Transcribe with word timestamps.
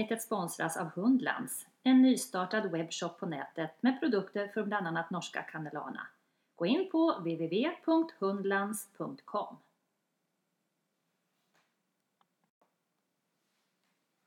Avsnittet 0.00 0.22
sponsras 0.22 0.76
av 0.76 0.86
Hundlands, 0.86 1.66
en 1.82 2.02
nystartad 2.02 2.70
webbshop 2.70 3.18
på 3.18 3.26
nätet 3.26 3.82
med 3.82 4.00
produkter 4.00 4.48
från 4.48 4.68
bland 4.68 4.86
annat 4.86 5.10
norska 5.10 5.42
Cannelana. 5.42 6.06
Gå 6.56 6.66
in 6.66 6.90
på 6.90 7.14
www.hundlands.com. 7.18 9.56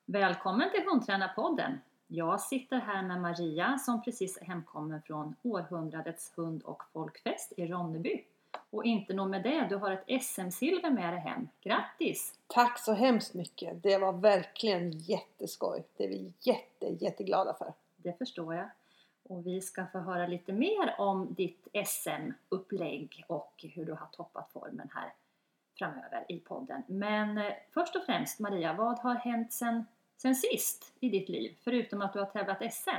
Välkommen 0.05 0.71
till 0.71 0.83
Hundtränarpodden! 0.85 1.79
Jag 2.07 2.41
sitter 2.41 2.79
här 2.79 3.03
med 3.03 3.21
Maria 3.21 3.77
som 3.77 4.01
precis 4.01 4.37
är 4.37 4.45
hemkommen 4.45 5.01
från 5.01 5.35
århundradets 5.41 6.33
hund 6.35 6.63
och 6.63 6.83
folkfest 6.93 7.53
i 7.57 7.67
Ronneby. 7.67 8.25
Och 8.69 8.85
inte 8.85 9.13
nog 9.13 9.29
med 9.29 9.43
det, 9.43 9.67
du 9.69 9.75
har 9.75 9.91
ett 9.91 10.23
SM-silver 10.23 10.89
med 10.89 11.13
dig 11.13 11.19
hem. 11.19 11.47
Grattis! 11.61 12.33
Tack 12.47 12.79
så 12.79 12.93
hemskt 12.93 13.33
mycket! 13.33 13.83
Det 13.83 13.97
var 13.97 14.13
verkligen 14.13 14.91
jätteskoj. 14.91 15.83
Det 15.97 16.03
är 16.03 16.09
vi 16.09 16.33
jätte, 16.39 16.85
jätteglada 17.05 17.53
för. 17.53 17.73
Det 17.97 18.17
förstår 18.17 18.55
jag. 18.55 18.69
Och 19.23 19.47
vi 19.47 19.61
ska 19.61 19.85
få 19.91 19.99
höra 19.99 20.27
lite 20.27 20.53
mer 20.53 20.95
om 20.97 21.33
ditt 21.33 21.67
SM-upplägg 21.85 23.25
och 23.27 23.65
hur 23.73 23.85
du 23.85 23.91
har 23.91 24.07
toppat 24.11 24.51
formen 24.51 24.89
här 24.93 25.13
framöver 25.77 26.25
i 26.27 26.39
podden. 26.39 26.83
Men 26.87 27.37
eh, 27.37 27.53
först 27.73 27.95
och 27.95 28.03
främst 28.05 28.39
Maria, 28.39 28.73
vad 28.73 28.99
har 28.99 29.15
hänt 29.15 29.53
sen, 29.53 29.85
sen 30.17 30.35
sist 30.35 30.93
i 30.99 31.09
ditt 31.09 31.29
liv? 31.29 31.55
Förutom 31.63 32.01
att 32.01 32.13
du 32.13 32.19
har 32.19 32.25
tävlat 32.25 32.73
SM? 32.73 32.89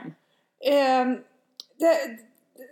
Eh, 0.58 1.06
det, 1.77 2.18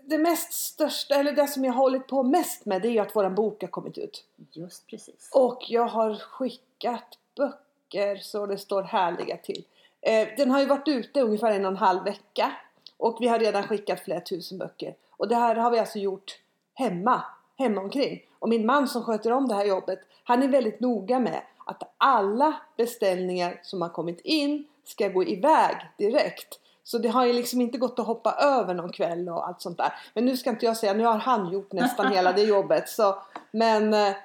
det 0.04 0.18
mest 0.18 0.52
största, 0.52 1.14
eller 1.14 1.32
det 1.32 1.46
som 1.46 1.64
jag 1.64 1.72
har 1.72 1.82
hållit 1.82 2.06
på 2.06 2.22
mest 2.22 2.66
med 2.66 2.82
det 2.82 2.88
är 2.88 2.92
ju 2.92 2.98
att 2.98 3.16
våran 3.16 3.34
bok 3.34 3.60
har 3.60 3.68
kommit 3.68 3.98
ut. 3.98 4.24
Just 4.52 4.86
precis. 4.86 5.30
Och 5.32 5.62
jag 5.68 5.86
har 5.86 6.14
skickat 6.14 7.18
böcker 7.36 8.16
så 8.16 8.46
det 8.46 8.58
står 8.58 8.82
härliga 8.82 9.36
till. 9.36 9.64
Eh, 10.00 10.28
den 10.36 10.50
har 10.50 10.60
ju 10.60 10.66
varit 10.66 10.88
ute 10.88 11.20
ungefär 11.20 11.50
en 11.50 11.64
och 11.64 11.70
en 11.70 11.76
halv 11.76 12.04
vecka. 12.04 12.52
Och 12.96 13.16
vi 13.20 13.28
har 13.28 13.38
redan 13.38 13.62
skickat 13.62 14.00
flera 14.00 14.20
tusen 14.20 14.58
böcker. 14.58 14.94
Och 15.10 15.28
det 15.28 15.36
här 15.36 15.54
har 15.54 15.70
vi 15.70 15.78
alltså 15.78 15.98
gjort 15.98 16.38
hemma, 16.74 17.22
hemma 17.58 17.80
omkring. 17.80 18.22
Och 18.38 18.48
min 18.48 18.66
man 18.66 18.88
som 18.88 19.02
sköter 19.02 19.30
om 19.30 19.48
det 19.48 19.54
här 19.54 19.64
jobbet, 19.64 19.98
han 20.24 20.42
är 20.42 20.48
väldigt 20.48 20.80
noga 20.80 21.18
med 21.18 21.42
att 21.66 21.94
alla 21.98 22.54
beställningar 22.76 23.60
som 23.62 23.82
har 23.82 23.88
kommit 23.88 24.20
in 24.20 24.66
ska 24.84 25.08
gå 25.08 25.24
iväg 25.24 25.76
direkt. 25.98 26.58
Så 26.84 26.98
det 26.98 27.08
har 27.08 27.26
ju 27.26 27.32
liksom 27.32 27.60
inte 27.60 27.78
gått 27.78 27.98
att 27.98 28.06
hoppa 28.06 28.32
över 28.32 28.74
någon 28.74 28.92
kväll 28.92 29.28
och 29.28 29.48
allt 29.48 29.60
sånt 29.60 29.78
där. 29.78 29.92
Men 30.14 30.24
nu 30.24 30.36
ska 30.36 30.50
inte 30.50 30.66
jag 30.66 30.76
säga, 30.76 30.92
nu 30.92 31.04
har 31.04 31.18
han 31.18 31.52
gjort 31.52 31.72
nästan 31.72 32.12
hela 32.12 32.32
det 32.32 32.42
jobbet. 32.42 32.88
Så, 32.88 33.22
men 33.50 33.94
eh, 33.94 34.16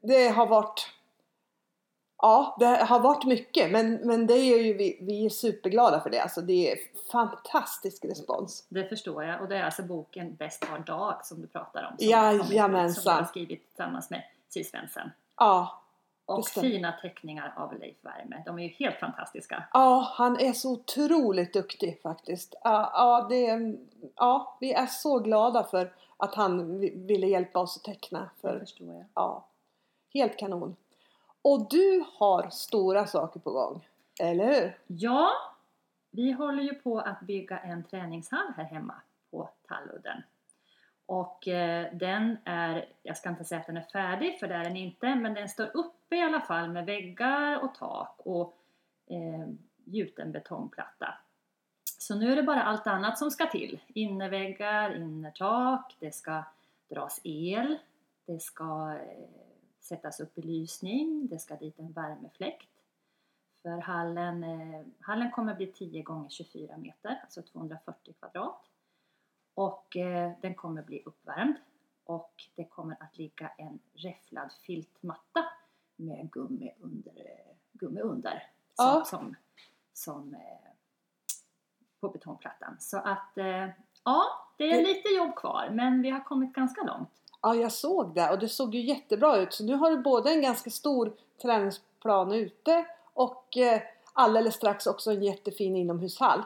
det 0.00 0.28
har 0.28 0.46
varit 0.46 0.88
Ja, 2.22 2.56
det 2.58 2.66
har 2.66 3.00
varit 3.00 3.24
mycket 3.24 3.70
men, 3.70 3.94
men 3.94 4.26
det 4.26 4.34
är 4.34 4.62
ju 4.62 4.74
vi, 4.74 4.98
vi 5.00 5.26
är 5.26 5.30
superglada 5.30 6.00
för 6.00 6.10
det. 6.10 6.20
Alltså 6.20 6.40
det 6.40 6.72
är 6.72 6.78
fantastisk 7.12 8.04
respons. 8.04 8.66
Det 8.68 8.88
förstår 8.88 9.24
jag 9.24 9.42
och 9.42 9.48
det 9.48 9.56
är 9.56 9.62
alltså 9.62 9.82
boken 9.82 10.34
Bäst 10.34 10.70
var 10.70 10.78
dag 10.78 11.20
som 11.24 11.40
du 11.40 11.46
pratar 11.46 11.88
om. 11.90 11.98
Som 11.98 12.08
Jajamensan. 12.08 13.02
Som 13.02 13.12
du 13.12 13.18
har 13.18 13.24
skrivit 13.24 13.68
tillsammans 13.68 14.10
med 14.10 14.22
Cis 14.48 14.70
Svensson. 14.70 15.10
Ja. 15.36 15.82
Och 16.28 16.48
fina 16.48 16.92
teckningar 16.92 17.54
av 17.56 17.78
Leif 17.78 17.96
Werme. 18.02 18.42
De 18.46 18.58
är 18.58 18.62
ju 18.62 18.68
helt 18.68 18.96
fantastiska. 18.96 19.64
Ja, 19.72 20.12
han 20.14 20.40
är 20.40 20.52
så 20.52 20.72
otroligt 20.72 21.52
duktig 21.52 22.00
faktiskt. 22.02 22.54
Ja, 22.64 22.90
ja, 22.94 23.26
det, 23.30 23.76
ja 24.16 24.56
vi 24.60 24.72
är 24.72 24.86
så 24.86 25.18
glada 25.18 25.64
för 25.64 25.92
att 26.16 26.34
han 26.34 26.80
ville 27.06 27.26
hjälpa 27.26 27.58
oss 27.58 27.76
att 27.76 27.84
teckna. 27.84 28.30
För, 28.40 28.52
det 28.52 28.60
förstår 28.60 28.94
jag. 28.94 29.04
Ja, 29.14 29.46
helt 30.14 30.38
kanon. 30.38 30.76
Och 31.42 31.68
du 31.70 32.04
har 32.18 32.50
stora 32.50 33.06
saker 33.06 33.40
på 33.40 33.50
gång, 33.50 33.88
eller 34.20 34.46
hur? 34.46 34.78
Ja, 34.86 35.30
vi 36.10 36.32
håller 36.32 36.62
ju 36.62 36.74
på 36.74 36.98
att 36.98 37.20
bygga 37.20 37.58
en 37.58 37.84
träningshall 37.84 38.52
här 38.56 38.64
hemma 38.64 38.94
på 39.30 39.48
Talludden. 39.68 40.22
Och 41.08 41.48
eh, 41.48 41.94
den 41.94 42.36
är, 42.44 42.88
jag 43.02 43.16
ska 43.16 43.28
inte 43.28 43.44
säga 43.44 43.60
att 43.60 43.66
den 43.66 43.76
är 43.76 43.82
färdig 43.92 44.40
för 44.40 44.48
det 44.48 44.54
är 44.54 44.64
den 44.64 44.76
inte, 44.76 45.14
men 45.14 45.34
den 45.34 45.48
står 45.48 45.76
uppe 45.76 46.16
i 46.16 46.22
alla 46.22 46.40
fall 46.40 46.70
med 46.70 46.86
väggar 46.86 47.64
och 47.64 47.74
tak 47.74 48.14
och 48.18 48.58
eh, 49.06 49.48
gjuten 49.84 50.32
betongplatta. 50.32 51.14
Så 51.98 52.14
nu 52.14 52.32
är 52.32 52.36
det 52.36 52.42
bara 52.42 52.62
allt 52.62 52.86
annat 52.86 53.18
som 53.18 53.30
ska 53.30 53.46
till. 53.46 53.80
Innerväggar, 53.86 54.96
innertak, 54.96 55.96
det 55.98 56.14
ska 56.14 56.44
dras 56.88 57.20
el, 57.24 57.78
det 58.26 58.42
ska 58.42 58.94
eh, 58.94 59.28
sättas 59.80 60.20
upp 60.20 60.34
belysning, 60.34 61.28
det 61.30 61.38
ska 61.38 61.56
dit 61.56 61.78
en 61.78 61.92
värmefläkt. 61.92 62.68
För 63.62 63.78
hallen, 63.78 64.44
eh, 64.44 64.86
hallen 65.00 65.30
kommer 65.30 65.54
bli 65.54 65.66
10 65.66 66.02
gånger 66.02 66.28
24 66.28 66.76
meter, 66.76 67.20
alltså 67.22 67.42
240 67.42 68.14
kvadrat. 68.18 68.64
Och 69.58 69.96
eh, 69.96 70.32
den 70.40 70.54
kommer 70.54 70.82
bli 70.82 71.02
uppvärmd 71.06 71.56
och 72.04 72.32
det 72.54 72.64
kommer 72.64 72.96
att 73.00 73.18
ligga 73.18 73.50
en 73.58 73.78
räfflad 73.94 74.52
filtmatta 74.52 75.44
med 75.96 76.30
gummi 76.32 76.74
under, 76.80 77.14
gummi 77.72 78.00
under 78.00 78.50
som, 78.74 78.86
ja. 78.86 79.04
som, 79.04 79.36
som 79.92 80.34
eh, 80.34 80.70
på 82.00 82.08
betongplattan. 82.08 82.76
Så 82.80 82.96
att 82.98 83.38
eh, 83.38 83.68
ja, 84.04 84.22
det 84.56 84.64
är 84.64 84.86
lite 84.86 85.08
jobb 85.08 85.36
kvar 85.36 85.70
men 85.72 86.02
vi 86.02 86.10
har 86.10 86.24
kommit 86.24 86.52
ganska 86.52 86.82
långt. 86.82 87.10
Ja, 87.42 87.54
jag 87.54 87.72
såg 87.72 88.14
det 88.14 88.30
och 88.30 88.38
det 88.38 88.48
såg 88.48 88.74
ju 88.74 88.80
jättebra 88.80 89.36
ut. 89.36 89.52
Så 89.52 89.64
nu 89.64 89.74
har 89.74 89.90
du 89.90 90.02
både 90.02 90.30
en 90.30 90.42
ganska 90.42 90.70
stor 90.70 91.16
träningsplan 91.42 92.32
ute 92.32 92.86
och 93.12 93.56
eh, 93.56 93.82
alldeles 94.12 94.54
strax 94.54 94.86
också 94.86 95.10
en 95.10 95.22
jättefin 95.22 95.76
inomhushall. 95.76 96.42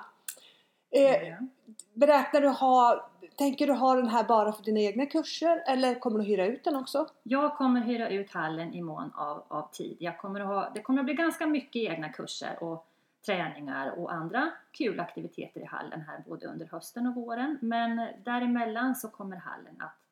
Eh, 0.92 1.28
mm. 1.28 1.50
Beräknar 1.94 2.40
du 2.40 2.48
ha, 2.48 3.10
tänker 3.36 3.66
du 3.66 3.72
ha 3.72 3.94
den 3.94 4.08
här 4.08 4.24
bara 4.24 4.52
för 4.52 4.62
dina 4.62 4.80
egna 4.80 5.06
kurser 5.06 5.64
eller 5.66 5.94
kommer 5.94 6.18
du 6.18 6.24
hyra 6.24 6.46
ut 6.46 6.64
den 6.64 6.76
också? 6.76 7.06
Jag 7.22 7.56
kommer 7.56 7.80
hyra 7.80 8.08
ut 8.08 8.30
hallen 8.30 8.74
i 8.74 8.82
mån 8.82 9.12
av, 9.14 9.42
av 9.48 9.68
tid. 9.72 9.96
Jag 10.00 10.18
kommer 10.18 10.40
att 10.40 10.46
ha, 10.46 10.70
det 10.74 10.82
kommer 10.82 11.00
att 11.00 11.04
bli 11.04 11.14
ganska 11.14 11.46
mycket 11.46 11.76
egna 11.76 12.08
kurser 12.08 12.62
och 12.62 12.86
träningar 13.26 13.98
och 13.98 14.12
andra 14.12 14.50
kul 14.72 15.00
aktiviteter 15.00 15.60
i 15.60 15.64
hallen 15.64 16.00
här 16.00 16.22
både 16.26 16.46
under 16.46 16.66
hösten 16.66 17.06
och 17.06 17.14
våren. 17.14 17.58
Men 17.62 18.08
däremellan 18.24 18.94
så 18.94 19.08
kommer 19.08 19.36
hallen 19.36 19.80
att 19.80 20.02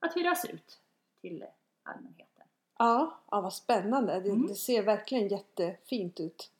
att 0.00 0.16
hyras 0.16 0.44
ut 0.44 0.78
till 1.20 1.44
allmänheten. 1.82 2.46
Ja, 2.78 3.20
ja 3.30 3.40
vad 3.40 3.52
spännande. 3.52 4.20
Det, 4.20 4.30
mm. 4.30 4.46
det 4.46 4.54
ser 4.54 4.82
verkligen 4.82 5.28
jättefint 5.28 6.20
ut. 6.20 6.50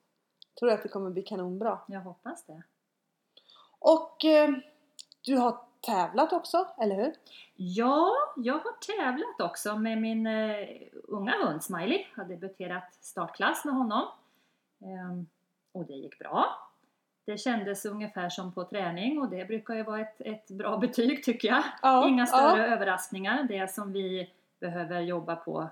Tror 0.58 0.68
du 0.68 0.74
att 0.74 0.82
det 0.82 0.88
kommer 0.88 1.10
bli 1.10 1.22
kanonbra? 1.22 1.78
Jag 1.86 2.00
hoppas 2.00 2.44
det. 2.44 2.62
Och 3.80 4.24
eh, 4.24 4.50
du 5.24 5.36
har 5.36 5.58
tävlat 5.80 6.32
också, 6.32 6.68
eller 6.78 6.96
hur? 6.96 7.14
Ja, 7.56 8.16
jag 8.36 8.54
har 8.54 8.96
tävlat 8.96 9.50
också 9.50 9.76
med 9.76 9.98
min 9.98 10.26
eh, 10.26 10.68
unga 10.92 11.32
hund 11.44 11.62
Smiley. 11.62 12.06
Jag 12.14 12.22
har 12.22 12.28
debuterat 12.28 12.94
startklass 13.00 13.64
med 13.64 13.74
honom. 13.74 14.08
Eh, 14.80 15.22
och 15.72 15.86
det 15.86 15.92
gick 15.92 16.18
bra. 16.18 16.46
Det 17.24 17.38
kändes 17.38 17.84
ungefär 17.84 18.28
som 18.28 18.52
på 18.52 18.64
träning 18.64 19.20
och 19.20 19.28
det 19.28 19.44
brukar 19.44 19.74
ju 19.74 19.82
vara 19.82 20.00
ett, 20.00 20.20
ett 20.20 20.50
bra 20.50 20.76
betyg 20.76 21.24
tycker 21.24 21.48
jag. 21.48 21.62
Ja, 21.82 22.08
Inga 22.08 22.26
större 22.26 22.58
ja. 22.58 22.74
överraskningar. 22.74 23.42
Det 23.42 23.70
som 23.70 23.92
vi 23.92 24.30
behöver 24.60 25.00
jobba 25.00 25.36
på 25.36 25.68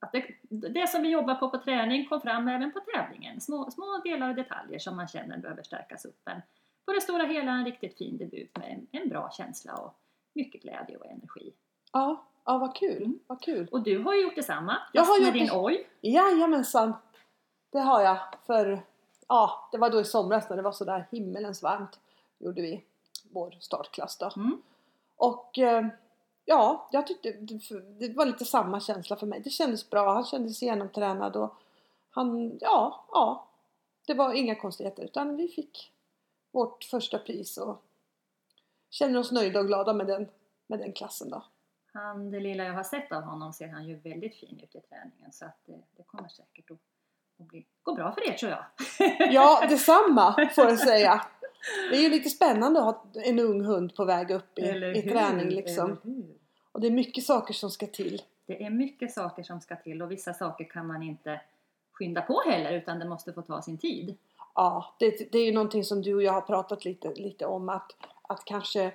att 0.00 0.12
det, 0.12 0.24
det, 0.48 0.88
som 0.88 1.02
vi 1.02 1.10
jobbar 1.10 1.34
på 1.34 1.50
på 1.50 1.58
träning 1.58 2.06
kom 2.06 2.20
fram 2.20 2.48
även 2.48 2.72
på 2.72 2.80
tävlingen. 2.80 3.40
Små, 3.40 3.70
små 3.70 4.00
delar 4.04 4.28
och 4.28 4.34
detaljer 4.34 4.78
som 4.78 4.96
man 4.96 5.08
känner 5.08 5.38
behöver 5.38 5.62
stärkas 5.62 6.04
upp. 6.04 6.20
Men 6.24 6.42
på 6.86 6.92
det 6.92 7.00
stora 7.00 7.24
hela 7.24 7.52
en 7.52 7.64
riktigt 7.64 7.98
fin 7.98 8.18
debut 8.18 8.56
med 8.56 8.70
en, 8.70 9.00
en 9.00 9.08
bra 9.08 9.30
känsla 9.32 9.74
och 9.74 9.94
mycket 10.32 10.62
glädje 10.62 10.96
och 10.96 11.06
energi. 11.06 11.52
Ja, 11.92 12.24
ja 12.44 12.58
vad 12.58 12.76
kul. 12.76 13.02
Mm. 13.02 13.18
Vad 13.26 13.42
kul. 13.42 13.68
Och 13.72 13.82
du 13.82 13.98
har 13.98 14.14
ju 14.14 14.22
gjort 14.22 14.36
detsamma. 14.36 14.76
Jag 14.92 15.02
har 15.02 15.20
med 15.20 15.26
gjort 15.26 15.34
din 15.34 15.50
oj. 15.52 15.88
Jajamensan. 16.00 16.92
Det 17.70 17.78
har 17.78 18.00
jag. 18.02 18.18
För 18.46 18.82
ja, 19.28 19.68
det 19.72 19.78
var 19.78 19.90
då 19.90 20.00
i 20.00 20.04
somras 20.04 20.48
när 20.48 20.56
det 20.56 20.62
var 20.62 20.72
sådär 20.72 21.06
himmelens 21.10 21.62
varmt. 21.62 21.98
Gjorde 22.38 22.62
vi 22.62 22.84
vår 23.30 23.56
startklass 23.60 24.18
då. 24.18 24.30
Mm. 24.36 24.62
Och 25.16 25.58
eh, 25.58 25.86
ja, 26.44 26.88
jag 26.92 27.06
tyckte 27.06 27.32
det 27.98 28.16
var 28.16 28.26
lite 28.26 28.44
samma 28.44 28.80
känsla 28.80 29.16
för 29.16 29.26
mig. 29.26 29.40
Det 29.40 29.50
kändes 29.50 29.90
bra, 29.90 30.14
han 30.14 30.24
kändes 30.24 30.62
genomtränad 30.62 31.36
och 31.36 31.54
han, 32.10 32.58
ja, 32.60 33.04
ja. 33.12 33.46
Det 34.06 34.14
var 34.14 34.32
inga 34.32 34.54
konstigheter 34.54 35.02
utan 35.02 35.36
vi 35.36 35.48
fick 35.48 35.92
vårt 36.50 36.84
första 36.84 37.18
pris 37.18 37.56
och 37.58 37.82
känner 38.90 39.18
oss 39.18 39.32
nöjda 39.32 39.60
och 39.60 39.66
glada 39.66 39.92
med 39.92 40.06
den, 40.06 40.28
med 40.66 40.78
den 40.78 40.92
klassen 40.92 41.30
då. 41.30 41.44
Han, 41.92 42.30
det 42.30 42.40
lilla 42.40 42.64
jag 42.64 42.74
har 42.74 42.82
sett 42.82 43.12
av 43.12 43.22
honom 43.22 43.52
ser 43.52 43.68
han 43.68 43.86
ju 43.86 43.94
väldigt 43.94 44.36
fin 44.36 44.60
ut 44.62 44.74
i 44.74 44.80
träningen 44.80 45.32
så 45.32 45.44
att 45.44 45.58
det, 45.66 45.80
det 45.96 46.02
kommer 46.02 46.28
säkert 46.28 46.70
att 46.70 46.78
och 47.40 47.46
bli, 47.46 47.66
gå 47.82 47.94
bra 47.94 48.12
för 48.12 48.28
er 48.28 48.32
tror 48.32 48.52
jag. 48.52 48.64
Ja, 49.32 49.66
detsamma 49.68 50.48
får 50.54 50.64
jag 50.64 50.78
säga. 50.78 51.26
Det 51.90 51.96
är 51.96 52.00
ju 52.02 52.08
lite 52.08 52.30
spännande 52.30 52.80
att 52.80 52.84
ha 52.84 53.04
en 53.14 53.38
ung 53.38 53.64
hund 53.64 53.94
på 53.94 54.04
väg 54.04 54.30
upp 54.30 54.58
i, 54.58 54.62
i 54.96 55.02
träning 55.02 55.48
liksom. 55.48 55.98
Och 56.72 56.80
det 56.80 56.86
är 56.86 56.90
mycket 56.90 57.24
saker 57.24 57.54
som 57.54 57.70
ska 57.70 57.86
till. 57.86 58.22
Det 58.46 58.64
är 58.64 58.70
mycket 58.70 59.12
saker 59.12 59.42
som 59.42 59.60
ska 59.60 59.76
till 59.76 60.02
och 60.02 60.10
vissa 60.10 60.34
saker 60.34 60.64
kan 60.64 60.86
man 60.86 61.02
inte 61.02 61.40
skynda 61.92 62.22
på 62.22 62.42
heller 62.46 62.72
utan 62.72 62.98
det 62.98 63.04
måste 63.04 63.32
få 63.32 63.42
ta 63.42 63.62
sin 63.62 63.78
tid. 63.78 64.16
Ja, 64.54 64.94
det, 64.98 65.32
det 65.32 65.38
är 65.38 65.44
ju 65.44 65.52
någonting 65.52 65.84
som 65.84 66.02
du 66.02 66.14
och 66.14 66.22
jag 66.22 66.32
har 66.32 66.40
pratat 66.40 66.84
lite, 66.84 67.14
lite 67.14 67.46
om 67.46 67.68
att, 67.68 67.92
att 68.22 68.44
kanske 68.44 68.92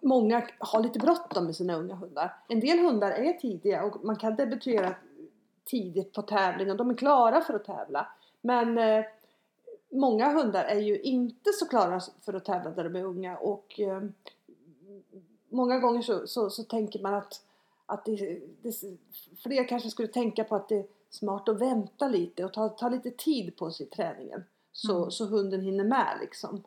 många 0.00 0.48
har 0.58 0.82
lite 0.82 0.98
bråttom 0.98 1.44
med 1.44 1.56
sina 1.56 1.74
unga 1.74 1.94
hundar. 1.94 2.36
En 2.48 2.60
del 2.60 2.78
hundar 2.78 3.10
är 3.10 3.32
tidiga 3.32 3.84
och 3.84 4.04
man 4.04 4.16
kan 4.16 4.36
debutera 4.36 4.94
tidigt 5.64 6.12
på 6.12 6.22
tävling 6.22 6.70
och 6.70 6.76
de 6.76 6.90
är 6.90 6.94
klara 6.94 7.40
för 7.40 7.54
att 7.54 7.64
tävla. 7.64 8.06
Men 8.40 8.78
eh, 8.78 9.04
många 9.90 10.32
hundar 10.32 10.64
är 10.64 10.80
ju 10.80 11.00
inte 11.00 11.52
så 11.52 11.68
klara 11.68 12.00
för 12.20 12.34
att 12.34 12.44
tävla 12.44 12.70
när 12.70 12.84
de 12.84 12.96
är 12.96 13.04
unga 13.04 13.36
och 13.36 13.80
eh, 13.80 14.02
många 15.48 15.78
gånger 15.78 16.02
så, 16.02 16.26
så, 16.26 16.50
så, 16.50 16.62
tänker 16.62 17.00
man 17.00 17.14
att, 17.14 17.44
att 17.86 18.04
det, 18.04 18.40
det, 18.62 18.74
fler 19.42 19.68
kanske 19.68 19.90
skulle 19.90 20.08
tänka 20.08 20.44
på 20.44 20.56
att 20.56 20.68
det 20.68 20.86
smart 21.10 21.48
att 21.48 21.60
vänta 21.60 22.08
lite 22.08 22.44
och 22.44 22.52
ta, 22.52 22.68
ta 22.68 22.88
lite 22.88 23.10
tid 23.10 23.56
på 23.56 23.70
sig 23.70 23.86
i 23.86 23.88
träningen 23.88 24.44
så, 24.72 24.98
mm. 24.98 25.10
så 25.10 25.26
hunden 25.26 25.60
hinner 25.60 25.84
med 25.84 26.18
liksom. 26.20 26.64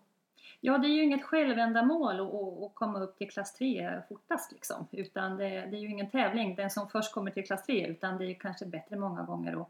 Ja, 0.66 0.78
det 0.78 0.88
är 0.88 0.90
ju 0.90 1.04
inget 1.04 1.24
självändamål 1.24 2.20
att, 2.20 2.76
komma 2.76 3.00
upp 3.00 3.18
till 3.18 3.32
klass 3.32 3.54
3 3.54 4.02
fortast 4.10 4.52
liksom. 4.52 4.88
Utan 4.92 5.38
det, 5.38 5.50
det, 5.50 5.78
är 5.78 5.82
ju 5.82 5.90
ingen 5.90 6.10
tävling, 6.10 6.56
den 6.56 6.70
som 6.70 6.90
först 6.90 7.14
kommer 7.14 7.32
till 7.32 7.46
klass 7.46 7.66
3. 7.66 7.88
Utan 7.88 8.18
det 8.18 8.26
är 8.26 8.34
kanske 8.34 8.66
bättre 8.66 8.96
många 8.96 9.24
gånger 9.24 9.62
att, 9.62 9.70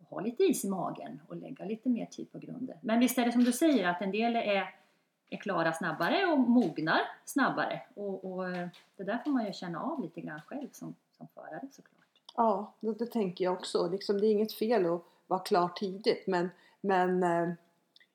att 0.00 0.08
ha 0.08 0.20
lite 0.20 0.42
is 0.42 0.64
i 0.64 0.68
magen 0.68 1.20
och 1.28 1.36
lägga 1.36 1.64
lite 1.64 1.88
mer 1.88 2.06
tid 2.06 2.32
på 2.32 2.38
grunden. 2.38 2.78
Men 2.80 3.00
visst 3.00 3.18
är 3.18 3.24
det 3.24 3.32
som 3.32 3.44
du 3.44 3.52
säger 3.52 3.88
att 3.88 4.02
en 4.02 4.10
del 4.10 4.36
är, 4.36 4.74
är 5.30 5.36
klara 5.36 5.72
snabbare 5.72 6.24
och 6.24 6.38
mognar 6.38 7.00
snabbare. 7.24 7.82
Och, 7.94 8.24
och 8.24 8.44
det 8.96 9.04
där 9.04 9.18
får 9.24 9.30
man 9.30 9.46
ju 9.46 9.52
känna 9.52 9.80
av 9.80 10.02
lite 10.02 10.20
grann 10.20 10.40
själv 10.46 10.68
som, 10.72 10.94
som 11.16 11.28
förare 11.34 11.68
såklart. 11.72 12.03
Ja, 12.36 12.74
det, 12.80 12.92
det 12.98 13.06
tänker 13.06 13.44
jag 13.44 13.54
också. 13.54 13.88
Liksom, 13.88 14.20
det 14.20 14.26
är 14.26 14.30
inget 14.30 14.52
fel 14.52 14.86
att 14.86 15.02
vara 15.26 15.40
klar 15.40 15.68
tidigt 15.68 16.26
men, 16.26 16.50
men 16.80 17.22
eh, 17.22 17.54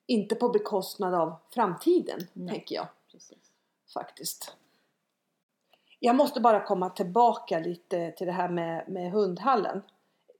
inte 0.06 0.34
på 0.34 0.48
bekostnad 0.48 1.14
av 1.14 1.34
framtiden, 1.50 2.20
Nej. 2.32 2.54
tänker 2.54 2.74
jag. 2.74 2.86
Precis. 3.12 3.38
Faktiskt. 3.94 4.56
Jag 5.98 6.16
måste 6.16 6.40
bara 6.40 6.64
komma 6.64 6.90
tillbaka 6.90 7.58
lite 7.58 8.12
till 8.12 8.26
det 8.26 8.32
här 8.32 8.48
med, 8.48 8.88
med 8.88 9.12
hundhallen. 9.12 9.82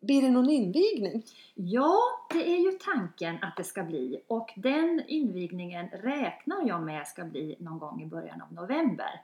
Blir 0.01 0.23
det 0.23 0.31
någon 0.31 0.51
invigning? 0.51 1.23
Ja, 1.55 1.99
det 2.33 2.51
är 2.51 2.59
ju 2.59 2.73
tanken 2.73 3.39
att 3.43 3.57
det 3.57 3.65
ska 3.65 3.83
bli 3.83 4.23
och 4.27 4.53
den 4.57 5.03
invigningen 5.07 5.89
räknar 5.89 6.69
jag 6.69 6.83
med 6.83 7.07
ska 7.07 7.25
bli 7.25 7.57
någon 7.59 7.79
gång 7.79 8.03
i 8.03 8.07
början 8.07 8.43
av 8.43 8.53
november. 8.53 9.23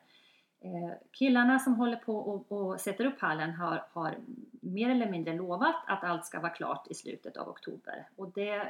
Eh, 0.61 0.93
killarna 1.13 1.59
som 1.59 1.75
håller 1.75 1.97
på 1.97 2.17
och, 2.17 2.53
och 2.53 2.81
sätter 2.81 3.05
upp 3.05 3.21
hallen 3.21 3.55
har, 3.55 3.85
har, 3.93 4.15
mer 4.61 4.91
eller 4.91 5.11
mindre 5.11 5.35
lovat 5.35 5.75
att 5.87 6.05
allt 6.05 6.27
ska 6.27 6.41
vara 6.41 6.53
klart 6.53 6.87
i 6.91 6.95
slutet 6.95 7.37
av 7.37 7.49
oktober 7.49 8.09
och 8.17 8.31
det 8.31 8.69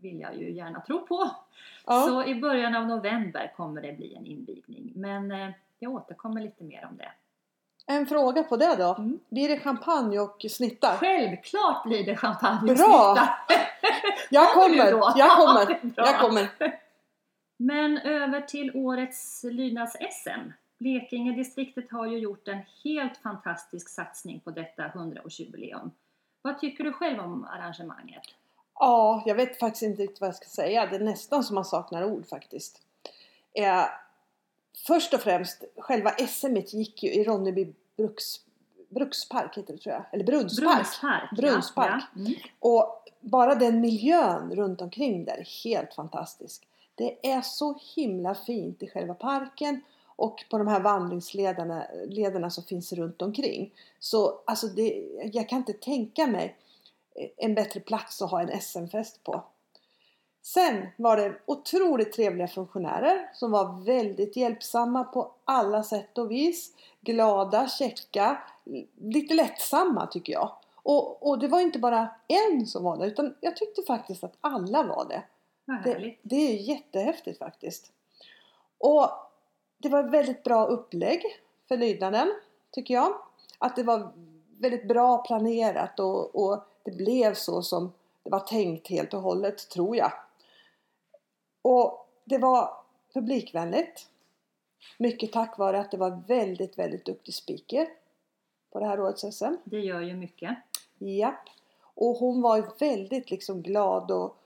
vill 0.00 0.20
jag 0.20 0.36
ju 0.36 0.52
gärna 0.52 0.80
tro 0.80 1.06
på. 1.06 1.30
Ja. 1.86 2.02
Så 2.02 2.24
i 2.24 2.34
början 2.34 2.76
av 2.76 2.86
november 2.86 3.52
kommer 3.56 3.82
det 3.82 3.92
bli 3.92 4.14
en 4.14 4.26
invigning. 4.26 4.92
Men 4.94 5.32
eh, 5.32 5.50
jag 5.78 5.92
återkommer 5.92 6.40
lite 6.40 6.64
mer 6.64 6.86
om 6.90 6.96
det. 6.96 7.12
En 7.86 8.06
fråga 8.06 8.42
på 8.42 8.56
det 8.56 8.76
då. 8.78 8.94
Mm. 8.94 9.18
Blir 9.28 9.48
det 9.48 9.58
champagne 9.60 10.18
och 10.18 10.44
snittar? 10.50 10.96
Självklart 10.96 11.84
blir 11.84 12.06
det 12.06 12.16
champagne 12.16 12.70
och 12.70 12.76
Bra! 12.76 13.16
snittar! 13.16 13.34
jag 14.30 14.52
kommer! 14.52 15.18
Jag 15.18 15.36
kommer! 15.36 15.80
jag 15.96 16.20
kommer! 16.20 16.48
Men 17.56 17.98
över 17.98 18.40
till 18.40 18.76
årets 18.76 19.44
lydnads-SM. 19.44 20.52
Blekinge-distriktet 20.78 21.90
har 21.90 22.06
ju 22.06 22.18
gjort 22.18 22.48
en 22.48 22.62
helt 22.84 23.16
fantastisk 23.16 23.88
satsning 23.88 24.40
på 24.40 24.50
detta 24.50 24.82
100-årsjubileum. 24.82 25.90
Vad 26.42 26.58
tycker 26.58 26.84
du 26.84 26.92
själv 26.92 27.20
om 27.20 27.44
arrangemanget? 27.44 28.22
Ja, 28.74 29.22
jag 29.26 29.34
vet 29.34 29.58
faktiskt 29.58 29.82
inte 29.82 30.02
riktigt 30.02 30.20
vad 30.20 30.28
jag 30.28 30.36
ska 30.36 30.46
säga. 30.46 30.86
Det 30.86 30.96
är 30.96 31.00
nästan 31.00 31.44
som 31.44 31.54
man 31.54 31.64
saknar 31.64 32.04
ord 32.04 32.26
faktiskt. 32.26 32.82
Eh, 33.52 33.84
först 34.86 35.14
och 35.14 35.20
främst, 35.20 35.64
själva 35.76 36.10
SM 36.10 36.56
gick 36.56 37.02
ju 37.02 37.12
i 37.12 37.24
Ronneby 37.24 37.72
Bruks, 37.96 38.40
Brukspark, 38.88 39.58
heter 39.58 39.72
det 39.72 39.78
tror 39.78 39.94
jag. 39.94 40.04
Eller 40.12 40.24
Brunnspark. 40.24 40.74
Brunnspark, 40.74 41.30
Brunnspark. 41.36 41.90
Ja, 41.90 42.08
ja. 42.14 42.20
Mm. 42.20 42.34
Och 42.58 43.04
bara 43.20 43.54
den 43.54 43.80
miljön 43.80 44.54
runt 44.54 44.80
omkring 44.80 45.24
där 45.24 45.36
är 45.36 45.64
helt 45.64 45.94
fantastisk. 45.94 46.68
Det 46.94 47.30
är 47.32 47.40
så 47.40 47.78
himla 47.94 48.34
fint 48.34 48.82
i 48.82 48.88
själva 48.88 49.14
parken 49.14 49.80
och 50.16 50.44
på 50.50 50.58
de 50.58 50.66
här 50.66 50.80
vandringslederna 50.80 51.86
lederna 52.06 52.50
som 52.50 52.64
finns 52.64 52.92
runt 52.92 53.22
omkring. 53.22 53.74
Så 53.98 54.40
alltså 54.44 54.66
det, 54.66 55.08
jag 55.32 55.48
kan 55.48 55.58
inte 55.58 55.72
tänka 55.72 56.26
mig 56.26 56.56
en 57.36 57.54
bättre 57.54 57.80
plats 57.80 58.22
att 58.22 58.30
ha 58.30 58.40
en 58.40 58.60
SM-fest 58.60 59.24
på. 59.24 59.44
Sen 60.42 60.86
var 60.96 61.16
det 61.16 61.34
otroligt 61.46 62.12
trevliga 62.12 62.48
funktionärer 62.48 63.30
som 63.34 63.50
var 63.50 63.84
väldigt 63.84 64.36
hjälpsamma 64.36 65.04
på 65.04 65.32
alla 65.44 65.82
sätt 65.82 66.18
och 66.18 66.30
vis. 66.30 66.72
Glada, 67.00 67.68
käcka, 67.68 68.42
lite 69.00 69.34
lättsamma 69.34 70.06
tycker 70.06 70.32
jag. 70.32 70.52
Och, 70.74 71.28
och 71.28 71.38
det 71.38 71.48
var 71.48 71.60
inte 71.60 71.78
bara 71.78 72.08
en 72.28 72.66
som 72.66 72.84
var 72.84 72.96
det 72.96 73.06
utan 73.06 73.34
jag 73.40 73.56
tyckte 73.56 73.82
faktiskt 73.82 74.24
att 74.24 74.36
alla 74.40 74.82
var 74.82 75.06
det. 75.08 75.22
Det, 75.84 76.16
det 76.22 76.36
är 76.36 76.54
jättehäftigt 76.54 77.38
faktiskt. 77.38 77.92
Och 78.78 79.10
det 79.84 79.90
var 79.90 80.02
väldigt 80.02 80.42
bra 80.42 80.66
upplägg 80.66 81.22
för 81.68 81.76
lydnaden 81.76 82.34
tycker 82.70 82.94
jag. 82.94 83.14
Att 83.58 83.76
det 83.76 83.82
var 83.82 84.12
väldigt 84.60 84.88
bra 84.88 85.18
planerat 85.18 86.00
och, 86.00 86.34
och 86.34 86.64
det 86.82 86.90
blev 86.90 87.34
så 87.34 87.62
som 87.62 87.92
det 88.22 88.30
var 88.30 88.40
tänkt 88.40 88.88
helt 88.88 89.14
och 89.14 89.20
hållet, 89.20 89.68
tror 89.68 89.96
jag. 89.96 90.12
Och 91.62 92.08
det 92.24 92.38
var 92.38 92.70
publikvänligt. 93.12 94.08
Mycket 94.98 95.32
tack 95.32 95.58
vare 95.58 95.80
att 95.80 95.90
det 95.90 95.96
var 95.96 96.22
väldigt, 96.26 96.78
väldigt 96.78 97.04
duktig 97.04 97.34
speaker 97.34 97.88
på 98.72 98.80
det 98.80 98.86
här 98.86 99.00
årets 99.00 99.36
SM. 99.36 99.54
Det 99.64 99.80
gör 99.80 100.00
ju 100.00 100.14
mycket. 100.14 100.56
Japp. 100.98 101.48
Och 101.94 102.16
hon 102.16 102.42
var 102.42 102.78
väldigt 102.78 103.30
liksom 103.30 103.62
glad 103.62 104.10
och 104.10 104.36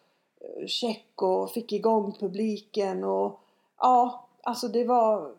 eh, 0.40 0.66
check 0.66 1.22
och 1.22 1.50
fick 1.50 1.72
igång 1.72 2.12
publiken 2.12 3.04
och 3.04 3.40
ja, 3.78 4.27
alltså 4.42 4.68
det 4.68 4.84
var 4.84 5.34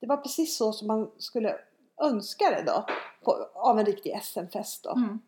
det 0.00 0.06
var 0.06 0.16
precis 0.16 0.56
så 0.56 0.72
som 0.72 0.88
man 0.88 1.10
skulle 1.18 1.58
önska 2.02 2.50
det 2.50 2.62
då 2.62 2.86
på, 3.24 3.48
av 3.54 3.78
en 3.78 3.86
riktig 3.86 4.22
SM-fest 4.22 4.84
då. 4.84 4.90
Mm. 4.90 5.20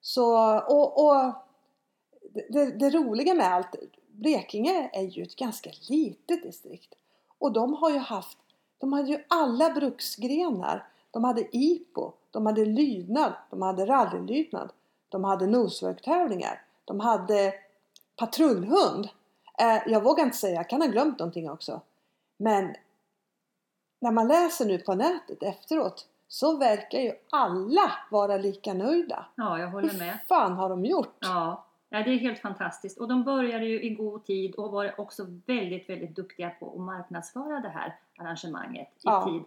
Så, 0.00 0.58
och, 0.58 1.06
och 1.06 1.32
det, 2.48 2.78
det, 2.78 2.90
roliga 2.90 3.34
med 3.34 3.52
allt, 3.52 3.74
Blekinge 4.06 4.90
är 4.92 5.02
ju 5.02 5.22
ett 5.22 5.36
ganska 5.36 5.70
litet 5.88 6.42
distrikt. 6.42 6.94
Och 7.38 7.52
de 7.52 7.74
har 7.74 7.90
ju 7.90 7.98
haft, 7.98 8.38
de 8.78 8.92
hade 8.92 9.08
ju 9.08 9.24
alla 9.28 9.70
bruksgrenar. 9.70 10.88
De 11.10 11.24
hade 11.24 11.56
IPO, 11.56 12.12
de 12.30 12.46
hade 12.46 12.64
lydnad, 12.64 13.32
de 13.50 13.62
hade 13.62 13.86
rallylydnad, 13.86 14.72
de 15.08 15.24
hade 15.24 15.46
noswork-tävlingar, 15.46 16.62
de 16.84 17.00
hade 17.00 17.54
patrullhund. 18.16 19.08
Eh, 19.58 19.82
jag 19.86 20.04
vågar 20.04 20.24
inte 20.24 20.36
säga, 20.36 20.54
jag 20.54 20.68
kan 20.68 20.82
ha 20.82 20.88
glömt 20.88 21.18
någonting 21.18 21.50
också. 21.50 21.80
Men 22.36 22.74
när 24.00 24.12
man 24.12 24.28
läser 24.28 24.66
nu 24.66 24.78
på 24.78 24.94
nätet 24.94 25.42
efteråt 25.42 26.08
så 26.28 26.56
verkar 26.56 26.98
ju 26.98 27.12
alla 27.30 27.92
vara 28.10 28.36
lika 28.36 28.74
nöjda. 28.74 29.26
Ja, 29.34 29.58
jag 29.58 29.68
håller 29.68 29.98
med. 29.98 30.12
Hur 30.12 30.18
fan 30.28 30.52
har 30.52 30.68
de 30.68 30.84
gjort? 30.84 31.16
Ja. 31.20 31.64
ja, 31.88 32.02
det 32.02 32.10
är 32.10 32.18
helt 32.18 32.38
fantastiskt. 32.38 33.00
Och 33.00 33.08
de 33.08 33.24
började 33.24 33.66
ju 33.66 33.82
i 33.82 33.90
god 33.90 34.24
tid 34.24 34.54
och 34.54 34.70
var 34.70 35.00
också 35.00 35.26
väldigt, 35.46 35.88
väldigt 35.88 36.16
duktiga 36.16 36.50
på 36.50 36.70
att 36.70 36.80
marknadsföra 36.80 37.60
det 37.60 37.68
här 37.68 37.96
arrangemanget 38.18 38.88
i 38.88 39.00
ja. 39.02 39.24
tid. 39.24 39.42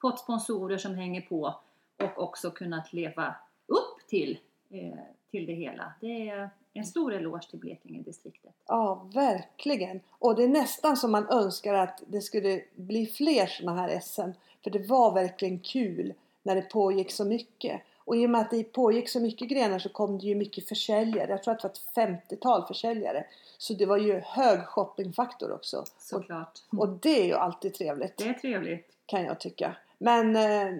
Fått 0.00 0.18
sponsorer 0.18 0.78
som 0.78 0.94
hänger 0.94 1.20
på 1.20 1.54
och 1.96 2.22
också 2.22 2.50
kunnat 2.50 2.92
leva 2.92 3.34
upp 3.66 4.08
till, 4.08 4.38
eh, 4.70 4.98
till 5.30 5.46
det 5.46 5.54
hela. 5.54 5.92
Det 6.00 6.28
är 6.28 6.50
en 6.78 6.86
stor 6.86 7.14
eloge 7.14 7.50
till 7.50 7.58
Blekinge-distriktet. 7.58 8.52
Ja, 8.66 9.06
verkligen. 9.14 10.00
Och 10.10 10.36
det 10.36 10.44
är 10.44 10.48
nästan 10.48 10.96
som 10.96 11.12
man 11.12 11.28
önskar 11.28 11.74
att 11.74 12.02
det 12.06 12.20
skulle 12.20 12.62
bli 12.74 13.06
fler 13.06 13.46
sådana 13.46 13.80
här 13.80 14.00
SM. 14.00 14.30
För 14.64 14.70
det 14.70 14.88
var 14.88 15.14
verkligen 15.14 15.58
kul 15.58 16.14
när 16.42 16.54
det 16.54 16.62
pågick 16.62 17.10
så 17.10 17.24
mycket. 17.24 17.80
Och 18.08 18.16
i 18.16 18.26
och 18.26 18.30
med 18.30 18.40
att 18.40 18.50
det 18.50 18.64
pågick 18.64 19.08
så 19.08 19.20
mycket 19.20 19.48
grenar 19.48 19.78
så 19.78 19.88
kom 19.88 20.18
det 20.18 20.26
ju 20.26 20.34
mycket 20.34 20.68
försäljare. 20.68 21.30
Jag 21.30 21.42
tror 21.42 21.54
att 21.54 21.60
det 21.60 21.68
var 21.94 22.04
ett 22.04 22.20
50-tal 22.28 22.66
försäljare. 22.66 23.24
Så 23.58 23.74
det 23.74 23.86
var 23.86 23.96
ju 23.96 24.20
hög 24.20 24.60
shoppingfaktor 24.60 25.52
också. 25.52 25.84
Såklart. 25.98 26.58
Och, 26.70 26.78
och 26.78 26.88
det 26.88 27.20
är 27.20 27.24
ju 27.24 27.34
alltid 27.34 27.74
trevligt. 27.74 28.16
Det 28.16 28.28
är 28.28 28.34
trevligt. 28.34 28.86
Kan 29.06 29.24
jag 29.24 29.40
tycka. 29.40 29.76
Men, 29.98 30.36
eh, 30.36 30.74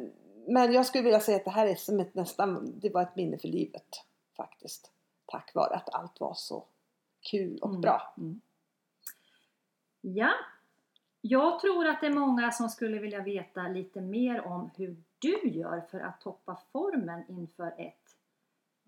men 0.46 0.72
jag 0.72 0.86
skulle 0.86 1.04
vilja 1.04 1.20
säga 1.20 1.36
att 1.36 1.44
det 1.44 1.50
här 1.50 1.74
SM 1.74 2.00
nästan, 2.12 2.72
det 2.80 2.90
var 2.90 3.02
ett 3.02 3.16
minne 3.16 3.38
för 3.38 3.48
livet. 3.48 4.02
Faktiskt. 4.36 4.90
Tack 5.28 5.54
vare 5.54 5.74
att 5.74 5.94
allt 5.94 6.20
var 6.20 6.34
så 6.34 6.64
kul 7.20 7.58
och 7.58 7.68
mm. 7.68 7.80
bra. 7.80 8.14
Mm. 8.18 8.40
Ja, 10.00 10.32
jag 11.20 11.60
tror 11.60 11.86
att 11.86 12.00
det 12.00 12.06
är 12.06 12.14
många 12.14 12.50
som 12.52 12.68
skulle 12.68 12.98
vilja 12.98 13.22
veta 13.22 13.62
lite 13.62 14.00
mer 14.00 14.46
om 14.46 14.70
hur 14.76 14.96
du 15.18 15.48
gör 15.48 15.80
för 15.90 16.00
att 16.00 16.20
toppa 16.20 16.60
formen 16.72 17.24
inför 17.28 17.74
ett 17.78 18.16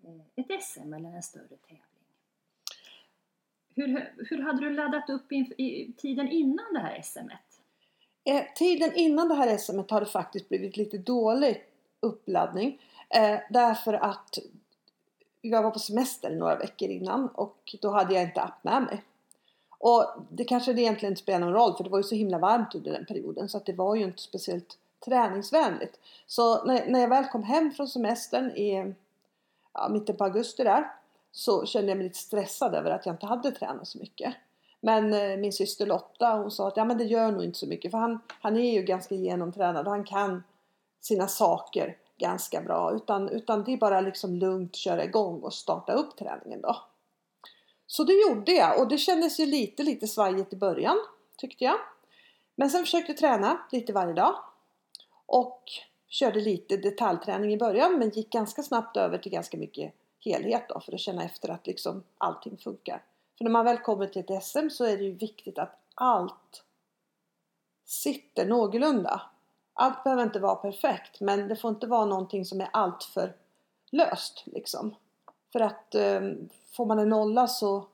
eh, 0.03 0.21
ett 0.35 0.63
SM 0.63 0.93
eller 0.93 1.09
en 1.09 1.23
större 1.23 1.47
tävling. 1.47 1.81
Hur, 3.75 4.13
hur 4.29 4.41
hade 4.41 4.59
du 4.59 4.69
laddat 4.69 5.09
upp 5.09 5.31
in, 5.31 5.53
i 5.57 5.93
tiden 5.97 6.27
innan 6.29 6.73
det 6.73 6.79
här 6.79 7.01
SMet? 7.01 7.61
Eh, 8.23 8.43
tiden 8.55 8.91
innan 8.95 9.27
det 9.27 9.35
här 9.35 9.57
SMet 9.57 9.91
har 9.91 9.99
det 9.99 10.05
faktiskt 10.05 10.49
blivit 10.49 10.77
lite 10.77 10.97
dålig 10.97 11.63
uppladdning. 11.99 12.81
Eh, 13.09 13.39
därför 13.49 13.93
att 13.93 14.37
jag 15.41 15.63
var 15.63 15.71
på 15.71 15.79
semester 15.79 16.29
några 16.29 16.55
veckor 16.55 16.89
innan 16.89 17.27
och 17.27 17.75
då 17.81 17.91
hade 17.91 18.13
jag 18.13 18.23
inte 18.23 18.41
app 18.41 18.63
med 18.63 18.83
mig. 18.83 19.03
Och 19.69 20.05
det 20.29 20.43
kanske 20.43 20.73
det 20.73 20.81
egentligen 20.81 21.11
inte 21.11 21.21
spelar 21.21 21.39
någon 21.39 21.53
roll 21.53 21.77
för 21.77 21.83
det 21.83 21.89
var 21.89 21.99
ju 21.99 22.03
så 22.03 22.15
himla 22.15 22.37
varmt 22.37 22.75
under 22.75 22.91
den 22.91 23.05
perioden 23.05 23.49
så 23.49 23.57
att 23.57 23.65
det 23.65 23.73
var 23.73 23.95
ju 23.95 24.03
inte 24.03 24.21
speciellt 24.21 24.77
träningsvänligt. 25.05 25.99
Så 26.27 26.65
när, 26.65 26.87
när 26.87 26.99
jag 26.99 27.09
väl 27.09 27.25
kom 27.25 27.43
hem 27.43 27.71
från 27.71 27.87
semestern 27.87 28.51
i 28.51 28.93
ja, 29.73 29.89
mitten 29.89 30.15
på 30.15 30.23
augusti 30.23 30.63
där 30.63 30.91
så 31.31 31.65
kände 31.65 31.89
jag 31.89 31.97
mig 31.97 32.07
lite 32.07 32.19
stressad 32.19 32.75
över 32.75 32.91
att 32.91 33.05
jag 33.05 33.13
inte 33.13 33.25
hade 33.25 33.51
tränat 33.51 33.87
så 33.87 33.97
mycket. 33.97 34.35
Men 34.81 35.13
eh, 35.13 35.37
min 35.37 35.53
syster 35.53 35.85
Lotta 35.85 36.33
hon 36.33 36.51
sa 36.51 36.67
att 36.67 36.77
ja, 36.77 36.85
men 36.85 36.97
det 36.97 37.03
gör 37.03 37.31
nog 37.31 37.43
inte 37.43 37.59
så 37.59 37.67
mycket 37.67 37.91
för 37.91 37.97
han, 37.97 38.19
han 38.27 38.57
är 38.57 38.71
ju 38.71 38.81
ganska 38.81 39.15
genomtränad 39.15 39.85
och 39.87 39.93
han 39.93 40.03
kan 40.03 40.43
sina 41.01 41.27
saker 41.27 41.97
ganska 42.21 42.61
bra. 42.61 42.95
Utan, 42.95 43.29
utan 43.29 43.63
det 43.63 43.73
är 43.73 43.77
bara 43.77 44.01
liksom 44.01 44.35
lugnt 44.35 44.75
köra 44.75 45.03
igång 45.03 45.39
och 45.39 45.53
starta 45.53 45.93
upp 45.93 46.17
träningen 46.17 46.61
då. 46.61 46.77
Så 47.87 48.03
det 48.03 48.13
gjorde 48.13 48.51
jag 48.51 48.79
och 48.79 48.87
det 48.87 48.97
kändes 48.97 49.39
ju 49.39 49.45
lite 49.45 49.83
lite 49.83 50.07
svajigt 50.07 50.53
i 50.53 50.55
början 50.55 50.97
tyckte 51.37 51.63
jag. 51.63 51.75
Men 52.55 52.69
sen 52.69 52.83
försökte 52.83 53.11
jag 53.11 53.17
träna 53.17 53.61
lite 53.71 53.93
varje 53.93 54.13
dag. 54.13 54.35
Och 55.25 55.63
körde 56.07 56.39
lite 56.39 56.77
detaljträning 56.77 57.53
i 57.53 57.57
början 57.57 57.99
men 57.99 58.09
gick 58.09 58.29
ganska 58.29 58.63
snabbt 58.63 58.97
över 58.97 59.17
till 59.17 59.31
ganska 59.31 59.57
mycket 59.57 59.93
helhet 60.19 60.65
då 60.69 60.79
för 60.79 60.93
att 60.93 60.99
känna 60.99 61.23
efter 61.23 61.49
att 61.49 61.67
liksom 61.67 62.03
allting 62.17 62.57
funkar. 62.57 63.03
För 63.37 63.43
när 63.43 63.51
man 63.51 63.65
väl 63.65 63.77
kommer 63.77 64.07
till 64.07 64.25
ett 64.27 64.43
SM 64.43 64.69
så 64.69 64.85
är 64.85 64.97
det 64.97 65.03
ju 65.03 65.11
viktigt 65.11 65.57
att 65.57 65.79
allt 65.95 66.63
sitter 67.85 68.45
någorlunda. 68.45 69.21
Allt 69.81 70.03
behöver 70.03 70.23
inte 70.23 70.39
vara 70.39 70.55
perfekt 70.55 71.19
men 71.19 71.47
det 71.47 71.55
får 71.55 71.69
inte 71.69 71.87
vara 71.87 72.05
någonting 72.05 72.45
som 72.45 72.61
är 72.61 72.69
alltför 72.73 73.33
löst 73.91 74.43
liksom. 74.45 74.95
För 75.51 75.59
att 75.59 75.95
eh, 75.95 76.21
får 76.71 76.85
man 76.85 76.99
en 76.99 77.09
nolla 77.09 77.47
så 77.47 77.87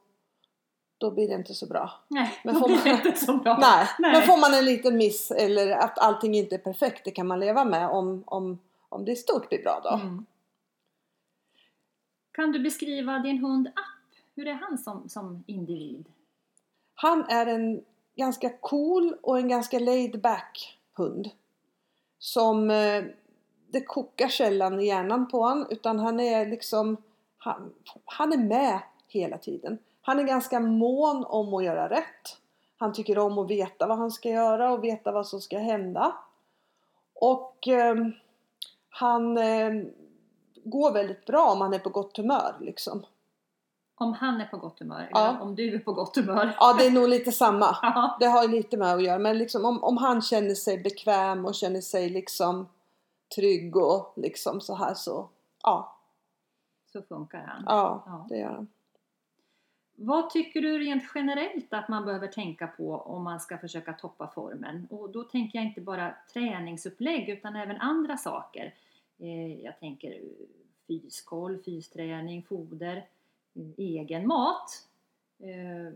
då 0.97 1.11
blir 1.11 1.27
det 1.27 1.35
inte 1.35 1.53
så 1.53 1.65
bra. 1.65 1.91
Nej, 2.07 2.39
men 2.43 2.55
får 2.55 2.69
man, 2.69 2.87
inte 2.87 3.19
så 3.19 3.37
bra. 3.37 3.57
Nej, 3.57 3.87
nej, 3.99 4.11
men 4.11 4.21
får 4.21 4.37
man 4.37 4.53
en 4.53 4.65
liten 4.65 4.97
miss 4.97 5.31
eller 5.31 5.71
att 5.71 5.99
allting 5.99 6.35
inte 6.35 6.55
är 6.55 6.59
perfekt, 6.59 7.05
det 7.05 7.11
kan 7.11 7.27
man 7.27 7.39
leva 7.39 7.65
med 7.65 7.89
om, 7.89 8.23
om, 8.25 8.59
om 8.89 9.05
det 9.05 9.11
i 9.11 9.15
stort 9.15 9.49
blir 9.49 9.63
bra 9.63 9.81
då. 9.83 9.89
Mm. 9.89 10.25
Kan 12.31 12.51
du 12.51 12.59
beskriva 12.59 13.19
din 13.19 13.37
hund 13.37 13.67
App? 13.67 14.17
Hur 14.35 14.47
är 14.47 14.53
han 14.53 14.77
som, 14.77 15.09
som 15.09 15.43
individ? 15.47 16.05
Han 16.95 17.23
är 17.29 17.45
en 17.45 17.83
ganska 18.15 18.49
cool 18.49 19.15
och 19.21 19.39
en 19.39 19.47
ganska 19.47 19.79
laid 19.79 20.21
back 20.21 20.79
hund. 20.93 21.29
Som 22.19 22.71
eh, 22.71 23.03
det 23.71 23.81
kokar 23.81 24.27
sällan 24.27 24.79
i 24.79 24.87
hjärnan 24.87 25.27
på 25.27 25.41
honom 25.41 25.67
utan 25.69 25.99
han 25.99 26.19
är 26.19 26.45
liksom 26.45 26.97
han, 27.37 27.73
han 28.05 28.33
är 28.33 28.37
med 28.37 28.79
hela 29.07 29.37
tiden. 29.37 29.77
Han 30.01 30.19
är 30.19 30.23
ganska 30.23 30.59
mån 30.59 31.25
om 31.25 31.53
att 31.53 31.63
göra 31.63 31.89
rätt. 31.89 32.37
Han 32.77 32.93
tycker 32.93 33.17
om 33.17 33.37
att 33.37 33.49
veta 33.49 33.87
vad 33.87 33.97
han 33.97 34.11
ska 34.11 34.29
göra 34.29 34.71
och 34.71 34.83
veta 34.83 35.11
vad 35.11 35.27
som 35.27 35.41
ska 35.41 35.57
hända. 35.57 36.15
Och 37.13 37.67
eh, 37.67 37.95
han 38.89 39.37
eh, 39.37 39.71
går 40.63 40.91
väldigt 40.91 41.25
bra 41.25 41.51
om 41.51 41.61
han 41.61 41.73
är 41.73 41.79
på 41.79 41.89
gott 41.89 42.17
humör 42.17 42.55
liksom. 42.59 43.05
Om 43.99 44.13
han 44.13 44.41
är 44.41 44.45
på 44.45 44.57
gott 44.57 44.79
humör? 44.79 45.09
Ja. 45.11 45.29
Eller 45.29 45.41
om 45.41 45.55
du 45.55 45.75
är 45.75 45.79
på 45.79 45.93
gott 45.93 46.15
humör? 46.15 46.55
Ja, 46.59 46.73
det 46.73 46.85
är 46.85 46.91
nog 46.91 47.09
lite 47.09 47.31
samma. 47.31 47.77
Det 48.19 48.25
har 48.25 48.47
lite 48.47 48.77
med 48.77 48.93
att 48.93 49.03
göra. 49.03 49.19
Men 49.19 49.37
liksom 49.37 49.65
om, 49.65 49.83
om 49.83 49.97
han 49.97 50.21
känner 50.21 50.55
sig 50.55 50.77
bekväm 50.77 51.45
och 51.45 51.55
känner 51.55 51.81
sig 51.81 52.09
liksom 52.09 52.67
trygg 53.35 53.75
och 53.75 54.13
liksom 54.15 54.61
så 54.61 54.75
här 54.75 54.93
så, 54.93 55.29
ja. 55.63 55.97
Så 56.93 57.01
funkar 57.01 57.43
han? 57.47 57.63
Ja, 57.65 58.03
ja. 58.05 58.25
det 58.29 58.37
gör 58.37 58.51
han. 58.51 58.67
Vad 59.95 60.29
tycker 60.29 60.61
du 60.61 60.79
rent 60.79 61.03
generellt 61.15 61.73
att 61.73 61.89
man 61.89 62.05
behöver 62.05 62.27
tänka 62.27 62.67
på 62.67 62.95
om 62.95 63.23
man 63.23 63.39
ska 63.39 63.57
försöka 63.57 63.93
toppa 63.93 64.27
formen? 64.35 64.87
Och 64.89 65.09
då 65.09 65.23
tänker 65.23 65.59
jag 65.59 65.65
inte 65.65 65.81
bara 65.81 66.15
träningsupplägg 66.33 67.29
utan 67.29 67.55
även 67.55 67.81
andra 67.81 68.17
saker. 68.17 68.73
Eh, 69.17 69.63
jag 69.63 69.79
tänker 69.79 70.21
fyskoll, 70.87 71.57
fysträning, 71.65 72.43
foder, 72.43 73.05
egen 73.77 74.27
mat, 74.27 74.69
eh, 75.39 75.93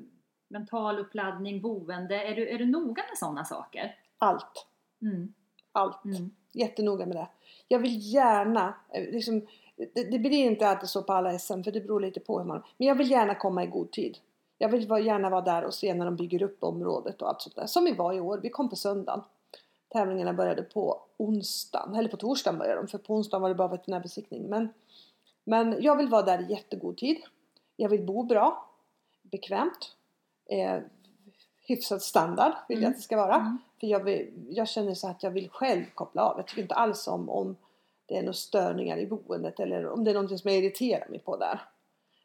mental 0.48 1.00
uppladdning, 1.00 1.62
boende. 1.62 2.24
Är 2.24 2.36
du, 2.36 2.50
är 2.50 2.58
du 2.58 2.66
noga 2.66 3.04
med 3.10 3.18
sådana 3.18 3.46
saker? 3.46 3.96
Allt. 4.18 4.68
Mm. 5.02 5.34
Allt. 5.72 6.06
Mm. 6.06 6.32
Jättenoga 6.52 7.06
med 7.06 7.16
det. 7.16 7.28
Jag 7.68 7.80
vill 7.80 8.14
gärna, 8.14 8.74
liksom, 8.94 9.48
det, 9.76 10.12
det 10.12 10.20
blir 10.20 10.32
inte 10.32 10.68
alltid 10.68 10.90
så 10.90 11.04
på 11.04 11.14
alla 11.14 11.40
SM 11.40 11.64
för 11.64 11.72
det 11.72 11.82
beror 11.82 12.00
lite 12.00 12.20
på 12.20 12.40
hur 12.40 12.46
man... 12.46 12.64
Men 12.78 12.88
jag 12.88 12.96
vill 12.96 13.12
gärna 13.12 13.36
komma 13.36 13.64
i 13.64 13.68
god 13.68 13.92
tid. 13.92 14.18
Jag 14.58 14.70
vill 14.70 14.90
gärna 15.06 15.30
vara 15.30 15.42
där 15.42 15.64
och 15.64 15.74
se 15.74 15.94
när 15.94 16.06
de 16.06 16.16
bygger 16.16 16.42
upp 16.42 16.64
området 16.64 17.22
och 17.22 17.30
allt 17.30 17.42
sånt 17.42 17.56
där. 17.56 17.66
Som 17.66 17.86
vi 17.86 17.92
var 17.92 18.14
i 18.14 18.20
år. 18.20 18.40
Vi 18.44 18.50
kom 18.50 18.70
på 18.70 18.76
söndagen. 18.76 19.22
Tävlingarna 19.90 20.34
började 20.34 20.62
på 20.62 21.02
onsdagen. 21.18 21.96
Eller 21.96 22.10
på 22.10 22.18
torsdagen 22.18 22.60
började 22.60 22.82
de. 22.82 22.88
För 22.88 22.98
på 22.98 23.16
onsdagen 23.16 23.42
var 23.42 23.50
det 23.50 23.56
bara 23.56 23.68
veterinärbesiktning. 23.68 24.50
Men, 24.50 24.70
men 25.44 25.82
jag 25.82 25.96
vill 25.96 26.08
vara 26.08 26.22
där 26.22 26.42
i 26.42 26.52
jättegod 26.52 26.98
tid. 26.98 27.18
Jag 27.82 27.90
vill 27.90 28.06
bo 28.06 28.24
bra. 28.24 28.70
Bekvämt. 29.22 29.96
Eh, 30.46 30.80
hyfsad 31.68 32.02
standard 32.02 32.54
vill 32.68 32.78
mm. 32.78 32.84
jag 32.84 32.90
att 32.90 32.98
det 32.98 33.04
ska 33.04 33.18
vara. 33.18 33.36
Mm. 33.36 33.58
För 33.80 33.88
jag, 33.88 34.04
vill, 34.04 34.48
jag 34.50 34.68
känner 34.68 34.94
så 34.94 35.08
att 35.08 35.24
jag 35.24 35.32
vill 35.32 35.50
själv 35.50 35.84
koppla 35.96 36.22
av. 36.22 36.38
Jag 36.38 36.48
tycker 36.48 36.62
inte 36.62 36.76
alls 36.76 37.08
om, 37.08 37.30
om 37.30 37.56
det 38.06 38.18
är 38.18 38.22
några 38.22 38.34
störningar 38.34 38.98
i 38.98 39.08
boendet 39.08 39.60
eller 39.60 39.88
om 39.88 40.04
det 40.04 40.12
är 40.12 40.14
någonting 40.14 40.38
som 40.38 40.52
jag 40.52 40.60
irriterar 40.60 41.10
mig 41.10 41.20
på 41.20 41.38
där. 41.38 41.62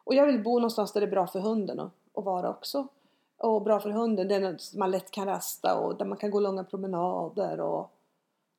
Och 0.04 0.14
jag 0.14 0.26
vill 0.26 0.42
bo 0.42 0.54
någonstans 0.54 0.92
där 0.92 1.00
det 1.00 1.06
är 1.06 1.10
bra 1.10 1.26
för 1.26 1.40
hunden 1.40 1.80
att, 1.80 2.24
vara 2.24 2.50
också. 2.50 2.88
Och 3.36 3.62
bra 3.62 3.80
för 3.80 3.90
hunden, 3.90 4.28
där 4.28 4.78
man 4.78 4.90
lätt 4.90 5.10
kan 5.10 5.26
rasta 5.26 5.78
och 5.78 5.96
där 5.96 6.04
man 6.04 6.18
kan 6.18 6.30
gå 6.30 6.40
långa 6.40 6.64
promenader 6.64 7.60
och 7.60 7.90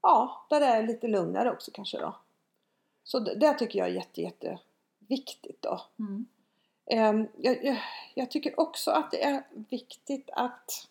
ja, 0.01 0.46
där 0.50 0.60
det 0.60 0.66
är 0.66 0.84
lite 0.84 1.08
lugnare 1.08 1.51
också 1.51 1.72
kanske 1.74 1.98
då. 1.98 2.16
Så 3.04 3.20
det, 3.20 3.36
det 3.36 3.54
tycker 3.54 3.80
jag 3.80 3.88
är 3.88 3.94
jätte, 3.94 4.22
jätte 4.22 4.60
viktigt 5.00 5.62
då. 5.62 5.82
Mm. 6.00 6.25
Ehm, 6.89 7.27
jag, 7.38 7.65
jag, 7.65 7.77
jag, 8.13 8.32
tycker 8.32 8.60
också 8.60 8.91
att 8.91 9.12
det 9.12 9.24
är 9.24 9.44
viktigt 9.70 10.29
att 10.34 10.88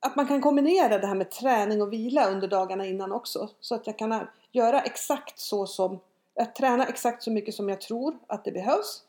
att 0.00 0.16
man 0.16 0.26
kan 0.26 0.40
kombinera 0.40 0.98
det 0.98 1.06
här 1.06 1.14
med 1.14 1.30
träning 1.30 1.82
och 1.82 1.92
vila 1.92 2.30
under 2.30 2.48
dagarna 2.48 2.86
innan 2.86 3.12
också. 3.12 3.48
Så 3.60 3.74
att 3.74 3.86
jag 3.86 3.98
kan 3.98 4.26
göra 4.52 4.80
exakt 4.80 5.38
så 5.38 5.66
som, 5.66 6.00
att 6.34 6.54
träna 6.54 6.86
exakt 6.86 7.22
så 7.22 7.30
mycket 7.30 7.54
som 7.54 7.68
jag 7.68 7.80
tror 7.80 8.18
att 8.26 8.44
det 8.44 8.52
behövs. 8.52 9.04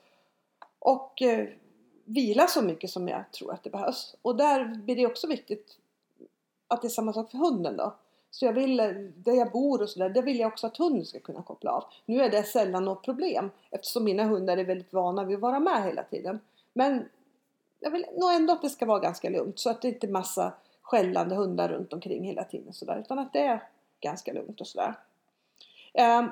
Och 0.79 1.21
eh, 1.21 1.47
vila 2.05 2.47
så 2.47 2.61
mycket 2.61 2.89
som 2.89 3.07
jag 3.07 3.31
tror 3.31 3.53
att 3.53 3.63
det 3.63 3.69
behövs. 3.69 4.15
Och 4.21 4.35
där 4.35 4.65
blir 4.65 4.95
det 4.95 5.05
också 5.05 5.27
viktigt 5.27 5.77
att 6.67 6.81
det 6.81 6.87
är 6.87 6.89
samma 6.89 7.13
sak 7.13 7.31
för 7.31 7.37
hunden 7.37 7.77
då. 7.77 7.95
Så 8.31 8.45
jag 8.45 8.53
vill, 8.53 8.79
eh, 8.79 8.91
där 9.15 9.33
jag 9.33 9.51
bor 9.51 9.81
och 9.81 9.89
sådär, 9.89 10.09
där 10.09 10.21
vill 10.21 10.39
jag 10.39 10.47
också 10.47 10.67
att 10.67 10.77
hunden 10.77 11.05
ska 11.05 11.19
kunna 11.19 11.41
koppla 11.41 11.71
av. 11.71 11.83
Nu 12.05 12.21
är 12.21 12.29
det 12.29 12.43
sällan 12.43 12.85
något 12.85 13.03
problem 13.03 13.51
eftersom 13.71 14.03
mina 14.03 14.23
hundar 14.23 14.57
är 14.57 14.65
väldigt 14.65 14.93
vana 14.93 15.23
vid 15.23 15.35
att 15.35 15.41
vara 15.41 15.59
med 15.59 15.83
hela 15.83 16.03
tiden. 16.03 16.39
Men 16.73 17.09
jag 17.79 17.91
vill 17.91 18.05
nog 18.17 18.33
ändå 18.33 18.53
att 18.53 18.61
det 18.61 18.69
ska 18.69 18.85
vara 18.85 18.99
ganska 18.99 19.29
lugnt 19.29 19.59
så 19.59 19.69
att 19.69 19.81
det 19.81 19.87
inte 19.87 20.07
är 20.07 20.11
massa 20.11 20.53
skällande 20.81 21.35
hundar 21.35 21.69
runt 21.69 21.93
omkring 21.93 22.23
hela 22.23 22.43
tiden 22.43 22.73
sådär. 22.73 22.99
Utan 22.99 23.19
att 23.19 23.33
det 23.33 23.39
är 23.39 23.63
ganska 23.99 24.33
lugnt 24.33 24.61
och 24.61 24.67
sådär. 24.67 24.93
Ehm, 25.93 26.25
um, 26.25 26.31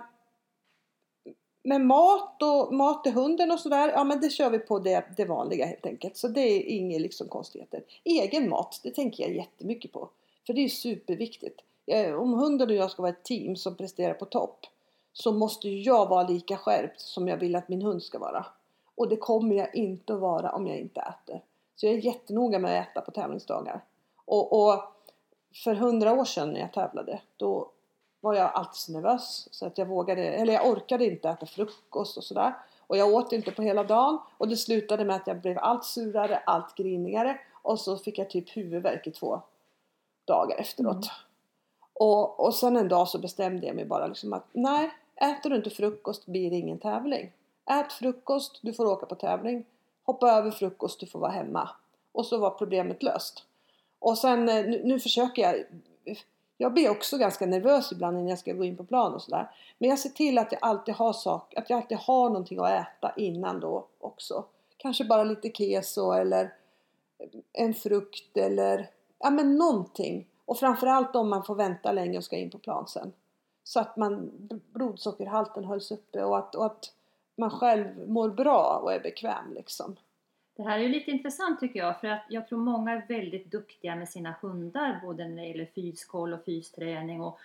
med 1.64 1.82
mat 1.82 2.42
och 2.42 2.74
mat 2.74 3.04
till 3.04 3.14
hunden 3.14 3.52
och 3.52 3.60
sådär, 3.60 3.90
ja 3.90 4.04
men 4.04 4.22
det 4.22 4.30
kör 4.30 4.50
vi 4.50 4.60
på 4.60 4.80
det, 4.80 5.06
det 5.18 5.26
vanliga 5.26 5.66
helt 5.66 5.86
enkelt. 5.86 6.18
Så 6.18 6.28
det 6.28 6.42
är 6.42 6.64
inga 6.64 7.00
liksom 7.00 7.28
konstigheter. 7.28 7.84
Egen 8.04 8.50
mat, 8.50 8.80
det 8.84 8.92
tänker 8.92 9.24
jag 9.24 9.36
jättemycket 9.36 9.92
på. 9.92 10.10
För 10.46 10.54
det 10.54 10.62
är 10.62 10.70
superviktigt. 10.70 11.62
Eh, 11.86 12.16
om 12.16 12.34
hunden 12.34 12.70
och 12.70 12.76
jag 12.76 12.92
ska 12.92 13.02
vara 13.02 13.12
ett 13.12 13.24
team 13.24 13.56
som 13.56 13.76
presterar 13.76 14.14
på 14.14 14.26
topp 14.26 14.66
så 15.14 15.32
måste 15.32 15.70
jag 15.70 16.10
vara 16.10 16.28
lika 16.28 16.58
skärpt 16.58 17.00
som 17.00 17.28
jag 17.28 17.38
vill 17.38 17.56
att 17.56 17.70
min 17.70 17.82
hund 17.82 18.04
ska 18.04 18.20
vara. 18.20 18.46
Och 18.96 19.10
det 19.10 19.18
kommer 19.18 19.56
jag 19.56 19.76
inte 19.76 20.14
att 20.14 20.20
vara 20.20 20.52
om 20.52 20.68
jag 20.68 20.78
inte 20.78 21.02
äter. 21.02 21.42
Så 21.76 21.86
jag 21.86 21.94
är 21.94 21.98
jättenoga 21.98 22.60
med 22.60 22.80
att 22.80 22.88
äta 22.88 23.02
på 23.02 23.12
tävlingsdagar. 23.12 23.84
Och, 24.26 24.68
och 24.68 24.84
för 25.64 25.76
hundra 25.76 26.14
år 26.14 26.26
sedan 26.26 26.54
när 26.54 26.60
jag 26.60 26.74
tävlade 26.74 27.22
då 27.38 27.72
var 28.20 28.34
jag 28.34 28.52
alltid 28.54 28.76
så 28.76 28.92
nervös 28.92 29.48
så 29.52 29.66
att 29.66 29.78
jag 29.78 29.86
vågade, 29.86 30.22
eller 30.22 30.54
jag 30.54 30.70
orkade 30.70 31.06
inte 31.06 31.30
äta 31.30 31.46
frukost 31.46 32.18
och 32.18 32.24
sådär. 32.24 32.54
Och 32.88 32.98
jag 32.98 33.14
åt 33.14 33.34
inte 33.34 33.52
på 33.52 33.62
hela 33.62 33.84
dagen 33.84 34.20
och 34.38 34.48
det 34.48 34.58
slutade 34.58 35.06
med 35.06 35.16
att 35.16 35.28
jag 35.28 35.42
blev 35.42 35.58
allt 35.60 35.86
surare, 35.86 36.38
allt 36.38 36.76
grinigare 36.76 37.40
och 37.62 37.80
så 37.80 37.98
fick 37.98 38.18
jag 38.18 38.30
typ 38.30 38.58
huvudvärk 38.58 39.08
i 39.08 39.12
två 39.12 39.42
dagar 40.26 40.58
efteråt. 40.58 40.94
Mm. 40.94 41.08
Och, 42.00 42.40
och 42.40 42.56
sen 42.56 42.78
en 42.78 42.88
dag 42.88 43.08
så 43.08 43.20
bestämde 43.20 43.68
jag 43.68 43.76
mig 43.76 43.86
bara 43.86 44.08
liksom 44.08 44.34
att 44.34 44.48
nej, 44.52 44.92
äter 45.16 45.50
du 45.50 45.56
inte 45.56 45.70
frukost 45.70 46.26
blir 46.26 46.50
det 46.50 46.56
ingen 46.56 46.80
tävling. 46.80 47.32
Ät 47.66 47.94
frukost, 47.94 48.60
du 48.62 48.74
får 48.74 48.86
åka 48.86 49.06
på 49.06 49.16
tävling. 49.16 49.66
Hoppa 50.04 50.32
över 50.32 50.52
frukost, 50.52 51.00
du 51.00 51.06
får 51.06 51.20
vara 51.20 51.32
hemma. 51.32 51.70
Och 52.12 52.26
så 52.26 52.38
var 52.38 52.50
problemet 52.50 53.04
löst. 53.04 53.44
Och 54.00 54.18
sen 54.18 54.50
eh, 54.50 54.66
nu, 54.66 54.82
nu 54.84 55.00
försöker 55.00 55.42
jag 55.42 55.66
jag 56.58 56.74
blir 56.74 56.90
också 56.90 57.18
ganska 57.18 57.46
nervös 57.46 57.92
ibland 57.92 58.18
när 58.18 58.30
jag 58.30 58.40
ska 58.40 58.54
gå 58.54 58.64
in 58.64 58.78
på 58.78 58.84
plan 58.84 59.14
och 59.14 59.22
sådär. 59.22 59.52
Men 59.78 59.90
jag 59.90 60.00
ser 60.00 60.10
till 60.10 60.38
att 60.38 60.52
jag 60.52 60.60
alltid 60.62 60.96
har 60.96 61.14
sak, 61.14 61.54
att 61.56 61.70
jag 61.70 61.78
alltid 61.78 61.98
har 61.98 62.30
någonting 62.30 62.60
att 62.60 62.70
äta 62.70 63.14
innan 63.18 63.60
då 63.60 63.88
också. 64.00 64.46
Kanske 64.78 65.06
bara 65.06 65.24
lite 65.24 65.50
keso 65.50 66.12
eller 66.12 66.54
en 67.54 67.74
frukt 67.74 68.38
eller 68.38 68.90
ja 69.20 69.30
men 69.30 69.56
någonting. 69.56 70.28
Och 70.46 70.60
framförallt 70.60 71.16
om 71.16 71.30
man 71.30 71.44
får 71.44 71.56
vänta 71.56 71.92
länge 71.92 72.18
och 72.18 72.24
ska 72.24 72.36
in 72.36 72.50
på 72.50 72.58
plan 72.58 72.88
sen. 72.88 73.14
Så 73.64 73.80
att 73.80 73.98
man, 73.98 74.32
blodsockerhalten 74.74 75.66
hålls 75.66 75.92
uppe 75.92 76.24
och 76.24 76.38
att, 76.38 76.56
och 76.56 76.66
att 76.66 76.94
man 77.36 77.50
själv 77.50 78.10
mår 78.10 78.30
bra 78.30 78.80
och 78.84 78.94
är 78.94 79.00
bekväm 79.00 79.54
liksom. 79.54 79.96
Det 80.56 80.64
här 80.64 80.80
är 80.80 80.84
ju 80.84 80.90
lite 80.90 81.12
intressant 81.12 81.60
tycker 81.60 81.80
jag 81.80 82.02
för 82.02 82.08
att 82.08 82.26
jag 82.30 82.48
tror 82.48 82.60
många 82.60 82.92
är 82.92 83.06
väldigt 83.08 83.52
duktiga 83.52 83.96
med 83.96 84.10
sina 84.10 84.36
hundar 84.42 85.00
både 85.04 85.28
när 85.28 85.42
det 85.42 85.48
gäller 85.48 85.70
fyskoll 85.76 86.34
och 86.34 86.44
fysträning 86.46 87.22
och 87.22 87.40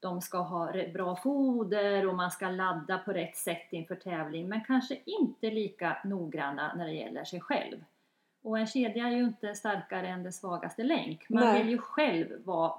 de 0.00 0.20
ska 0.20 0.38
ha 0.38 0.72
bra 0.92 1.16
foder 1.16 2.08
och 2.08 2.14
man 2.14 2.30
ska 2.30 2.48
ladda 2.48 2.98
på 2.98 3.12
rätt 3.12 3.36
sätt 3.36 3.66
inför 3.70 3.94
tävling 3.94 4.48
men 4.48 4.64
kanske 4.64 4.98
inte 5.04 5.50
lika 5.50 5.96
noggranna 6.04 6.74
när 6.76 6.86
det 6.86 6.92
gäller 6.92 7.24
sig 7.24 7.40
själv. 7.40 7.84
Och 8.46 8.58
en 8.58 8.66
kedja 8.66 9.06
är 9.06 9.10
ju 9.10 9.24
inte 9.24 9.54
starkare 9.54 10.08
än 10.08 10.22
den 10.22 10.32
svagaste 10.32 10.82
länk. 10.82 11.28
Man 11.28 11.44
Nej. 11.44 11.62
vill 11.62 11.70
ju 11.72 11.78
själv 11.78 12.44
vara 12.44 12.72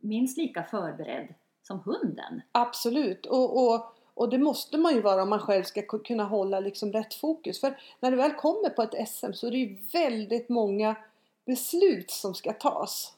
minst 0.00 0.38
lika 0.38 0.64
förberedd 0.64 1.34
som 1.62 1.80
hunden. 1.80 2.42
Absolut. 2.52 3.26
Och, 3.26 3.64
och, 3.66 3.94
och 4.14 4.28
det 4.28 4.38
måste 4.38 4.78
man 4.78 4.94
ju 4.94 5.00
vara 5.00 5.22
om 5.22 5.30
man 5.30 5.38
själv 5.38 5.62
ska 5.62 5.80
ku- 5.80 6.02
kunna 6.04 6.24
hålla 6.24 6.60
liksom 6.60 6.92
rätt 6.92 7.14
fokus. 7.14 7.60
För 7.60 7.78
när 8.00 8.10
du 8.10 8.16
väl 8.16 8.32
kommer 8.32 8.68
på 8.70 8.82
ett 8.82 9.08
SM 9.08 9.32
så 9.32 9.46
är 9.46 9.50
det 9.50 9.58
ju 9.58 9.76
väldigt 9.92 10.48
många 10.48 10.96
beslut 11.44 12.10
som 12.10 12.34
ska 12.34 12.52
tas. 12.52 13.14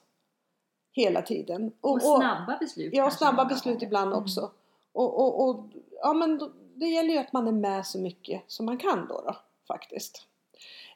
Hela 0.93 1.23
tiden. 1.23 1.73
Och, 1.81 2.03
snabba 2.03 2.57
beslut. 2.61 2.95
Ja, 2.95 3.07
och 3.07 3.13
snabba 3.13 3.45
beslut 3.45 3.75
gånger. 3.75 3.87
ibland 3.87 4.13
Mm. 4.13 4.23
också. 4.25 4.51
Och, 4.93 5.19
och, 5.21 5.49
och 5.49 5.65
ja, 6.03 6.13
men 6.13 6.39
då, 6.39 6.51
det 6.75 6.87
gäller 6.87 7.11
ju 7.15 7.19
att 7.19 7.33
man 7.33 7.49
är 7.49 7.53
med 7.53 7.87
så 7.87 7.99
mycket 7.99 8.43
som 8.47 8.67
man 8.67 8.79
kan 8.79 9.07
då, 9.09 9.21
då 9.27 9.37
faktiskt. 9.69 10.27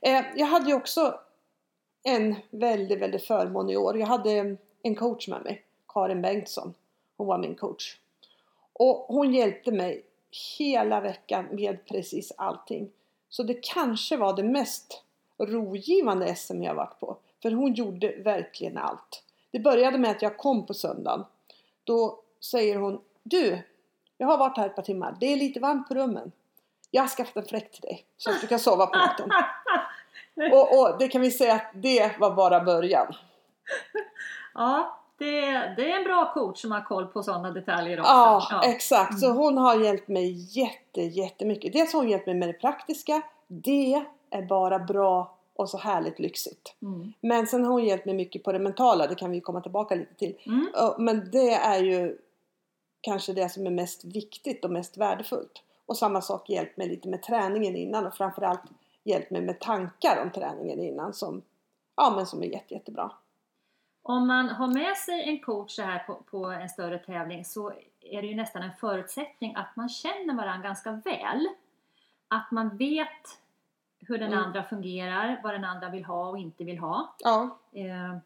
Eh, 0.00 0.24
jag 0.36 0.46
hade 0.46 0.68
ju 0.70 0.74
också 0.74 1.20
en 2.02 2.34
väldigt, 2.50 2.98
väldigt 2.98 3.24
förmån 3.24 3.70
i 3.70 3.76
år. 3.76 3.98
Jag 3.98 4.06
hade 4.06 4.56
en 4.82 4.94
coach 4.94 5.28
med 5.28 5.42
mig, 5.42 5.62
Karin 5.88 6.22
Bengtsson. 6.22 6.74
Hon 7.16 7.26
var 7.26 7.38
min 7.38 7.54
coach. 7.54 7.98
Och 8.72 9.06
hon 9.08 9.34
hjälpte 9.34 9.72
mig 9.72 10.04
hela 10.58 11.00
veckan 11.00 11.48
med 11.52 11.86
precis 11.86 12.32
allting. 12.36 12.90
Så 13.28 13.42
det 13.42 13.62
kanske 13.62 14.16
var 14.16 14.36
det 14.36 14.42
mest 14.42 15.02
rogivande 15.38 16.34
SM 16.34 16.62
jag 16.62 16.74
varit 16.74 17.00
på. 17.00 17.16
För 17.42 17.50
hon 17.50 17.74
gjorde 17.74 18.14
verkligen 18.16 18.78
allt. 18.78 19.22
Det 19.50 19.58
började 19.58 19.98
med 19.98 20.10
att 20.10 20.22
jag 20.22 20.36
kom 20.36 20.66
på 20.66 20.74
söndagen. 20.74 21.24
Då 21.84 22.20
säger 22.40 22.76
hon 22.76 23.00
Du, 23.22 23.58
jag 24.18 24.26
har 24.26 24.38
varit 24.38 24.56
här 24.56 24.66
ett 24.66 24.76
par 24.76 24.82
timmar. 24.82 25.16
Det 25.20 25.26
är 25.26 25.36
lite 25.36 25.60
varmt 25.60 25.88
på 25.88 25.94
rummen. 25.94 26.32
Jag 26.90 27.02
har 27.02 27.08
skaffat 27.08 27.36
en 27.36 27.44
fläkt 27.44 27.72
till 27.74 27.82
dig 27.82 28.04
så 28.16 28.30
att 28.30 28.40
du 28.40 28.46
kan 28.46 28.58
sova 28.58 28.86
på 28.86 28.98
natten. 28.98 29.30
och, 30.52 30.78
och 30.80 30.98
det 30.98 31.08
kan 31.08 31.20
vi 31.20 31.30
säga 31.30 31.54
att 31.54 31.70
det 31.74 32.18
var 32.18 32.30
bara 32.30 32.60
början. 32.60 33.14
Ja, 34.54 34.98
det, 35.18 35.40
det 35.50 35.92
är 35.92 35.96
en 35.98 36.04
bra 36.04 36.32
coach 36.34 36.60
som 36.60 36.72
har 36.72 36.80
koll 36.80 37.06
på 37.06 37.22
sådana 37.22 37.50
detaljer 37.50 38.00
också. 38.00 38.10
Ja, 38.10 38.60
exakt. 38.64 39.18
Så 39.20 39.26
Mm. 39.26 39.38
hon 39.38 39.58
har 39.58 39.80
hjälpt 39.84 40.08
mig 40.08 40.58
jätte, 40.58 41.00
jättemycket. 41.02 41.72
Dels 41.72 41.92
har 41.92 42.00
hon 42.00 42.08
hjälpt 42.10 42.26
mig 42.26 42.34
med 42.34 42.48
det 42.48 42.52
praktiska. 42.52 43.22
Det 43.46 44.04
är 44.30 44.42
bara 44.42 44.78
bra 44.78 45.34
och 45.56 45.68
så 45.70 45.78
härligt 45.78 46.18
lyxigt. 46.18 46.74
Mm. 46.82 47.12
Men 47.20 47.46
sen 47.46 47.64
har 47.64 47.72
hon 47.72 47.84
hjälpt 47.84 48.04
mig 48.06 48.14
mycket 48.14 48.44
på 48.44 48.52
det 48.52 48.58
mentala. 48.58 49.06
Det 49.06 49.14
kan 49.14 49.30
vi 49.30 49.40
komma 49.40 49.60
tillbaka 49.60 49.94
lite 49.94 50.14
till. 50.14 50.38
Mm. 50.46 50.68
Ja, 50.74 50.96
Men 50.98 51.30
det 51.30 51.52
är 51.54 51.82
ju 51.82 52.18
kanske 53.00 53.32
det 53.32 53.48
som 53.48 53.66
är 53.66 53.70
mest 53.70 54.04
viktigt 54.04 54.64
och 54.64 54.70
mest 54.70 54.96
värdefullt. 54.96 55.62
Och 55.88 55.96
samma 55.96 56.20
sak 56.20 56.48
hjälpt 56.50 56.76
mig 56.76 56.88
lite 56.88 57.08
med 57.08 57.22
träningen 57.22 57.76
innan 57.76 58.06
och 58.06 58.14
framförallt 58.14 58.62
hjälpt 59.04 59.30
mig 59.30 59.42
med 59.42 59.60
tankar 59.60 60.22
om 60.22 60.30
träningen 60.30 60.80
innan 60.80 61.12
som, 61.14 61.42
ja, 61.96 62.12
men 62.16 62.26
som 62.26 62.42
är 62.42 62.46
jätte, 62.46 62.74
jättebra. 62.74 63.10
Om 64.02 64.26
man 64.26 64.48
har 64.48 64.68
med 64.68 64.96
sig 64.96 65.22
en 65.28 65.38
coach 65.40 65.70
så 65.76 65.82
här 65.82 65.98
på, 65.98 66.14
på 66.14 66.46
en 66.46 66.68
större 66.68 66.98
tävling 66.98 67.44
så 67.44 67.72
är 68.00 68.22
det 68.22 68.28
ju 68.28 68.34
nästan 68.34 68.62
en 68.62 68.72
förutsättning 68.80 69.54
att 69.54 69.76
man 69.76 69.88
känner 69.88 70.34
varandra 70.34 70.68
ganska 70.68 70.92
väl. 70.92 71.48
Att 72.28 72.50
man 72.50 72.76
vet 72.76 73.38
hur 74.00 74.18
den 74.18 74.32
Mm. 74.32 74.44
andra 74.44 74.62
fungerar, 74.64 75.40
vad 75.42 75.54
den 75.54 75.64
andra 75.64 75.88
vill 75.88 76.04
ha 76.04 76.28
och 76.28 76.38
inte 76.38 76.64
vill 76.64 76.78
ha. 76.78 77.14
Ja, 77.18 77.58
Eh, 77.72 78.16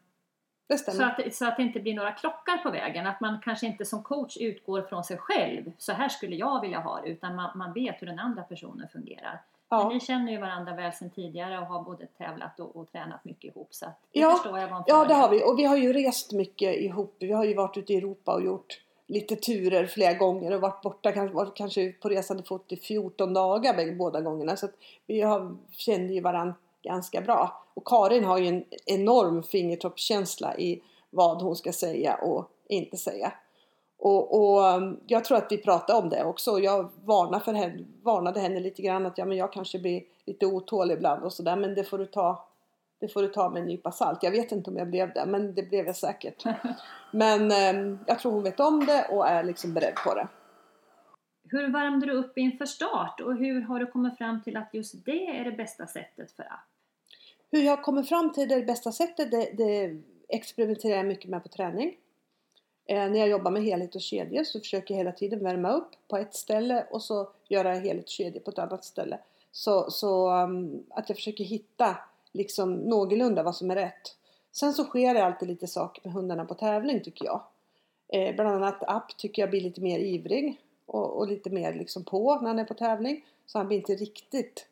så, 0.77 1.03
att, 1.03 1.35
så 1.35 1.47
att 1.47 1.57
det 1.57 1.63
inte 1.63 1.79
blir 1.79 1.93
några 1.93 2.11
krockar 2.11 2.57
på 2.57 2.71
vägen. 2.71 3.07
Att 3.07 3.21
man 3.21 3.39
kanske 3.43 3.65
inte 3.65 3.85
som 3.85 4.03
coach 4.03 4.37
utgår 4.37 4.81
från 4.81 5.03
sig 5.03 5.17
själv. 5.17 5.71
Så 5.77 5.91
här 5.93 6.09
skulle 6.09 6.35
jag 6.35 6.61
vilja 6.61 6.79
ha 6.79 7.01
det. 7.01 7.09
Utan 7.09 7.35
man, 7.35 7.57
man 7.57 7.73
vet 7.73 8.01
hur 8.01 8.07
den 8.07 8.19
andra 8.19 8.43
personen 8.43 8.87
fungerar. 8.89 9.41
Men 9.69 9.79
Ja. 9.79 9.89
ni 9.89 9.99
känner 9.99 10.31
ju 10.31 10.37
varandra 10.37 10.75
väl 10.75 10.93
sedan 10.93 11.09
tidigare 11.09 11.59
och 11.59 11.65
har 11.65 11.83
både 11.83 12.05
tävlat 12.05 12.59
och, 12.59 12.75
och 12.75 12.91
tränat 12.91 13.25
mycket 13.25 13.55
ihop. 13.55 13.67
Så 13.71 13.85
att 13.85 13.99
det 14.11 14.19
Ja, 14.19 14.31
förstår 14.31 14.59
jag 14.59 14.83
ja, 14.87 15.05
det 15.05 15.13
har 15.13 15.29
vi. 15.29 15.43
Och 15.43 15.59
vi 15.59 15.63
har 15.63 15.77
ju 15.77 15.93
rest 15.93 16.31
mycket 16.31 16.75
ihop. 16.75 17.15
Vi 17.19 17.31
har 17.31 17.45
ju 17.45 17.53
varit 17.53 17.77
ute 17.77 17.93
i 17.93 17.97
Europa 17.97 18.33
och 18.33 18.43
gjort 18.43 18.79
lite 19.07 19.35
turer 19.35 19.85
flera 19.85 20.13
gånger 20.13 20.55
och 20.55 20.61
varit 20.61 20.81
borta 20.81 21.11
kanske, 21.11 21.35
varit 21.35 21.55
kanske 21.55 21.91
på 21.91 22.09
resande 22.09 22.43
fot 22.43 22.71
i 22.71 22.77
14 22.77 23.33
dagar 23.33 23.95
båda 23.97 24.21
gångerna. 24.21 24.55
Så 24.55 24.65
att 24.65 24.73
vi 25.07 25.21
har, 25.21 25.57
kände 25.71 26.13
ju 26.13 26.21
varandra 26.21 26.55
ganska 26.83 27.21
bra. 27.21 27.63
Och 27.73 27.87
Karin 27.87 28.23
har 28.23 28.37
ju 28.37 28.47
en 28.47 28.63
enorm 28.85 29.43
fingertoppskänsla 29.43 30.57
i 30.57 30.83
vad 31.09 31.41
hon 31.41 31.55
ska 31.55 31.73
säga 31.73 32.15
och 32.15 32.49
inte 32.67 32.97
säga. 32.97 33.33
Och, 33.97 34.39
och 34.39 34.75
um, 34.75 34.99
jag 35.07 35.25
tror 35.25 35.37
att 35.37 35.51
vi 35.51 35.57
pratade 35.57 35.99
om 35.99 36.09
det 36.09 36.23
också. 36.23 36.59
Jag 36.59 36.89
varnade, 37.03 37.43
för 37.43 37.53
henne, 37.53 37.85
varnade 38.03 38.39
henne 38.39 38.59
lite 38.59 38.81
grann 38.81 39.05
att 39.05 39.17
ja, 39.17 39.25
men 39.25 39.37
jag 39.37 39.53
kanske 39.53 39.79
blir 39.79 40.03
lite 40.25 40.45
otålig 40.45 40.95
ibland 40.95 41.23
och 41.23 41.33
sådär. 41.33 41.55
Men 41.55 41.75
det 41.75 41.83
får 41.83 41.97
du 41.97 42.05
ta 42.05 42.47
det 42.99 43.07
får 43.07 43.21
du 43.21 43.27
ta 43.27 43.49
med 43.49 43.61
en 43.61 43.67
nypa 43.67 43.91
salt. 43.91 44.23
Jag 44.23 44.31
vet 44.31 44.51
inte 44.51 44.69
om 44.69 44.77
jag 44.77 44.89
blev 44.89 45.13
det, 45.13 45.25
men 45.25 45.55
det 45.55 45.63
blev 45.63 45.85
jag 45.85 45.95
säkert. 45.95 46.43
Men 47.11 47.51
eh, 47.51 47.97
jag 48.07 48.19
tror 48.19 48.31
hon 48.31 48.43
vet 48.43 48.59
om 48.59 48.85
det 48.85 49.07
och 49.11 49.27
är 49.27 49.43
liksom 49.43 49.73
beredd 49.73 49.95
på 50.05 50.15
det. 50.15 50.27
Hur 51.49 51.71
värmde 51.71 52.05
du 52.05 52.11
upp 52.13 52.37
inför 52.37 52.65
start 52.65 53.19
och 53.19 53.35
hur 53.35 53.61
har 53.61 53.79
du 53.79 53.85
kommit 53.85 54.17
fram 54.17 54.41
till 54.41 54.57
att 54.57 54.73
just 54.73 55.05
det 55.05 55.27
är 55.27 55.43
det 55.45 55.51
bästa 55.51 55.87
sättet 55.87 56.31
för 56.31 56.43
app? 56.43 56.72
Hur 57.53 57.63
jag 57.63 57.83
kommer 57.83 58.03
fram 58.03 58.33
till 58.33 58.49
det 58.49 58.61
bästa 58.61 58.91
sättet, 58.91 59.31
det, 59.31 59.49
det 59.53 60.01
experimenterar 60.27 60.97
jag 60.97 61.05
mycket 61.05 61.29
med 61.29 61.43
på 61.43 61.49
träning. 61.49 61.97
Eh, 62.85 63.09
när 63.09 63.19
jag 63.19 63.27
jobbar 63.27 63.51
med 63.51 63.63
helhet 63.63 63.95
och 63.95 64.01
kedjor 64.01 64.43
så 64.43 64.59
försöker 64.59 64.93
jag 64.93 64.97
hela 64.97 65.11
tiden 65.11 65.43
värma 65.43 65.71
upp 65.71 65.89
på 66.07 66.17
ett 66.17 66.35
ställe 66.35 66.85
och 66.91 67.01
så 67.01 67.29
göra 67.47 67.73
helhet 67.73 68.05
och 68.05 68.09
kedjor 68.09 68.39
på 68.39 68.51
ett 68.51 68.59
annat 68.59 68.85
ställe. 68.85 69.19
Så, 69.51 69.91
så 69.91 70.31
um, 70.31 70.83
att 70.89 71.09
jag 71.09 71.15
försöker 71.15 71.43
hitta 71.43 71.97
liksom 72.31 72.73
någorlunda 72.73 73.43
vad 73.43 73.55
som 73.55 73.71
är 73.71 73.75
rätt. 73.75 74.15
Sen 74.51 74.73
så 74.73 74.83
sker 74.83 75.13
det 75.13 75.25
alltid 75.25 75.47
lite 75.47 75.67
saker 75.67 76.01
med 76.03 76.13
hundarna 76.13 76.45
på 76.45 76.53
tävling 76.53 77.01
tycker 77.03 77.25
jag. 77.25 77.41
Eh, 78.07 78.35
bland 78.35 78.49
annat 78.49 78.83
App 78.87 79.17
tycker 79.17 79.41
jag 79.41 79.49
blir 79.49 79.61
lite 79.61 79.81
mer 79.81 79.99
ivrig 79.99 80.61
och, 80.85 81.17
och 81.17 81.27
lite 81.27 81.49
mer 81.49 81.73
liksom 81.73 82.03
på 82.03 82.35
när 82.35 82.47
han 82.47 82.59
är 82.59 82.65
på 82.65 82.73
tävling. 82.73 83.25
Så 83.45 83.57
han 83.57 83.67
blir 83.67 83.77
inte 83.77 83.95
riktigt 83.95 84.67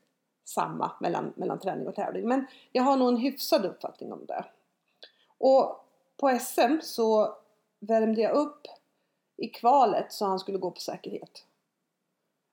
samma 0.53 0.91
mellan, 0.99 1.33
mellan 1.35 1.59
träning 1.59 1.87
och 1.87 1.95
tävling. 1.95 2.27
Men 2.27 2.45
jag 2.71 2.83
har 2.83 2.97
nog 2.97 3.09
en 3.09 3.17
hyfsad 3.17 3.65
uppfattning 3.65 4.13
om 4.13 4.25
det. 4.25 4.45
Och 5.37 5.85
på 6.17 6.39
SM 6.39 6.81
så 6.81 7.35
värmde 7.79 8.21
jag 8.21 8.35
upp 8.35 8.67
i 9.37 9.47
kvalet 9.47 10.11
så 10.13 10.25
han 10.25 10.39
skulle 10.39 10.57
gå 10.57 10.71
på 10.71 10.79
säkerhet. 10.79 11.45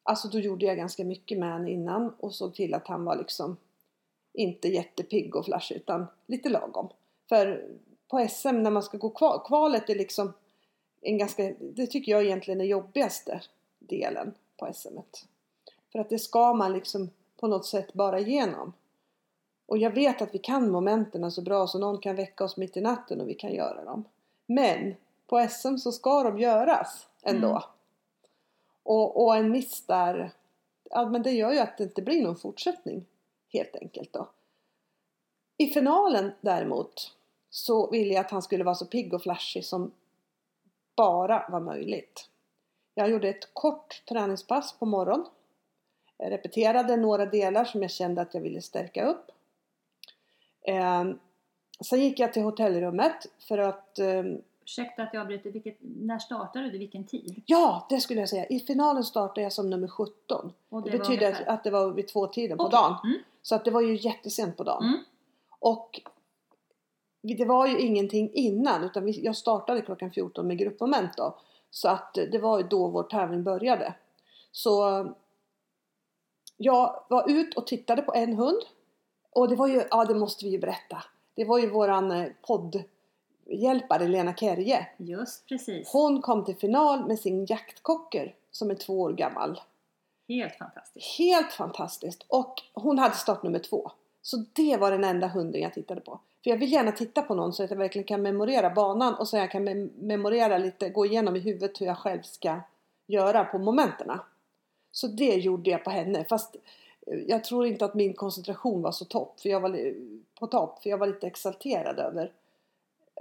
Alltså 0.03 0.29
då 0.29 0.39
gjorde 0.39 0.67
jag 0.67 0.77
ganska 0.77 1.05
mycket 1.05 1.39
med 1.39 1.53
honom 1.53 1.69
innan 1.69 2.15
och 2.19 2.35
såg 2.35 2.55
till 2.55 2.75
att 2.75 2.89
han 2.89 3.05
var 3.05 3.17
liksom 3.17 3.57
inte 4.33 4.69
jättepigg 4.69 5.37
och 5.37 5.45
flashig 5.45 5.77
utan 5.77 6.07
lite 6.27 6.49
lagom. 6.49 6.89
För 7.29 7.69
på 8.09 8.29
SM 8.29 8.63
när 8.63 8.71
man 8.71 8.83
ska 8.83 8.99
gå 8.99 9.11
kval, 9.11 9.41
kvalet 9.47 9.91
är 9.91 9.95
liksom 9.95 10.33
en 11.01 11.19
ganska, 11.19 11.55
det 11.61 11.87
tycker 11.87 12.13
jag 12.13 12.25
egentligen 12.25 12.61
är 12.61 12.65
jobbigaste 12.65 13.41
delen 13.79 14.35
på 14.57 14.73
SM. 14.75 14.99
För 15.93 15.99
att 15.99 16.09
det 16.09 16.19
ska 16.19 16.55
man 16.55 16.73
liksom 16.73 17.11
på 17.40 17.46
något 17.46 17.66
sätt 17.66 17.92
bara 17.92 18.20
igenom. 18.20 18.72
Och 19.66 19.79
jag 19.79 19.90
vet 19.90 20.22
att 20.22 20.35
vi 20.35 20.38
kan 20.38 20.70
momenten 20.70 21.33
så 21.33 21.42
bra 21.42 21.66
så 21.66 21.79
någon 21.79 21.98
kan 21.98 22.16
väcka 22.16 22.44
oss 22.44 22.57
mitt 22.57 22.77
i 22.77 22.81
natten 22.81 23.20
och 23.20 23.29
vi 23.29 23.35
kan 23.35 23.53
göra 23.53 23.85
dem. 23.85 24.05
Men 24.46 24.94
på 25.27 25.48
SM 25.51 25.77
så 25.77 25.92
ska 25.92 26.22
de 26.22 26.38
göras 26.38 27.09
ändå. 27.22 27.48
Mm. 27.48 27.62
Och, 28.83 29.24
och 29.24 29.37
en 29.37 29.51
miss 29.51 29.87
där, 29.87 30.33
ja 30.90 31.09
men 31.09 31.22
det 31.22 31.31
gör 31.31 31.53
ju 31.53 31.59
att 31.59 31.79
det 31.79 31.85
inte 31.85 32.03
blir 32.03 32.22
någon 32.22 32.37
fortsättning 32.37 33.07
helt 33.53 33.77
enkelt 33.77 34.12
då. 34.12 34.29
I 35.57 35.66
finalen 35.66 36.33
däremot 36.40 37.14
så 37.51 37.90
ville 37.90 38.14
jag 38.14 38.24
att 38.24 38.31
han 38.31 38.42
skulle 38.42 38.64
vara 38.64 38.74
så 38.74 38.87
pigg 38.87 39.14
och 39.14 39.22
flashig 39.22 39.64
som 39.64 39.92
bara 40.96 41.48
var 41.48 41.61
möjligt. 41.61 42.29
Jag 42.94 43.11
gjorde 43.11 43.29
ett 43.29 43.55
kort 43.55 44.03
träningspass 44.09 44.79
på 44.79 44.87
morgonen. 44.87 45.27
Jag 46.19 46.33
repeterade 46.33 46.97
några 46.97 47.27
delar 47.27 47.65
som 47.65 47.83
jag 47.83 47.91
kände 47.91 48.21
att 48.21 48.35
jag 48.35 48.41
ville 48.41 48.63
stärka 48.63 49.07
upp. 49.07 49.31
Eh, 50.63 51.05
sen 51.85 52.01
gick 52.01 52.19
jag 52.21 52.33
till 52.33 52.43
hotellrummet 52.43 53.27
för 53.49 53.59
att 53.59 53.99
eh, 53.99 54.23
Ursäkta 54.63 55.03
att 55.03 55.15
jag 55.15 55.21
avbryter, 55.21 55.51
vilket, 55.51 55.77
när 55.81 56.19
startade 56.19 56.71
du? 56.71 56.79
Vilken 56.79 57.05
tid? 57.05 57.43
Ja, 57.47 57.87
det 57.91 58.01
skulle 58.01 58.21
jag 58.21 58.29
säga. 58.29 58.47
I 58.47 58.61
finalen 58.61 59.05
startade 59.05 59.41
jag 59.43 59.53
som 59.53 59.71
nummer 59.71 59.89
17. 59.89 60.53
Och 60.69 60.83
Det, 60.83 60.91
var 60.91 60.99
betyder 60.99 61.27
ungefär- 61.27 61.49
att 61.51 61.65
det 61.65 61.71
var 61.71 61.91
vid 61.91 62.09
två 62.09 62.27
tiden 62.27 62.59
på 62.59 62.65
Okej. 62.65 62.77
dagen. 62.79 62.97
Mm. 63.05 63.19
Så 63.43 63.55
att 63.55 63.65
det 63.65 63.71
var 63.71 63.81
ju 63.81 63.97
jättesent 63.97 64.57
på 64.57 64.65
dagen. 64.65 64.85
Mm. 64.85 64.99
Och 65.59 66.01
det 67.23 67.45
var 67.45 67.67
ju 67.67 67.79
ingenting 67.79 68.31
innan 68.35 68.85
utan 68.85 69.13
jag 69.13 69.37
startade 69.37 69.81
klockan 69.81 70.11
14 70.11 70.47
med 70.47 70.59
gruppmoment 70.59 71.17
då. 71.17 71.39
Så 71.71 71.89
att 71.89 72.15
det 72.15 72.39
var 72.39 72.59
ju 72.59 72.67
då 72.69 72.89
vår 72.89 73.03
tävling 73.03 73.45
började. 73.45 73.95
Så 74.53 75.05
jag 76.61 77.05
var 77.09 77.31
ut 77.31 77.55
och 77.55 77.66
tittade 77.66 78.03
på 78.03 78.14
en 78.14 78.35
hund. 78.35 78.62
Och 79.33 79.49
det 79.49 79.57
var 79.57 79.68
ju, 79.68 79.83
ja 79.90 80.05
det 80.05 80.14
måste 80.14 80.44
vi 80.44 80.51
ju 80.51 80.59
berätta. 80.59 81.05
Det 81.35 81.44
var 81.44 81.59
ju 81.59 81.71
våran 81.71 82.11
eh, 82.11 82.27
poddhjälpare 82.47 84.09
Lena 84.09 84.35
Kerje. 84.35 84.87
Just 84.97 85.47
precis. 85.49 85.92
Hon 85.92 86.23
kom 86.23 86.44
till 86.44 86.57
final 86.57 87.07
med 87.07 87.18
sin 87.18 87.44
jaktkocker 87.44 88.35
som 88.51 88.71
är 88.71 88.75
två 88.75 89.01
år 89.01 89.12
gammal. 89.12 89.61
Helt 90.29 90.55
fantastiskt. 90.57 91.18
Helt 91.18 91.53
fantastiskt! 91.53 92.25
Och 92.29 92.55
hon 92.75 92.99
hade 92.99 93.14
start 93.14 93.42
nummer 93.42 93.59
två. 93.59 93.90
Så 94.23 94.37
det 94.53 94.77
var 94.77 94.90
den 94.90 95.05
enda 95.05 95.27
hunden 95.27 95.61
jag 95.61 95.75
tittade 95.75 96.01
på. 96.01 96.21
För 96.44 96.51
jag 96.51 96.57
vill 96.59 96.73
gärna 96.73 96.92
titta 96.92 97.23
på 97.23 97.35
någon 97.35 97.53
så 97.53 97.64
att 97.64 97.71
jag 97.71 97.77
verkligen 97.79 98.07
kan 98.07 98.23
memorera 98.23 98.71
banan 98.71 99.14
och 99.14 99.29
så 99.29 99.37
jag 99.37 99.51
kan 99.51 99.64
mem- 99.64 99.92
memorera 99.99 100.59
lite, 100.59 100.88
gå 100.88 101.07
igenom 101.07 101.37
i 101.37 101.38
huvudet 101.38 101.81
hur 101.81 101.87
jag 101.87 101.99
själv 101.99 102.23
ska 102.23 102.61
göra 103.07 103.44
på 103.44 103.59
momenterna. 103.59 104.21
Så 104.92 105.07
det 105.07 105.35
gjorde 105.37 105.70
jag 105.70 105.85
på 105.85 105.90
henne. 105.90 106.24
Fast 106.29 106.57
eh, 107.07 107.18
jag 107.18 107.44
tror 107.44 107.66
inte 107.66 107.85
att 107.85 107.94
min 107.94 108.14
koncentration 108.14 108.83
var 108.83 108.92
så 108.92 109.05
topp, 109.05 109.40
för 109.40 109.48
jag 109.48 109.61
var, 109.61 109.94
på 110.40 110.46
topp. 110.46 110.83
För 110.83 110.90
jag 110.90 110.98
var 110.98 111.07
lite 111.07 111.27
exalterad 111.27 111.98
över, 111.98 112.33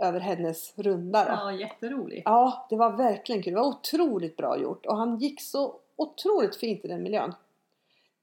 över 0.02 0.20
hennes 0.20 0.74
runda. 0.76 1.26
Då. 1.26 1.32
Ja, 1.32 1.52
jätteroligt. 1.52 2.22
Ja, 2.26 2.68
det 2.70 2.76
var 2.76 2.98
verkligen 2.98 3.44
kul. 3.44 3.54
Det 3.54 3.60
var 3.60 3.68
otroligt 3.68 4.38
bra 4.38 4.58
gjort 4.58 4.86
och 4.86 4.98
han 4.98 5.18
gick 5.18 5.42
så 5.42 5.76
otroligt 5.96 6.56
fint 6.56 6.86
i 6.86 6.88
den 6.88 7.04
miljön. 7.04 7.34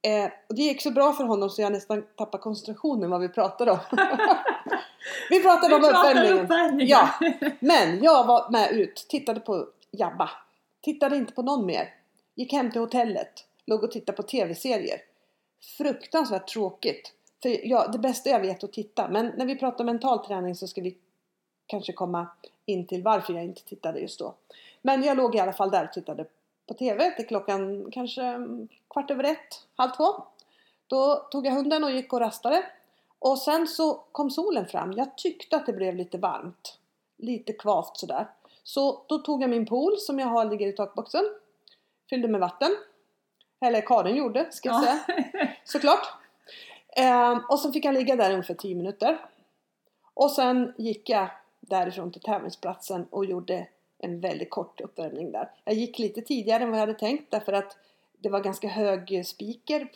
Eh, 0.02 0.30
och 0.48 0.54
det 0.54 0.62
gick 0.62 0.82
så 0.82 0.90
bra 0.90 1.12
för 1.12 1.24
honom 1.24 1.50
så 1.50 1.62
jag 1.62 1.72
nästan 1.72 2.02
tappade 2.16 2.42
koncentrationen 2.42 3.10
vad 3.10 3.20
vi 3.20 3.28
pratade 3.28 3.70
om. 3.70 3.78
vi 5.30 5.42
pratade 5.42 5.74
om 5.74 5.80
Vi 5.80 5.88
uppvärmningen. 5.88 6.44
uppvärmningen. 6.44 6.88
Ja. 6.88 7.08
Men 7.60 8.02
jag 8.02 8.26
var 8.26 8.50
med 8.50 8.72
ut, 8.72 9.06
tittade 9.08 9.40
på 9.40 9.66
Jabba. 9.90 10.30
Tittade 10.82 11.16
inte 11.16 11.32
på 11.32 11.42
någon 11.42 11.66
mer. 11.66 11.94
Gick 12.34 12.52
hem 12.52 12.70
till 12.70 12.80
hotellet. 12.80 13.46
Låg 13.66 13.84
och 13.84 13.90
tittade 13.90 14.16
på 14.16 14.22
tv-serier. 14.22 15.00
Fruktansvärt 15.78 16.48
tråkigt. 16.48 17.12
För 17.42 17.66
ja, 17.68 17.88
det 17.88 17.98
bästa 17.98 18.30
jag 18.30 18.40
vet 18.40 18.62
är 18.62 18.66
att 18.66 18.72
titta. 18.72 19.08
Men 19.08 19.32
när 19.36 19.46
vi 19.46 19.56
pratar 19.56 19.84
mental 19.84 20.26
träning 20.26 20.54
så 20.54 20.66
ska 20.66 20.80
vi 20.80 20.96
kanske 21.66 21.92
komma 21.92 22.26
in 22.66 22.86
till 22.86 23.02
varför 23.02 23.32
jag 23.32 23.44
inte 23.44 23.64
tittade 23.64 24.00
just 24.00 24.18
då. 24.18 24.34
Men 24.82 25.02
jag 25.02 25.16
låg 25.16 25.34
i 25.34 25.38
alla 25.38 25.52
fall 25.52 25.70
där 25.70 25.84
och 25.84 25.92
tittade 25.92 26.26
på 26.66 26.74
TV 26.74 27.10
till 27.10 27.26
klockan 27.26 27.90
kanske 27.92 28.46
kvart 28.90 29.10
över 29.10 29.24
ett, 29.24 29.66
halv 29.76 29.90
två. 29.90 30.06
Då 30.86 31.16
tog 31.30 31.46
jag 31.46 31.52
hunden 31.52 31.84
och 31.84 31.90
gick 31.90 32.12
och 32.12 32.20
rastade. 32.20 32.64
Och 33.18 33.38
sen 33.38 33.66
så 33.66 33.94
kom 34.12 34.30
solen 34.30 34.66
fram. 34.66 34.92
Jag 34.92 35.16
tyckte 35.16 35.56
att 35.56 35.66
det 35.66 35.72
blev 35.72 35.96
lite 35.96 36.18
varmt. 36.18 36.78
Lite 37.16 37.52
kvavt 37.52 37.96
sådär. 37.96 38.26
Så 38.62 39.02
då 39.06 39.18
tog 39.18 39.42
jag 39.42 39.50
min 39.50 39.66
pool 39.66 39.96
som 39.98 40.18
jag 40.18 40.26
har 40.26 40.44
ligger 40.44 40.66
i 40.66 40.72
takboxen. 40.72 41.24
Fyllde 42.10 42.28
med 42.28 42.40
vatten. 42.40 42.76
Eller 43.60 43.80
Karin 43.80 44.16
gjorde, 44.16 44.52
ska 44.52 44.68
jag 44.68 44.84
säga. 44.84 45.00
Såklart. 45.64 46.06
Ehm, 46.96 47.40
och 47.48 47.60
sen 47.60 47.72
fick 47.72 47.84
jag 47.84 47.94
ligga 47.94 48.16
där 48.16 48.30
ungefär 48.30 48.54
10 48.54 48.74
minuter. 48.74 49.18
Och 50.14 50.30
sen 50.30 50.74
gick 50.78 51.08
jag 51.08 51.30
därifrån 51.60 52.12
till 52.12 52.20
tävlingsplatsen 52.20 53.06
och 53.10 53.24
gjorde 53.24 53.68
en 53.98 54.20
väldigt 54.20 54.50
kort 54.50 54.80
uppvärmning 54.80 55.32
där. 55.32 55.50
Jag 55.64 55.74
gick 55.74 55.98
lite 55.98 56.22
tidigare 56.22 56.62
än 56.62 56.70
vad 56.70 56.78
jag 56.78 56.86
hade 56.86 56.98
tänkt 56.98 57.30
därför 57.30 57.52
att 57.52 57.76
det 58.18 58.28
var 58.28 58.40
ganska 58.40 58.68
hög 58.68 59.26
speaker. 59.26 59.88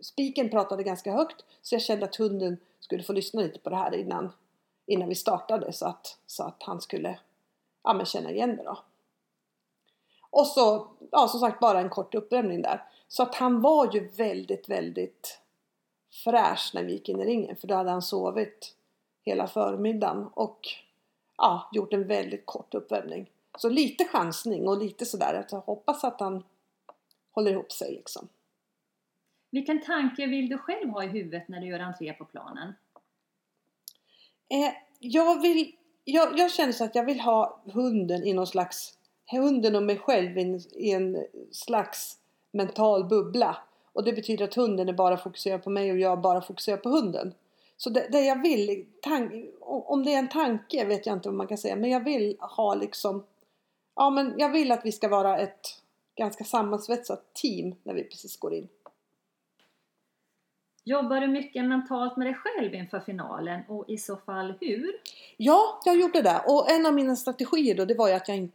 Spiken 0.00 0.50
pratade 0.50 0.82
ganska 0.82 1.12
högt 1.12 1.44
så 1.62 1.74
jag 1.74 1.82
kände 1.82 2.04
att 2.04 2.16
hunden 2.16 2.56
skulle 2.80 3.02
få 3.02 3.12
lyssna 3.12 3.42
lite 3.42 3.58
på 3.58 3.70
det 3.70 3.76
här 3.76 3.94
innan, 3.94 4.32
innan 4.86 5.08
vi 5.08 5.14
startade 5.14 5.72
så 5.72 5.86
att, 5.86 6.18
så 6.26 6.42
att 6.44 6.62
han 6.62 6.80
skulle 6.80 7.18
ja, 7.84 7.94
men 7.94 8.06
känna 8.06 8.30
igen 8.30 8.56
det 8.56 8.62
då. 8.62 8.78
Och 10.30 10.46
så, 10.46 10.88
ja 11.10 11.28
som 11.28 11.40
sagt 11.40 11.60
bara 11.60 11.80
en 11.80 11.90
kort 11.90 12.14
uppvärmning 12.14 12.62
där. 12.62 12.84
Så 13.08 13.22
att 13.22 13.34
han 13.34 13.60
var 13.60 13.94
ju 13.94 14.08
väldigt, 14.08 14.68
väldigt 14.68 15.40
fräsch 16.24 16.70
när 16.74 16.84
vi 16.84 16.92
gick 16.92 17.08
in 17.08 17.20
i 17.20 17.24
ringen 17.24 17.56
för 17.56 17.68
då 17.68 17.74
hade 17.74 17.90
han 17.90 18.02
sovit 18.02 18.74
hela 19.24 19.46
förmiddagen 19.46 20.28
och 20.34 20.68
ja, 21.36 21.68
gjort 21.72 21.92
en 21.92 22.06
väldigt 22.06 22.46
kort 22.46 22.74
uppvärmning. 22.74 23.30
Så 23.58 23.68
lite 23.68 24.04
chansning 24.04 24.68
och 24.68 24.78
lite 24.78 25.06
sådär 25.06 25.34
att 25.34 25.52
jag 25.52 25.60
hoppas 25.60 26.04
att 26.04 26.20
han 26.20 26.44
håller 27.30 27.50
ihop 27.50 27.72
sig 27.72 27.92
liksom. 27.92 28.28
Vilken 29.50 29.82
tanke 29.82 30.26
vill 30.26 30.48
du 30.48 30.58
själv 30.58 30.90
ha 30.90 31.04
i 31.04 31.06
huvudet 31.06 31.48
när 31.48 31.60
du 31.60 31.66
gör 31.66 31.80
entré 31.80 32.12
på 32.12 32.24
planen? 32.24 32.74
Eh, 34.48 34.72
jag 34.98 35.42
vill, 35.42 35.74
jag, 36.04 36.38
jag 36.38 36.50
känner 36.50 36.72
så 36.72 36.84
att 36.84 36.94
jag 36.94 37.04
vill 37.04 37.20
ha 37.20 37.60
hunden 37.64 38.24
i 38.24 38.32
någon 38.32 38.46
slags, 38.46 38.97
hunden 39.36 39.76
och 39.76 39.82
mig 39.82 39.98
själv 39.98 40.38
i 40.72 40.90
en, 40.90 41.24
slags 41.52 42.18
mental 42.52 43.04
bubbla. 43.04 43.56
Och 43.92 44.04
det 44.04 44.12
betyder 44.12 44.44
att 44.44 44.54
hunden 44.54 44.88
är 44.88 44.92
bara 44.92 45.16
fokuserad 45.16 45.62
på 45.62 45.70
mig 45.70 45.92
och 45.92 45.98
jag 45.98 46.20
bara 46.20 46.40
fokuserar 46.40 46.76
på 46.76 46.88
hunden. 46.88 47.34
Så 47.76 47.90
det, 47.90 48.08
det 48.12 48.20
jag 48.20 48.42
vill, 48.42 48.86
om 49.62 50.04
det 50.04 50.14
är 50.14 50.18
en 50.18 50.28
tanke 50.28 50.84
vet 50.84 51.06
jag 51.06 51.16
inte 51.16 51.28
vad 51.28 51.36
man 51.36 51.46
kan 51.46 51.58
säga, 51.58 51.76
men 51.76 51.90
jag 51.90 52.04
vill 52.04 52.36
ha 52.40 52.74
liksom, 52.74 53.24
ja 53.96 54.10
men 54.10 54.34
jag 54.38 54.52
vill 54.52 54.72
att 54.72 54.84
vi 54.84 54.92
ska 54.92 55.08
vara 55.08 55.38
ett 55.38 55.82
ganska 56.16 56.44
sammansvetsat 56.44 57.34
team 57.34 57.74
när 57.82 57.94
vi 57.94 58.04
precis 58.04 58.36
går 58.36 58.54
in. 58.54 58.68
Jobbar 60.84 61.20
du 61.20 61.26
mycket 61.26 61.64
mentalt 61.64 62.16
med 62.16 62.26
dig 62.26 62.34
själv 62.34 62.74
inför 62.74 63.00
finalen 63.00 63.60
och 63.68 63.84
i 63.88 63.98
så 63.98 64.16
fall 64.16 64.54
hur? 64.60 64.92
Ja, 65.36 65.80
jag 65.84 66.00
gjorde 66.00 66.22
det. 66.22 66.42
Och 66.46 66.70
en 66.70 66.86
av 66.86 66.94
mina 66.94 67.16
strategier 67.16 67.74
då, 67.74 67.84
det 67.84 67.94
var 67.94 68.08
ju 68.08 68.14
att 68.14 68.28
jag 68.28 68.48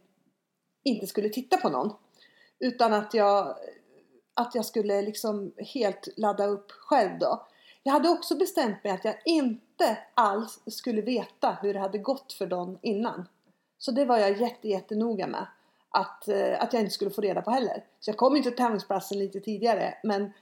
inte 0.84 1.06
skulle 1.06 1.28
titta 1.28 1.56
på 1.56 1.68
någon. 1.68 1.92
Utan 2.58 2.92
att 2.92 3.14
jag, 3.14 3.56
att 4.34 4.54
jag 4.54 4.64
skulle 4.64 5.02
liksom 5.02 5.52
helt 5.58 6.08
ladda 6.16 6.46
upp 6.46 6.70
själv 6.70 7.18
då. 7.18 7.46
Jag 7.82 7.92
hade 7.92 8.08
också 8.08 8.36
bestämt 8.36 8.84
mig 8.84 8.92
att 8.92 9.04
jag 9.04 9.14
inte 9.24 9.98
alls 10.14 10.60
skulle 10.66 11.02
veta 11.02 11.58
hur 11.62 11.74
det 11.74 11.80
hade 11.80 11.98
gått 11.98 12.32
för 12.32 12.46
dem 12.46 12.78
innan. 12.82 13.28
Så 13.78 13.90
det 13.92 14.04
var 14.04 14.18
jag 14.18 14.40
jätte, 14.40 14.68
jättenoga 14.68 15.26
med. 15.26 15.46
Att, 15.90 16.28
eh, 16.28 16.62
att 16.62 16.72
jag 16.72 16.82
inte 16.82 16.94
skulle 16.94 17.10
få 17.10 17.20
reda 17.20 17.42
på 17.42 17.50
heller. 17.50 17.84
Så 18.00 18.10
jag 18.10 18.16
kom 18.16 18.36
ju 18.36 18.42
till 18.42 18.56
tävlingsplatsen 18.56 19.18
lite 19.18 19.40
tidigare. 19.40 19.94
Men 20.02 20.32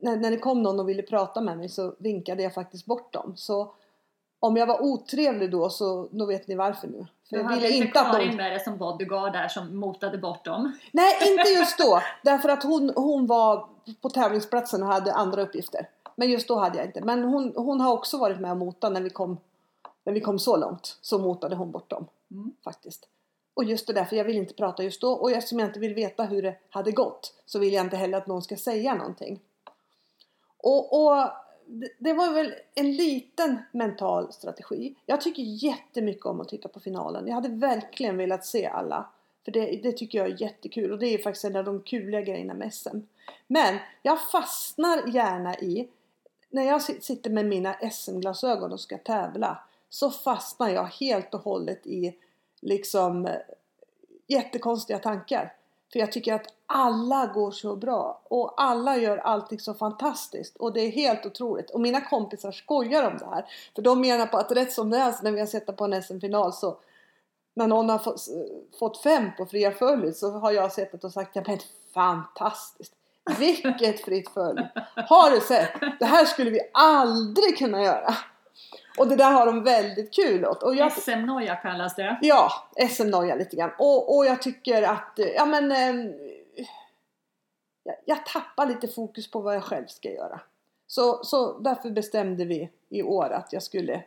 när, 0.00 0.16
när 0.16 0.30
det 0.30 0.38
kom 0.38 0.62
någon 0.62 0.80
och 0.80 0.88
ville 0.88 1.02
prata 1.02 1.40
med 1.40 1.58
mig 1.58 1.68
så 1.68 1.94
vinkade 1.98 2.42
jag 2.42 2.54
faktiskt 2.54 2.86
bort 2.86 3.12
dem. 3.12 3.32
Så 3.36 3.74
om 4.46 4.56
jag 4.56 4.66
var 4.66 4.82
otrevlig 4.82 5.50
då 5.50 5.70
så 5.70 6.08
då 6.10 6.26
vet 6.26 6.48
ni 6.48 6.54
varför 6.54 6.88
nu. 6.88 7.06
För 7.28 7.36
Du 7.36 7.42
jag 7.42 7.48
ville 7.48 7.68
inte 7.68 7.86
inte 7.86 8.00
att 8.00 8.12
Karin 8.12 8.30
de... 8.30 8.36
med 8.36 8.52
dig 8.52 8.60
som 8.60 8.76
bodyguard 8.78 9.32
där 9.32 9.48
som 9.48 9.76
motade 9.76 10.18
bort 10.18 10.44
dem. 10.44 10.78
Nej, 10.92 11.12
inte 11.32 11.48
just 11.58 11.78
då. 11.78 12.02
Därför 12.22 12.48
att 12.48 12.62
hon, 12.62 12.92
hon 12.96 13.26
var 13.26 13.66
på 14.00 14.10
tävlingsplatsen 14.10 14.82
och 14.82 14.88
hade 14.88 15.12
andra 15.12 15.42
uppgifter. 15.42 15.88
Men 16.16 16.30
just 16.30 16.48
då 16.48 16.58
hade 16.58 16.78
jag 16.78 16.86
inte. 16.86 17.00
Men 17.00 17.24
hon, 17.24 17.52
hon 17.56 17.80
har 17.80 17.92
också 17.92 18.18
varit 18.18 18.40
med 18.40 18.50
och 18.50 18.56
motat 18.56 18.92
när 18.92 19.00
vi 19.00 19.10
kom, 19.10 19.36
när 20.04 20.12
vi 20.12 20.20
kom 20.20 20.38
så 20.38 20.56
långt. 20.56 20.98
Så 21.00 21.18
motade 21.18 21.56
hon 21.56 21.70
bort 21.70 21.90
dem 21.90 22.06
Mm. 22.30 22.52
faktiskt. 22.64 23.08
Och 23.54 23.64
just 23.64 23.86
det 23.86 23.92
där, 23.92 24.04
för 24.04 24.16
jag 24.16 24.24
vill 24.24 24.36
inte 24.36 24.54
prata 24.54 24.82
just 24.82 25.00
då. 25.00 25.12
Och 25.12 25.30
eftersom 25.30 25.58
jag 25.58 25.68
inte 25.68 25.80
vill 25.80 25.94
veta 25.94 26.22
hur 26.24 26.42
det 26.42 26.56
hade 26.70 26.92
gått 26.92 27.34
så 27.46 27.58
vill 27.58 27.72
jag 27.72 27.86
inte 27.86 27.96
heller 27.96 28.18
att 28.18 28.26
någon 28.26 28.42
ska 28.42 28.56
säga 28.56 28.94
någonting. 28.94 29.40
Och, 30.58 31.04
och 31.06 31.28
det, 31.98 32.12
var 32.12 32.32
väl 32.32 32.54
en 32.74 32.92
liten 32.92 33.58
mental 33.72 34.32
strategi. 34.32 34.94
Jag 35.06 35.20
tycker 35.20 35.42
jättemycket 35.42 36.26
om 36.26 36.40
att 36.40 36.48
titta 36.48 36.68
på 36.68 36.80
finalen. 36.80 37.26
Jag 37.26 37.34
hade 37.34 37.48
verkligen 37.48 38.16
velat 38.16 38.46
se 38.46 38.66
alla. 38.66 39.10
För 39.44 39.52
det, 39.52 39.80
det 39.82 39.92
tycker 39.92 40.18
jag 40.18 40.26
är 40.26 40.42
jättekul 40.42 40.92
och 40.92 40.98
det 40.98 41.06
är 41.06 41.18
faktiskt 41.18 41.44
en 41.44 41.56
av 41.56 41.64
de 41.64 41.80
kuliga 41.80 42.20
grejerna 42.20 42.54
med 42.54 42.74
SM. 42.74 42.98
Men 43.46 43.78
jag 44.02 44.30
fastnar 44.30 45.08
gärna 45.08 45.58
i, 45.58 45.88
när 46.50 46.62
jag 46.62 46.82
sitter 46.82 47.30
med 47.30 47.46
mina 47.46 47.90
SM-glasögon 47.92 48.72
och 48.72 48.80
ska 48.80 48.98
tävla, 48.98 49.58
så 49.88 50.10
fastnar 50.10 50.68
jag 50.68 50.84
helt 50.84 51.34
och 51.34 51.40
hållet 51.40 51.86
i 51.86 52.14
liksom 52.60 53.26
eh, 53.26 53.36
jättekonstiga 54.26 54.98
tankar. 54.98 55.52
För 55.94 55.98
jag 56.00 56.12
tycker 56.12 56.34
att 56.34 56.46
alla 56.66 57.26
går 57.26 57.50
så 57.50 57.76
bra 57.76 58.20
och 58.24 58.54
alla 58.56 58.96
gör 58.96 59.16
allting 59.16 59.60
så 59.60 59.74
fantastiskt 59.74 60.56
och 60.56 60.72
det 60.72 60.80
är 60.80 60.90
helt 60.90 61.26
otroligt. 61.26 61.70
Och 61.70 61.80
mina 61.80 62.00
kompisar 62.00 62.52
skojar 62.52 63.06
om 63.06 63.18
det 63.18 63.26
här. 63.26 63.44
För 63.74 63.82
de 63.82 64.00
menar 64.00 64.26
på 64.26 64.36
att 64.36 64.52
rätt 64.52 64.72
som 64.72 64.90
det 64.90 64.98
är 64.98 65.12
så 65.12 65.22
när 65.22 65.32
vi 65.32 65.40
har 65.40 65.46
sett 65.46 65.76
på 65.76 65.84
en 65.84 66.02
SM-final 66.02 66.52
så 66.52 66.76
när 67.54 67.66
någon 67.66 67.88
har 67.88 67.98
fått, 67.98 68.28
fått 68.78 69.02
fem 69.02 69.30
på 69.36 69.46
fria 69.46 69.70
följd 69.70 70.16
så 70.16 70.30
har 70.30 70.52
jag 70.52 70.72
sett 70.72 71.04
och 71.04 71.12
sagt 71.12 71.36
ja 71.36 71.42
men 71.46 71.58
fantastiskt! 71.94 72.92
Vilket 73.38 74.00
fritt 74.00 74.28
följd! 74.28 74.60
Har 75.08 75.30
du 75.30 75.40
sett? 75.40 75.70
Det 75.98 76.06
här 76.06 76.24
skulle 76.24 76.50
vi 76.50 76.60
aldrig 76.72 77.58
kunna 77.58 77.82
göra! 77.82 78.14
Och 78.98 79.08
det 79.08 79.16
där 79.16 79.32
har 79.32 79.46
de 79.46 79.64
väldigt 79.64 80.14
kul 80.14 80.46
åt. 80.46 80.62
Och 80.62 80.74
jag, 80.74 80.92
SM-noja 80.92 81.56
kallas 81.56 81.94
det. 81.94 82.18
Ja, 82.22 82.50
SM-noja 82.88 83.34
lite 83.34 83.56
grann. 83.56 83.70
Och, 83.78 84.16
och 84.16 84.26
jag 84.26 84.42
tycker 84.42 84.82
att, 84.82 85.18
ja 85.36 85.46
men 85.46 85.72
eh, 85.72 86.14
jag, 87.84 87.96
jag 88.04 88.26
tappar 88.26 88.66
lite 88.66 88.88
fokus 88.88 89.30
på 89.30 89.40
vad 89.40 89.54
jag 89.54 89.64
själv 89.64 89.86
ska 89.86 90.10
göra. 90.10 90.40
Så, 90.86 91.24
så 91.24 91.58
därför 91.58 91.90
bestämde 91.90 92.44
vi 92.44 92.70
i 92.88 93.02
år 93.02 93.30
att 93.30 93.52
jag 93.52 93.62
skulle 93.62 94.02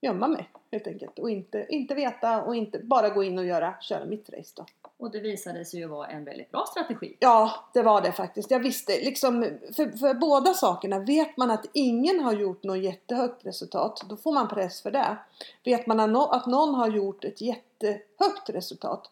gömma 0.00 0.28
mig 0.28 0.50
helt 0.72 0.86
enkelt 0.86 1.18
och 1.18 1.30
inte, 1.30 1.66
inte 1.68 1.94
veta 1.94 2.42
och 2.42 2.56
inte 2.56 2.78
bara 2.78 3.08
gå 3.08 3.24
in 3.24 3.38
och 3.38 3.44
göra, 3.44 3.74
köra 3.80 4.04
mitt 4.04 4.30
race 4.30 4.52
då. 4.56 4.66
Och 4.98 5.10
det 5.10 5.20
visade 5.20 5.64
sig 5.64 5.80
ju 5.80 5.86
vara 5.86 6.06
en 6.06 6.24
väldigt 6.24 6.50
bra 6.50 6.64
strategi. 6.66 7.16
Ja, 7.18 7.70
det 7.74 7.82
var 7.82 8.02
det 8.02 8.12
faktiskt. 8.12 8.50
Jag 8.50 8.60
visste 8.60 8.92
liksom, 8.92 9.58
för, 9.76 9.98
för 9.98 10.14
båda 10.14 10.54
sakerna, 10.54 10.98
vet 10.98 11.36
man 11.36 11.50
att 11.50 11.66
ingen 11.72 12.20
har 12.20 12.32
gjort 12.32 12.62
något 12.62 12.78
jättehögt 12.78 13.46
resultat, 13.46 14.04
då 14.08 14.16
får 14.16 14.32
man 14.32 14.48
press 14.48 14.82
för 14.82 14.90
det. 14.90 15.16
Vet 15.64 15.86
man 15.86 16.00
att, 16.00 16.10
no, 16.10 16.18
att 16.18 16.46
någon 16.46 16.74
har 16.74 16.88
gjort 16.88 17.24
ett 17.24 17.40
jättehögt 17.40 18.50
resultat, 18.50 19.10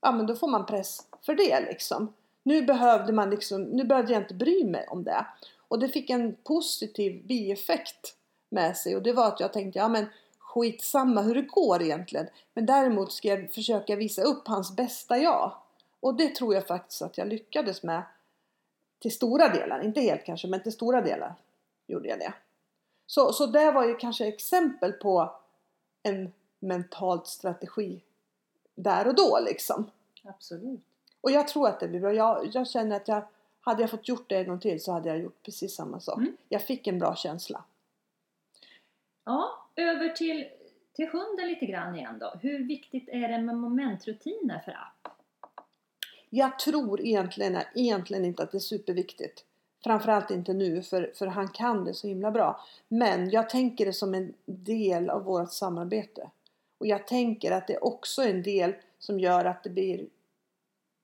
ja 0.00 0.12
men 0.12 0.26
då 0.26 0.34
får 0.34 0.48
man 0.48 0.66
press 0.66 0.98
för 1.22 1.34
det 1.34 1.60
liksom. 1.60 2.12
Nu 2.42 2.62
behövde 2.62 3.12
man 3.12 3.30
liksom, 3.30 3.62
nu 3.62 3.84
behövde 3.84 4.12
jag 4.12 4.22
inte 4.22 4.34
bry 4.34 4.64
mig 4.64 4.86
om 4.88 5.04
det. 5.04 5.26
Och 5.68 5.78
det 5.78 5.88
fick 5.88 6.10
en 6.10 6.36
positiv 6.44 7.26
bieffekt 7.26 8.14
med 8.50 8.76
sig 8.76 8.96
och 8.96 9.02
det 9.02 9.12
var 9.12 9.26
att 9.26 9.40
jag 9.40 9.52
tänkte, 9.52 9.78
ja 9.78 9.88
men 9.88 10.06
skitsamma 10.60 11.22
hur 11.22 11.34
det 11.34 11.42
går 11.42 11.82
egentligen. 11.82 12.26
Men 12.54 12.66
däremot 12.66 13.12
ska 13.12 13.28
jag 13.28 13.52
försöka 13.52 13.96
visa 13.96 14.22
upp 14.22 14.48
hans 14.48 14.76
bästa 14.76 15.18
jag. 15.18 15.52
Och 16.00 16.14
det 16.14 16.34
tror 16.34 16.54
jag 16.54 16.66
faktiskt 16.66 17.02
att 17.02 17.18
jag 17.18 17.28
lyckades 17.28 17.82
med 17.82 18.02
till 18.98 19.12
stora 19.12 19.48
delar. 19.48 19.84
Inte 19.84 20.00
helt 20.00 20.24
kanske, 20.24 20.48
men 20.48 20.62
till 20.62 20.72
stora 20.72 21.00
delar 21.00 21.34
gjorde 21.86 22.08
jag 22.08 22.18
det. 22.18 22.32
Så, 23.06 23.32
så 23.32 23.46
det 23.46 23.70
var 23.70 23.84
ju 23.86 23.96
kanske 23.96 24.26
exempel 24.26 24.92
på 24.92 25.30
en 26.02 26.32
mentalt 26.58 27.26
strategi 27.26 28.00
där 28.74 29.06
och 29.06 29.14
då 29.14 29.38
liksom. 29.42 29.90
Absolut. 30.24 30.80
Och 31.20 31.30
jag 31.30 31.48
tror 31.48 31.68
att 31.68 31.80
det 31.80 31.88
blir 31.88 32.00
bra. 32.00 32.12
Jag, 32.12 32.50
jag 32.52 32.68
känner 32.68 32.96
att 32.96 33.08
jag, 33.08 33.22
hade 33.60 33.82
jag 33.82 33.90
fått 33.90 34.08
gjort 34.08 34.28
det 34.28 34.36
en 34.36 34.48
gång 34.48 34.60
till 34.60 34.82
så 34.82 34.92
hade 34.92 35.08
jag 35.08 35.18
gjort 35.18 35.42
precis 35.42 35.74
samma 35.74 36.00
sak. 36.00 36.18
Mm. 36.18 36.36
Jag 36.48 36.62
fick 36.62 36.86
en 36.86 36.98
bra 36.98 37.16
känsla. 37.16 37.64
Ja, 39.24 39.67
över 39.78 40.08
till, 40.08 40.48
till 40.92 41.08
hunden 41.08 41.48
lite 41.48 41.66
grann 41.66 41.96
igen 41.96 42.18
då. 42.18 42.34
Hur 42.42 42.64
viktigt 42.64 43.08
är 43.08 43.28
det 43.28 43.38
med 43.38 43.56
momentrutiner 43.56 44.58
för 44.64 44.72
app? 44.72 45.14
Jag 46.30 46.58
tror 46.58 47.00
egentligen, 47.00 47.58
egentligen 47.74 48.24
inte 48.24 48.42
att 48.42 48.52
det 48.52 48.58
är 48.58 48.60
superviktigt. 48.60 49.44
Framförallt 49.84 50.30
inte 50.30 50.52
nu 50.52 50.82
för, 50.82 51.12
för 51.14 51.26
han 51.26 51.48
kan 51.48 51.84
det 51.84 51.94
så 51.94 52.08
himla 52.08 52.30
bra. 52.30 52.60
Men 52.88 53.30
jag 53.30 53.50
tänker 53.50 53.86
det 53.86 53.92
som 53.92 54.14
en 54.14 54.34
del 54.44 55.10
av 55.10 55.24
vårt 55.24 55.52
samarbete. 55.52 56.30
Och 56.78 56.86
jag 56.86 57.06
tänker 57.06 57.52
att 57.52 57.66
det 57.66 57.74
är 57.74 57.84
också 57.84 58.22
en 58.22 58.42
del 58.42 58.74
som 58.98 59.20
gör 59.20 59.44
att 59.44 59.62
det 59.62 59.70
blir 59.70 60.06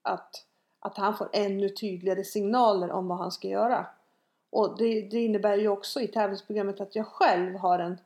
att, 0.03 0.47
att 0.81 0.97
han 0.97 1.17
får 1.17 1.29
ännu 1.33 1.69
tydligare 1.69 2.25
signaler 2.25 2.91
om 2.91 3.09
vad 3.09 3.19
han 3.19 3.33
ska 3.33 3.49
göra. 3.49 3.87
Och 4.51 4.79
det, 4.79 5.01
det 5.01 5.21
innebär 5.21 5.57
ju 5.57 5.69
också 5.69 6.01
i 6.01 6.09
tävlingsprogrammet 6.09 6.81
att 6.81 6.97
jag 6.97 7.07
själv 7.07 7.57
har 7.57 7.79
en, 7.79 7.99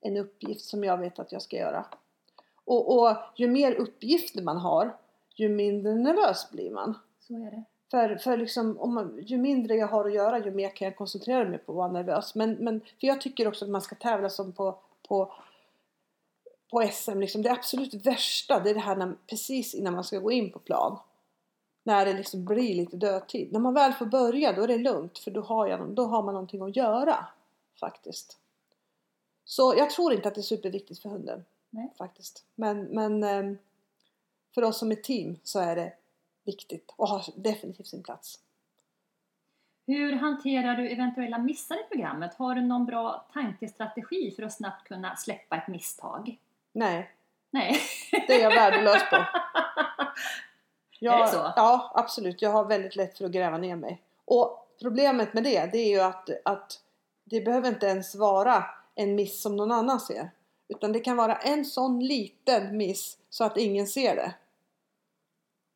en 0.00 0.16
uppgift 0.16 0.64
som 0.64 0.84
jag 0.84 0.98
vet 0.98 1.18
att 1.18 1.32
jag 1.32 1.42
ska 1.42 1.56
göra. 1.56 1.86
Och, 2.64 2.98
och 2.98 3.16
ju 3.36 3.48
mer 3.48 3.74
uppgifter 3.74 4.42
man 4.42 4.56
har, 4.56 4.96
ju 5.34 5.48
mindre 5.48 5.94
nervös 5.94 6.50
blir 6.50 6.70
man. 6.70 6.98
Så 7.20 7.34
är 7.34 7.50
det. 7.50 7.64
För, 7.90 8.16
för 8.16 8.36
liksom, 8.36 8.78
om 8.78 8.94
man, 8.94 9.18
ju 9.22 9.38
mindre 9.38 9.74
jag 9.74 9.86
har 9.86 10.04
att 10.04 10.14
göra, 10.14 10.38
ju 10.38 10.50
mer 10.50 10.76
kan 10.76 10.84
jag 10.84 10.96
koncentrera 10.96 11.44
mig 11.44 11.58
på 11.58 11.72
att 11.72 11.76
vara 11.76 11.92
nervös. 11.92 12.34
Men, 12.34 12.52
men 12.52 12.80
för 12.80 13.06
jag 13.06 13.20
tycker 13.20 13.48
också 13.48 13.64
att 13.64 13.70
man 13.70 13.82
ska 13.82 13.94
tävla 13.94 14.30
som 14.30 14.52
på, 14.52 14.78
på, 15.08 15.32
på 16.70 16.88
SM. 16.92 17.20
Liksom. 17.20 17.42
Det 17.42 17.50
absolut 17.50 18.06
värsta, 18.06 18.60
det 18.60 18.70
är 18.70 18.74
det 18.74 18.80
här 18.80 18.96
när, 18.96 19.16
precis 19.26 19.74
innan 19.74 19.94
man 19.94 20.04
ska 20.04 20.18
gå 20.18 20.32
in 20.32 20.52
på 20.52 20.58
plan. 20.58 20.98
När 21.82 22.06
det 22.06 22.12
liksom 22.12 22.44
blir 22.44 22.74
lite 22.74 22.96
dödtid. 22.96 23.52
När 23.52 23.60
man 23.60 23.74
väl 23.74 23.92
får 23.92 24.06
börja, 24.06 24.52
då 24.52 24.62
är 24.62 24.68
det 24.68 24.78
lugnt. 24.78 25.18
För 25.18 25.30
då 25.30 25.40
har, 25.40 25.66
jag, 25.66 25.88
då 25.88 26.04
har 26.04 26.22
man 26.22 26.34
någonting 26.34 26.62
att 26.62 26.76
göra. 26.76 27.26
Faktiskt. 27.80 28.38
Så 29.48 29.74
jag 29.76 29.90
tror 29.90 30.12
inte 30.12 30.28
att 30.28 30.34
det 30.34 30.40
är 30.40 30.42
superviktigt 30.42 31.02
för 31.02 31.08
hunden. 31.08 31.44
Nej. 31.70 31.92
Faktiskt. 31.98 32.44
Men, 32.54 32.82
men 32.82 33.24
ehm, 33.24 33.58
för 34.54 34.64
oss 34.64 34.78
som 34.78 34.92
ett 34.92 35.04
team 35.04 35.38
så 35.42 35.58
är 35.58 35.76
det 35.76 35.92
viktigt 36.44 36.94
och 36.96 37.08
har 37.08 37.24
definitivt 37.36 37.86
sin 37.86 38.02
plats. 38.02 38.40
Hur 39.86 40.12
hanterar 40.12 40.76
du 40.76 40.88
eventuella 40.88 41.38
missar 41.38 41.74
i 41.74 41.84
programmet? 41.90 42.34
Har 42.34 42.54
du 42.54 42.60
någon 42.60 42.86
bra 42.86 43.26
tankestrategi 43.32 44.30
för 44.36 44.42
att 44.42 44.52
snabbt 44.52 44.88
kunna 44.88 45.16
släppa 45.16 45.56
ett 45.56 45.68
misstag? 45.68 46.38
Nej, 46.72 47.10
Nej. 47.50 47.80
det 48.26 48.40
är 48.40 48.42
jag 48.42 48.54
värdelös 48.54 49.10
på. 49.10 49.16
Jag, 51.00 51.20
Är 51.20 51.22
det 51.22 51.28
så? 51.28 51.52
Ja, 51.56 51.92
absolut. 51.94 52.42
Jag 52.42 52.50
har 52.50 52.64
väldigt 52.64 52.96
lätt 52.96 53.18
för 53.18 53.24
att 53.24 53.30
gräva 53.30 53.58
ner 53.58 53.76
mig. 53.76 54.02
Och 54.24 54.68
problemet 54.82 55.34
med 55.34 55.44
det, 55.44 55.66
det 55.72 55.78
är 55.78 55.88
ju 55.88 56.00
att, 56.00 56.30
att 56.44 56.80
det 57.24 57.40
behöver 57.40 57.68
inte 57.68 57.86
ens 57.86 58.14
vara 58.14 58.64
en 58.98 59.14
miss 59.14 59.42
som 59.42 59.56
någon 59.56 59.72
annan 59.72 60.00
ser. 60.00 60.30
Utan 60.68 60.92
det 60.92 61.00
kan 61.00 61.16
vara 61.16 61.36
en 61.36 61.64
sån 61.64 62.00
liten 62.00 62.76
miss 62.76 63.18
så 63.30 63.44
att 63.44 63.56
ingen 63.56 63.86
ser 63.86 64.16
det. 64.16 64.34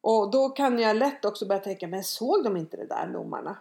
Och 0.01 0.31
då 0.31 0.49
kan 0.49 0.79
jag 0.79 0.97
lätt 0.97 1.25
också 1.25 1.47
börja 1.47 1.61
tänka, 1.61 1.89
men 1.89 2.05
såg 2.05 2.45
de 2.45 2.57
inte 2.57 2.77
det 2.77 2.87
där 2.87 3.07
domarna? 3.07 3.57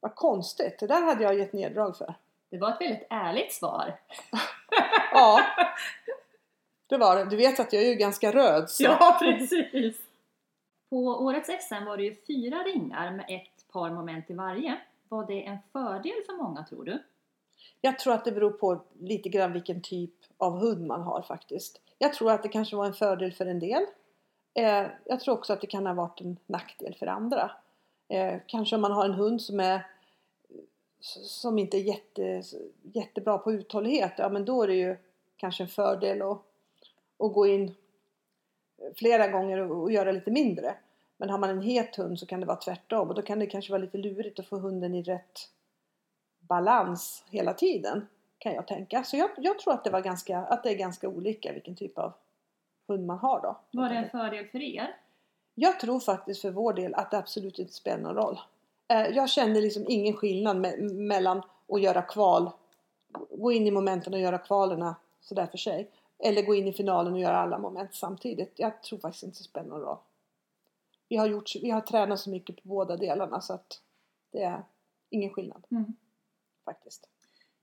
Vad 0.00 0.14
konstigt, 0.14 0.78
det 0.78 0.86
där 0.86 1.02
hade 1.02 1.24
jag 1.24 1.38
gett 1.38 1.52
neddrag 1.52 1.96
för. 1.96 2.14
Det 2.50 2.58
var 2.58 2.70
ett 2.70 2.80
väldigt 2.80 3.06
ärligt 3.10 3.52
svar. 3.52 4.00
Ja, 5.12 5.40
det 6.86 6.96
var 6.96 7.16
det. 7.16 7.24
Du 7.24 7.36
vet 7.36 7.60
att 7.60 7.72
jag 7.72 7.82
är 7.82 7.88
ju 7.88 7.94
ganska 7.94 8.32
röd. 8.32 8.70
Så. 8.70 8.96
precis! 9.20 9.96
På 10.90 10.96
årets 10.96 11.50
SM 11.68 11.84
var 11.84 11.96
det 11.96 12.02
ju 12.02 12.16
fyra 12.26 12.56
ringar 12.62 13.10
med 13.10 13.26
ett 13.28 13.72
par 13.72 13.90
moment 13.90 14.30
i 14.30 14.34
varje. 14.34 14.80
Var 15.08 15.26
det 15.26 15.46
en 15.46 15.58
fördel 15.72 16.22
för 16.26 16.36
många 16.36 16.64
tror 16.64 16.84
du? 16.84 17.02
Jag 17.80 17.98
tror 17.98 18.14
att 18.14 18.24
det 18.24 18.32
beror 18.32 18.50
på 18.50 18.80
lite 19.00 19.28
grann 19.28 19.52
vilken 19.52 19.82
typ 19.82 20.14
av 20.36 20.58
hund 20.58 20.86
man 20.86 21.02
har 21.02 21.22
faktiskt. 21.22 21.80
Jag 21.98 22.12
tror 22.12 22.32
att 22.32 22.42
det 22.42 22.48
kanske 22.48 22.76
var 22.76 22.86
en 22.86 22.94
fördel 22.94 23.32
för 23.32 23.46
en 23.46 23.58
del. 23.58 23.82
Eh, 24.54 24.86
jag 25.04 25.20
tror 25.20 25.34
också 25.34 25.52
att 25.52 25.60
det 25.60 25.66
kan 25.66 25.86
ha 25.86 25.94
varit 25.94 26.20
en 26.20 26.36
nackdel 26.46 26.94
för 26.94 27.06
andra. 27.06 27.50
Eh, 28.08 28.34
kanske 28.46 28.76
om 28.76 28.82
man 28.82 28.92
har 28.92 29.04
en 29.04 29.14
hund 29.14 29.42
som 29.42 29.60
är 29.60 29.86
som 31.00 31.58
inte 31.58 31.76
är 31.76 31.80
jätte, 31.80 32.42
jättebra 32.82 33.38
på 33.38 33.52
uthållighet, 33.52 34.12
ja 34.16 34.28
men 34.28 34.44
då 34.44 34.62
är 34.62 34.68
det 34.68 34.74
ju 34.74 34.96
kanske 35.36 35.62
en 35.62 35.68
fördel 35.68 36.22
att, 36.22 36.42
att 37.18 37.32
gå 37.32 37.46
in 37.46 37.74
flera 38.96 39.28
gånger 39.28 39.58
och, 39.58 39.82
och 39.82 39.92
göra 39.92 40.12
lite 40.12 40.30
mindre. 40.30 40.74
Men 41.16 41.30
har 41.30 41.38
man 41.38 41.50
en 41.50 41.62
het 41.62 41.96
hund 41.96 42.18
så 42.18 42.26
kan 42.26 42.40
det 42.40 42.46
vara 42.46 42.56
tvärtom 42.56 43.08
och 43.08 43.14
då 43.14 43.22
kan 43.22 43.38
det 43.38 43.46
kanske 43.46 43.72
vara 43.72 43.82
lite 43.82 43.98
lurigt 43.98 44.38
att 44.38 44.46
få 44.46 44.56
hunden 44.56 44.94
i 44.94 45.02
rätt 45.02 45.50
balans 46.48 47.24
hela 47.30 47.54
tiden 47.54 48.06
kan 48.38 48.54
jag 48.54 48.66
tänka. 48.66 49.04
Så 49.04 49.16
jag, 49.16 49.30
jag 49.36 49.58
tror 49.58 49.74
att 49.74 49.84
det, 49.84 49.90
var 49.90 50.00
ganska, 50.00 50.38
att 50.38 50.62
det 50.62 50.70
är 50.70 50.74
ganska 50.76 51.08
olika 51.08 51.52
vilken 51.52 51.76
typ 51.76 51.98
av 51.98 52.12
hund 52.88 53.06
man 53.06 53.18
har 53.18 53.40
då. 53.40 53.56
Var 53.70 53.88
det 53.88 53.94
en 53.94 54.10
fördel 54.10 54.46
för 54.46 54.62
er? 54.62 54.96
Jag 55.54 55.80
tror 55.80 56.00
faktiskt 56.00 56.40
för 56.42 56.50
vår 56.50 56.72
del 56.72 56.94
att 56.94 57.10
det 57.10 57.18
absolut 57.18 57.58
inte 57.58 57.72
spelar 57.72 57.98
någon 58.02 58.14
roll. 58.14 58.38
Eh, 58.88 59.06
Jag 59.06 59.30
känner 59.30 59.60
liksom 59.60 59.84
ingen 59.88 60.14
skillnad 60.16 60.56
me- 60.56 60.92
mellan 60.94 61.42
att 61.68 61.80
göra 61.82 62.02
kval, 62.02 62.50
gå 63.30 63.52
in 63.52 63.66
i 63.66 63.70
momenten 63.70 64.14
och 64.14 64.20
göra 64.20 64.38
kvalerna 64.38 64.96
sådär 65.20 65.46
för 65.46 65.58
sig. 65.58 65.90
Eller 66.18 66.42
gå 66.42 66.54
in 66.54 66.68
i 66.68 66.72
finalen 66.72 67.12
och 67.12 67.18
göra 67.20 67.38
alla 67.38 67.58
moment 67.58 67.94
samtidigt. 67.94 68.52
Jag 68.56 68.82
tror 68.82 68.98
faktiskt 68.98 69.22
inte 69.24 69.38
det 69.38 69.44
spelar 69.44 69.68
någon 69.68 69.80
roll. 69.80 69.96
Vi 71.08 71.16
har, 71.16 71.26
gjort, 71.26 71.50
vi 71.62 71.70
har 71.70 71.80
tränat 71.80 72.20
så 72.20 72.30
mycket 72.30 72.56
på 72.56 72.68
båda 72.68 72.96
delarna 72.96 73.40
så 73.40 73.52
att 73.52 73.80
det 74.32 74.42
är 74.42 74.62
ingen 75.10 75.30
skillnad 75.30 75.64
Mm. 75.70 75.96
Faktiskt. 76.68 77.08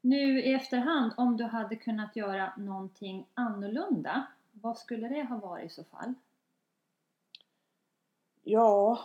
Nu 0.02 0.42
i 0.42 0.54
efterhand, 0.54 1.14
om 1.18 1.38
du 1.38 1.44
hade 1.44 1.76
kunnat 1.76 2.16
göra 2.16 2.54
någonting 2.58 3.26
annorlunda, 3.34 4.28
vad 4.52 4.78
skulle 4.78 5.08
det 5.08 5.24
ha 5.24 5.38
varit 5.38 5.72
i 5.72 5.74
så 5.74 5.84
fall? 5.84 6.14
Ja, 8.44 9.00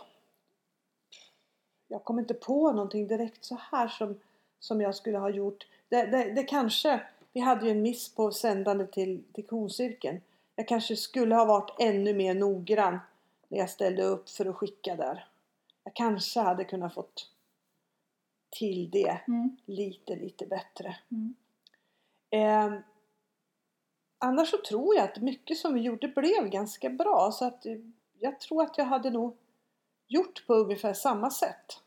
jag 1.87 2.03
kommer 2.03 2.21
inte 2.21 2.33
på 2.33 2.71
någonting 2.71 3.07
direkt 3.07 3.45
så 3.45 3.57
här 3.71 3.87
som, 3.87 4.19
som 4.59 4.81
jag 4.81 4.95
skulle 4.95 5.17
ha 5.17 5.29
gjort. 5.29 5.67
Det, 5.89 6.05
det, 6.05 6.33
det 6.33 6.43
kanske, 6.43 7.01
vi 7.33 7.39
hade 7.39 7.65
ju 7.65 7.71
en 7.71 7.81
miss 7.81 8.15
på 8.15 8.31
sändande 8.31 8.87
till, 8.87 9.23
till 9.33 9.47
koncirkeln. 9.47 10.21
Jag 10.55 10.67
kanske 10.67 10.95
skulle 10.95 11.35
ha 11.35 11.45
varit 11.45 11.75
ännu 11.79 12.13
mer 12.13 12.33
noggrann 12.33 12.99
när 13.47 13.59
jag 13.59 13.69
ställde 13.69 14.03
upp 14.03 14.29
för 14.29 14.45
att 14.45 14.55
skicka 14.55 14.95
där. 14.95 15.25
Jag 15.83 15.93
kanske 15.93 16.39
hade 16.39 16.63
kunnat 16.63 16.93
fått 16.93 17.30
till 18.51 18.89
det 18.91 19.21
Mm. 19.27 19.57
lite, 19.65 20.15
lite 20.15 20.45
bättre. 20.45 20.97
Mm. 21.11 21.35
Eh, 22.29 22.79
annars 24.17 24.49
så 24.49 24.57
tror 24.57 24.95
jag 24.95 25.03
att 25.03 25.21
mycket 25.21 25.57
som 25.57 25.73
vi 25.73 25.81
gjorde 25.81 26.07
blev 26.07 26.49
ganska 26.49 26.89
bra. 26.89 27.31
Så 27.31 27.45
att 27.45 27.65
eh, 27.65 27.77
jag 28.19 28.39
tror 28.39 28.63
att 28.63 28.77
jag 28.77 28.85
hade 28.85 29.09
nog 29.09 29.37
gjort 30.07 30.47
på 30.47 30.53
ungefär 30.53 30.93
samma 30.93 31.31
sätt. 31.31 31.81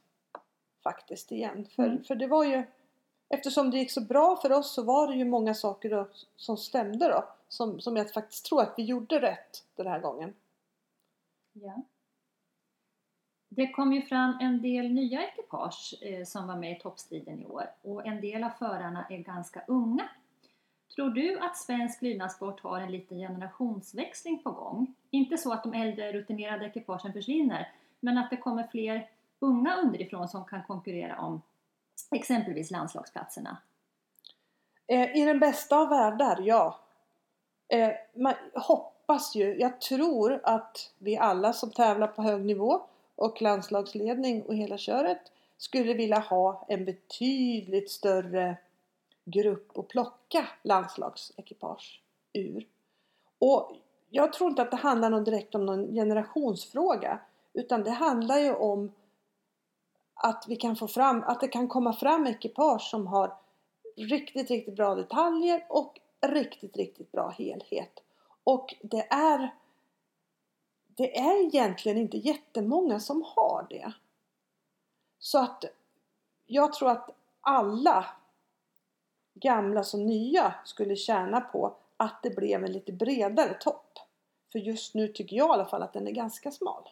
Faktiskt 0.83 1.33
igen. 1.33 1.67
För, 1.77 1.83
Mm. 1.85 2.05
för 2.05 2.15
det 2.15 2.27
var 2.27 2.45
ju 2.45 2.63
Eftersom 3.29 3.71
det 3.71 3.79
gick 3.79 3.91
så 3.91 4.01
bra 4.01 4.37
för 4.37 4.53
oss 4.53 4.75
så 4.75 4.83
var 4.83 5.09
det 5.09 5.15
ju 5.15 5.25
många 5.25 5.55
saker 5.55 5.91
då, 5.91 6.09
som 6.37 6.57
stämde 6.57 7.09
då. 7.09 7.29
Som, 7.49 7.81
som 7.81 7.97
jag 7.97 8.13
faktiskt 8.13 8.45
tror 8.47 8.63
att 8.63 8.75
vi 8.77 8.83
gjorde 8.83 9.21
rätt 9.21 9.65
den 9.77 9.87
här 9.87 9.99
gången. 10.01 10.35
Ja. 11.53 11.83
Det 13.57 13.73
kom 13.73 13.93
ju 13.93 14.03
fram 14.03 14.39
en 14.41 14.63
del 14.63 14.93
nya 14.93 15.23
ekipage 15.29 15.95
eh, 16.01 16.25
som 16.25 16.47
var 16.47 16.57
med 16.57 16.77
i 16.77 16.81
toppstriden 16.81 17.43
i 17.43 17.47
år 17.47 17.71
och 17.83 18.07
en 18.07 18.21
del 18.21 18.45
av 18.45 18.51
förarna 18.51 19.07
är 19.11 19.19
ganska 19.19 19.63
unga. 19.69 20.09
Tror 20.95 21.11
du 21.11 21.39
att 21.39 21.57
svensk 21.57 22.03
lydnadssport 22.03 22.61
har 22.61 22.81
en 22.81 22.93
liten 22.93 23.19
generationsväxling 23.19 24.43
på 24.43 24.51
gång? 24.51 24.95
Inte 25.11 25.39
så 25.39 25.53
att 25.53 25.63
de 25.63 25.75
äldre 25.75 26.13
rutinerade 26.13 26.67
ekipagen 26.67 27.13
försvinner, 27.13 27.73
men 28.01 28.19
att 28.19 28.31
det 28.31 28.37
kommer 28.37 28.67
fler 28.67 29.09
unga 29.39 29.77
underifrån 29.77 30.29
som 30.29 30.45
kan 30.45 30.63
konkurrera 30.63 31.19
om 31.19 31.43
exempelvis 32.11 32.71
landslagsplatserna. 32.71 33.57
Eh, 34.87 35.17
I 35.17 35.25
den 35.25 35.39
bästa 35.39 35.77
av 35.77 35.89
världar, 35.89 36.41
ja. 36.43 36.81
Eh, 37.69 37.91
man 38.17 38.35
hoppas 38.55 39.35
ju, 39.35 39.59
jag 39.59 39.81
tror 39.81 40.41
att 40.45 40.93
vi 40.99 41.17
alla 41.17 41.53
som 41.53 41.71
tävlar 41.71 42.07
på 42.07 42.23
hög 42.23 42.45
nivå 42.45 42.83
och 43.17 43.43
landslagsledning 43.43 44.43
och 44.43 44.55
hela 44.55 44.79
köret 44.79 45.33
skulle 45.57 45.95
vilja 45.95 46.19
ha 46.19 46.67
en 46.69 46.85
betydligt 46.85 47.91
större 47.91 48.57
grupp 49.25 49.79
att 49.79 49.89
plocka 49.89 50.49
landslagsekipage 50.63 52.03
ur. 52.33 52.69
Och 53.39 53.77
jag 54.11 54.33
tror 54.33 54.51
inte 54.51 54.63
att 54.63 54.71
det 54.71 54.77
handlar 54.77 55.11
någon 55.11 55.25
direkt 55.25 55.55
om 55.55 55.67
någon 55.67 55.93
generationsfråga 55.93 57.21
utan 57.53 57.85
det 57.85 57.91
handlar 57.91 58.39
ju 58.39 58.55
om 58.55 58.93
att 60.15 60.45
vi 60.49 60.57
kan 60.57 60.77
få 60.77 60.89
fram, 60.89 61.23
att 61.23 61.41
det 61.41 61.49
kan 61.49 61.69
komma 61.69 61.93
fram 61.93 62.27
ekipage 62.27 62.83
som 62.83 63.07
har 63.07 63.37
riktigt, 63.97 64.51
riktigt 64.51 64.77
bra 64.77 64.95
detaljer 64.95 65.67
och 65.69 66.01
riktigt, 66.27 66.77
riktigt 66.77 67.13
bra 67.13 67.29
helhet. 67.29 68.03
Och 68.45 68.75
det 68.83 69.07
är 69.11 69.55
det 70.97 71.19
är 71.19 71.47
egentligen 71.47 71.99
inte 71.99 72.17
jättemånga 72.17 73.01
som 73.01 73.23
har 73.37 73.67
det. 73.71 73.93
Så 75.19 75.39
att 75.39 75.65
jag 76.47 76.73
tror 76.73 76.91
att 76.91 77.11
alla 77.41 78.07
gamla 79.35 79.85
som 79.85 80.07
nya 80.07 80.55
skulle 80.65 80.97
tjäna 80.97 81.41
på 81.41 81.77
att 81.97 82.23
det 82.23 82.31
blev 82.31 82.65
en 82.65 82.73
lite 82.73 82.93
bredare 82.93 83.55
topp. 83.55 83.99
För 84.53 84.59
just 84.59 84.95
nu 84.95 85.09
tycker 85.09 85.37
jag 85.37 85.49
i 85.49 85.53
alla 85.53 85.65
fall 85.65 85.83
att 85.83 85.93
den 85.93 86.07
är 86.07 86.13
ganska 86.13 86.51
smal. 86.51 86.89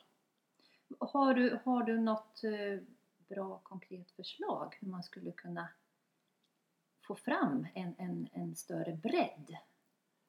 Har 0.99 1.35
du, 1.35 1.59
har 1.65 1.83
du 1.83 2.01
något 2.01 2.45
eh, 2.45 2.81
bra 3.29 3.61
konkret 3.63 4.11
förslag 4.11 4.79
hur 4.81 4.89
man 4.89 5.03
skulle 5.03 5.33
kunna 5.33 5.69
få 7.07 7.15
fram 7.15 7.67
en, 7.75 7.95
en, 7.99 8.29
en 8.33 8.57
större 8.57 8.93
bredd? 8.93 9.57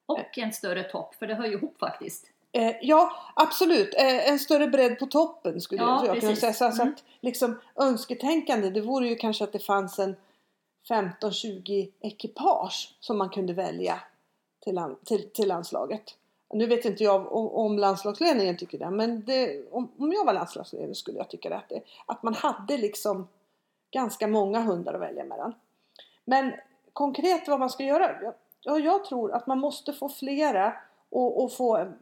Och 0.06 0.38
en 0.38 0.52
större 0.52 0.82
topp, 0.82 1.14
för 1.14 1.26
det 1.26 1.34
hör 1.34 1.46
ju 1.46 1.52
ihop 1.52 1.78
faktiskt. 1.78 2.30
Eh, 2.54 2.76
ja, 2.82 3.12
absolut. 3.34 3.94
Eh, 3.94 4.28
en 4.28 4.38
större 4.38 4.66
bredd 4.66 4.98
på 4.98 5.06
toppen 5.06 5.60
skulle 5.60 5.82
Ja, 5.82 6.06
jag 6.06 6.20
kunna 6.20 6.36
säga. 6.36 6.52
Så, 6.52 6.64
Mm. 6.64 6.92
att 6.92 7.04
liksom 7.20 7.60
önsketänkande, 7.76 8.70
det 8.70 8.80
vore 8.80 9.08
ju 9.08 9.16
kanske 9.16 9.44
att 9.44 9.52
det 9.52 9.58
fanns 9.58 9.98
en 9.98 10.16
15-20 10.88 11.88
ekipage 12.00 12.94
som 13.00 13.18
man 13.18 13.28
kunde 13.30 13.52
välja 13.52 14.00
till, 14.64 14.80
till, 15.04 15.30
till 15.30 15.48
landslaget. 15.48 16.02
Nu 16.54 16.66
vet 16.66 16.84
inte 16.84 17.04
jag 17.04 17.32
om, 17.32 17.48
om 17.48 17.78
landslagsledningen 17.78 18.56
tycker 18.56 18.78
det, 18.78 18.90
men 18.90 19.24
det, 19.24 19.62
om, 19.70 19.92
om 19.98 20.12
jag 20.12 20.24
var 20.24 20.32
landslagsledare 20.32 20.94
skulle 20.94 21.18
jag 21.18 21.30
tycka 21.30 21.48
det 21.48 21.56
att, 21.56 21.68
det, 21.68 21.80
att 22.06 22.22
man 22.22 22.34
hade 22.34 22.76
liksom 22.76 23.28
ganska 23.90 24.26
många 24.26 24.60
hundar 24.60 24.94
att 24.94 25.00
välja 25.00 25.24
mellan. 25.24 25.54
Men 26.24 26.52
konkret 26.92 27.48
vad 27.48 27.60
man 27.60 27.70
ska 27.70 27.84
göra? 27.84 28.22
Ja, 28.22 28.34
Ja, 28.66 28.78
jag 28.78 29.04
tror 29.04 29.32
att 29.32 29.46
man 29.46 29.58
måste 29.58 29.92
få 29.92 30.08
flera 30.08 30.72
och, 31.10 31.42
och 31.44 31.52
få 31.52 31.92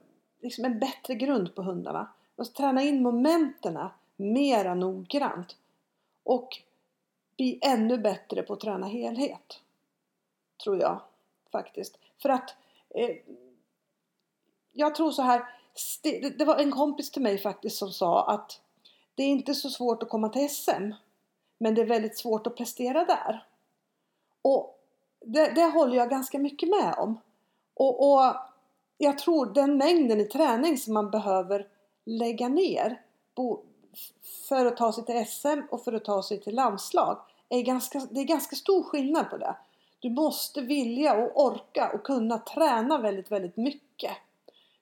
liksom 0.42 0.64
en 0.64 0.78
bättre 0.78 1.14
grund 1.14 1.54
på 1.54 1.62
hundarna. 1.62 1.98
Man 1.98 2.08
måste 2.36 2.56
träna 2.56 2.82
in 2.82 3.02
momenterna 3.02 3.90
mera 4.16 4.74
noggrant. 4.74 5.56
Och 6.24 6.58
bli 7.36 7.58
ännu 7.62 7.98
bättre 7.98 8.42
på 8.42 8.52
att 8.52 8.60
träna 8.60 8.86
helhet. 8.86 9.60
Tror 10.64 10.78
jag 10.80 11.00
faktiskt. 11.52 11.98
För 12.22 12.28
att 12.28 12.54
eh, 12.90 13.16
jag 14.72 14.94
tror 14.94 15.10
så 15.10 15.22
här. 15.22 15.44
det- 16.02 16.38
Det 16.38 16.44
var 16.44 16.56
en 16.56 16.70
kompis 16.72 17.10
till 17.10 17.22
mig 17.22 17.38
faktiskt 17.38 17.76
som 17.76 17.90
sa 17.92 18.26
att 18.30 18.60
det 19.14 19.22
är 19.22 19.26
inte 19.28 19.54
så 19.54 19.70
svårt 19.70 20.02
att 20.02 20.08
komma 20.08 20.28
till 20.28 20.50
SM. 20.50 20.92
Men 21.58 21.74
det 21.74 21.80
är 21.80 21.86
väldigt 21.86 22.18
svårt 22.18 22.46
att 22.46 22.56
prestera 22.56 23.04
där. 23.04 23.46
Och 24.42 24.78
det, 25.20 25.50
det 25.50 25.64
håller 25.64 25.96
jag 25.96 26.10
ganska 26.10 26.38
mycket 26.38 26.68
med 26.68 26.94
om. 26.98 27.20
Och, 27.74 28.12
och 28.12 28.34
jag 28.98 29.18
tror 29.18 29.46
den 29.46 29.76
mängden 29.76 30.20
i 30.20 30.24
träning 30.24 30.78
som 30.78 30.94
man 30.94 31.10
behöver 31.10 31.66
lägga 32.04 32.48
ner 32.48 33.00
för 34.48 34.66
att 34.66 34.76
ta 34.76 34.92
sig 34.92 35.04
till 35.04 35.26
SM 35.26 35.60
och 35.70 35.84
för 35.84 35.92
att 35.92 36.04
ta 36.04 36.22
sig 36.22 36.40
till 36.40 36.54
landslag. 36.54 37.18
Är 37.48 37.62
ganska, 37.62 38.06
det 38.10 38.20
är 38.20 38.24
ganska 38.24 38.56
stor 38.56 38.82
skillnad 38.82 39.30
på 39.30 39.36
det. 39.36 39.56
Du 40.00 40.10
måste 40.10 40.60
vilja 40.60 41.14
och 41.14 41.44
orka 41.46 41.90
och 41.94 42.04
kunna 42.04 42.38
träna 42.38 42.98
väldigt, 42.98 43.32
väldigt 43.32 43.56
mycket. 43.56 44.12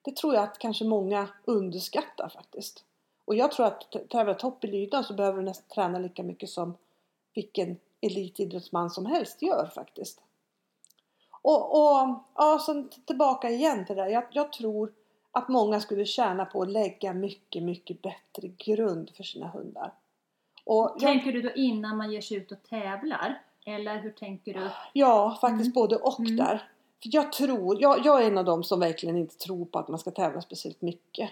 Det 0.03 0.17
tror 0.17 0.35
jag 0.35 0.45
att 0.45 0.59
kanske 0.59 0.85
många 0.85 1.29
underskattar 1.45 2.29
faktiskt. 2.29 2.85
Och 3.25 3.35
jag 3.35 3.53
tror 3.53 3.67
att 3.67 3.91
t- 3.93 4.07
tävla 4.09 4.35
topp 4.35 4.65
i 4.65 4.67
lydnad 4.67 5.07
så 5.07 5.15
behöver 5.15 5.39
du 5.39 5.45
nästan 5.45 5.69
träna 5.75 5.99
lika 5.99 6.23
mycket 6.23 6.51
som 6.51 6.77
vilken 7.35 7.77
elitidrottsman 8.01 8.91
som 8.91 9.07
helst 9.07 9.43
gör 9.43 9.71
faktiskt. 9.75 10.21
Och, 11.43 11.71
och 11.73 12.19
ja, 12.35 12.63
sen 12.67 12.91
tillbaka 13.07 13.51
igen 13.51 13.87
till 13.87 13.97
det 13.97 14.03
där. 14.03 14.09
Jag, 14.11 14.25
jag 14.31 14.53
tror 14.53 14.93
att 15.33 15.49
många 15.49 15.81
skulle 15.81 16.05
tjäna 16.05 16.45
på 16.45 16.63
att 16.63 16.71
lägga 16.71 17.13
mycket, 17.13 17.63
mycket 17.63 18.03
bättre 18.03 18.49
grund 18.49 19.11
för 19.17 19.23
sina 19.23 19.49
hundar. 19.49 19.93
Jag, 20.65 20.99
Tänker 20.99 21.33
du 21.33 21.43
då 21.43 21.51
innan 21.55 21.97
man 21.97 22.13
ger 22.13 22.21
sig 22.21 22.37
ut 22.37 22.53
och 22.53 22.63
tävlar? 22.63 23.43
Eller 23.67 23.99
hur 23.99 24.11
tänker 24.11 24.55
du? 24.55 24.69
ja, 24.93 25.39
faktiskt 25.41 25.67
Mm. 25.67 25.73
både 25.73 25.97
och 25.97 26.21
Mm. 26.21 26.37
där. 26.37 26.69
För 27.03 27.09
jag 27.13 27.33
tror, 27.33 27.83
jag, 27.83 28.07
jag 28.07 28.23
är 28.23 28.27
en 28.27 28.39
av 28.39 28.45
dem 28.45 28.65
som 28.65 28.81
verkligen 28.81 29.17
inte 29.17 29.37
tror 29.39 29.65
på 29.65 29.79
att 29.79 29.89
man 29.89 29.99
ska 29.99 30.11
tävla 30.11 30.41
speciellt 30.41 30.83
mycket. 30.83 31.31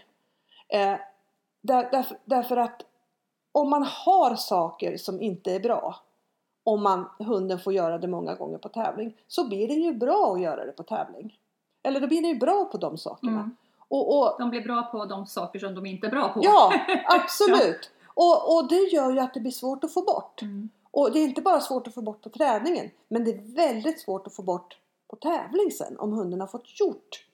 Eh, 0.69 0.97
där, 1.61 1.89
därför, 1.91 2.19
därför 2.25 2.57
att 2.57 2.83
om 3.53 3.71
man 3.71 3.83
har 3.83 4.37
saker 4.37 4.97
som 4.97 5.21
inte 5.23 5.53
är 5.53 5.61
bra 5.61 5.97
om 6.69 6.83
man, 6.83 7.07
hunden 7.19 7.59
får 7.59 7.73
göra 7.73 7.99
det 7.99 8.09
många 8.09 8.35
gånger 8.35 8.59
på 8.59 8.69
tävling 8.69 9.17
så 9.29 9.49
blir 9.49 9.69
det 9.69 9.75
ju 9.75 9.95
bra 9.95 10.35
att 10.35 10.41
göra 10.41 10.65
det 10.65 10.73
på 10.73 10.83
tävling. 10.83 11.39
Eller 11.83 12.01
då 12.01 12.07
blir 12.07 12.23
det 12.23 12.29
ju 12.29 12.39
bra 12.39 12.65
på 12.65 12.79
de 12.79 12.99
sakerna. 12.99 13.33
Mm. 13.33 13.57
Och, 13.89 14.19
och, 14.19 14.37
De 14.39 14.51
blir 14.51 14.61
bra 14.61 14.83
på 14.83 15.05
de 15.05 15.27
saker 15.27 15.59
som 15.59 15.75
de 15.75 15.87
inte 15.87 16.07
är 16.07 16.11
bra 16.11 16.29
på. 16.29 16.41
ja, 16.43 16.73
absolut! 17.05 17.91
Och, 18.07 18.57
och 18.57 18.69
det 18.69 18.81
gör 18.81 19.11
ju 19.11 19.19
att 19.19 19.35
det 19.35 19.41
blir 19.41 19.53
svårt 19.53 19.85
att 19.85 19.95
få 19.95 20.03
bort. 20.03 20.43
Mm. 20.43 20.69
Och 20.91 21.13
det 21.13 21.19
är 21.19 21.25
inte 21.25 21.43
bara 21.43 21.61
svårt 21.61 21.87
att 21.87 21.95
få 21.95 22.03
bort 22.03 22.23
på 22.23 22.29
träningen 22.29 22.91
men 23.09 23.25
det 23.25 23.31
är 23.31 23.55
väldigt 23.55 24.01
svårt 24.01 24.27
att 24.27 24.35
få 24.35 24.43
bort 24.43 24.77
på 25.09 25.17
tävling 25.17 25.71
sen 25.71 25.99
om 25.99 26.13
hunden 26.13 26.41
har 26.41 26.47
fått 26.47 26.81
gjort 26.81 27.25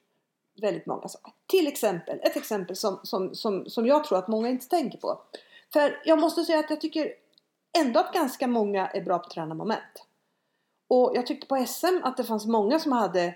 väldigt 0.61 0.87
många 0.87 1.09
saker. 1.09 1.33
Till 1.47 1.67
exempel, 1.67 2.21
ett 2.23 2.37
exempel 2.37 2.77
som, 2.77 3.01
som, 3.03 3.35
som, 3.35 3.67
som 3.67 3.87
jag 3.87 4.05
tror 4.05 4.19
att 4.19 4.29
många 4.29 4.49
inte 4.49 4.69
tänker 4.69 4.99
på. 4.99 5.21
För 5.73 6.01
jag 6.05 6.19
måste 6.19 6.45
säga 6.45 6.59
att 6.59 6.71
jag 6.71 6.81
tycker 6.81 7.24
ändå 7.79 8.01
att 8.01 8.13
ganska 8.13 8.47
många 8.47 8.87
är 8.87 9.01
bra 9.01 9.19
på 9.19 9.25
att 9.25 9.31
träna 9.31 9.55
moment. 9.55 10.07
Och 10.89 11.13
jag 11.15 11.27
tyckte 11.27 11.47
på 11.47 11.67
SM 11.67 12.01
att 12.03 12.17
det 12.17 12.25
fanns 12.25 12.47
många 12.47 12.79
som 12.79 12.93
hade 12.93 13.35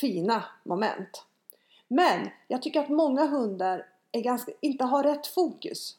fina 0.00 0.44
moment. 0.62 1.24
Men 1.88 2.28
jag 2.48 2.62
tycker 2.62 2.80
att 2.80 2.88
många 2.88 3.26
hundar 3.26 3.86
är 4.12 4.20
ganska, 4.20 4.52
inte 4.60 4.84
har 4.84 5.02
rätt 5.02 5.26
fokus. 5.26 5.96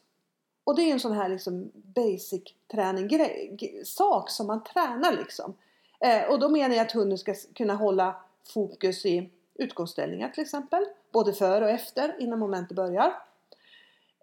Och 0.64 0.76
det 0.76 0.82
är 0.82 0.92
en 0.92 1.00
sån 1.00 1.12
här 1.12 1.28
liksom 1.28 1.70
basic 1.74 2.42
träning 2.72 3.08
grej, 3.08 3.82
sak 3.84 4.30
som 4.30 4.46
man 4.46 4.64
tränar 4.64 5.12
liksom. 5.12 5.54
Eh, 6.00 6.24
och 6.24 6.38
då 6.38 6.48
menar 6.48 6.74
jag 6.74 6.86
att 6.86 6.92
hunden 6.92 7.18
ska 7.18 7.34
kunna 7.54 7.74
hålla 7.74 8.16
fokus 8.54 9.06
i 9.06 9.30
utgångsställningar 9.54 10.28
till 10.28 10.42
exempel. 10.42 10.84
Både 11.12 11.32
före 11.32 11.64
och 11.64 11.70
efter 11.70 12.16
innan 12.20 12.38
momentet 12.38 12.76
börjar. 12.76 13.14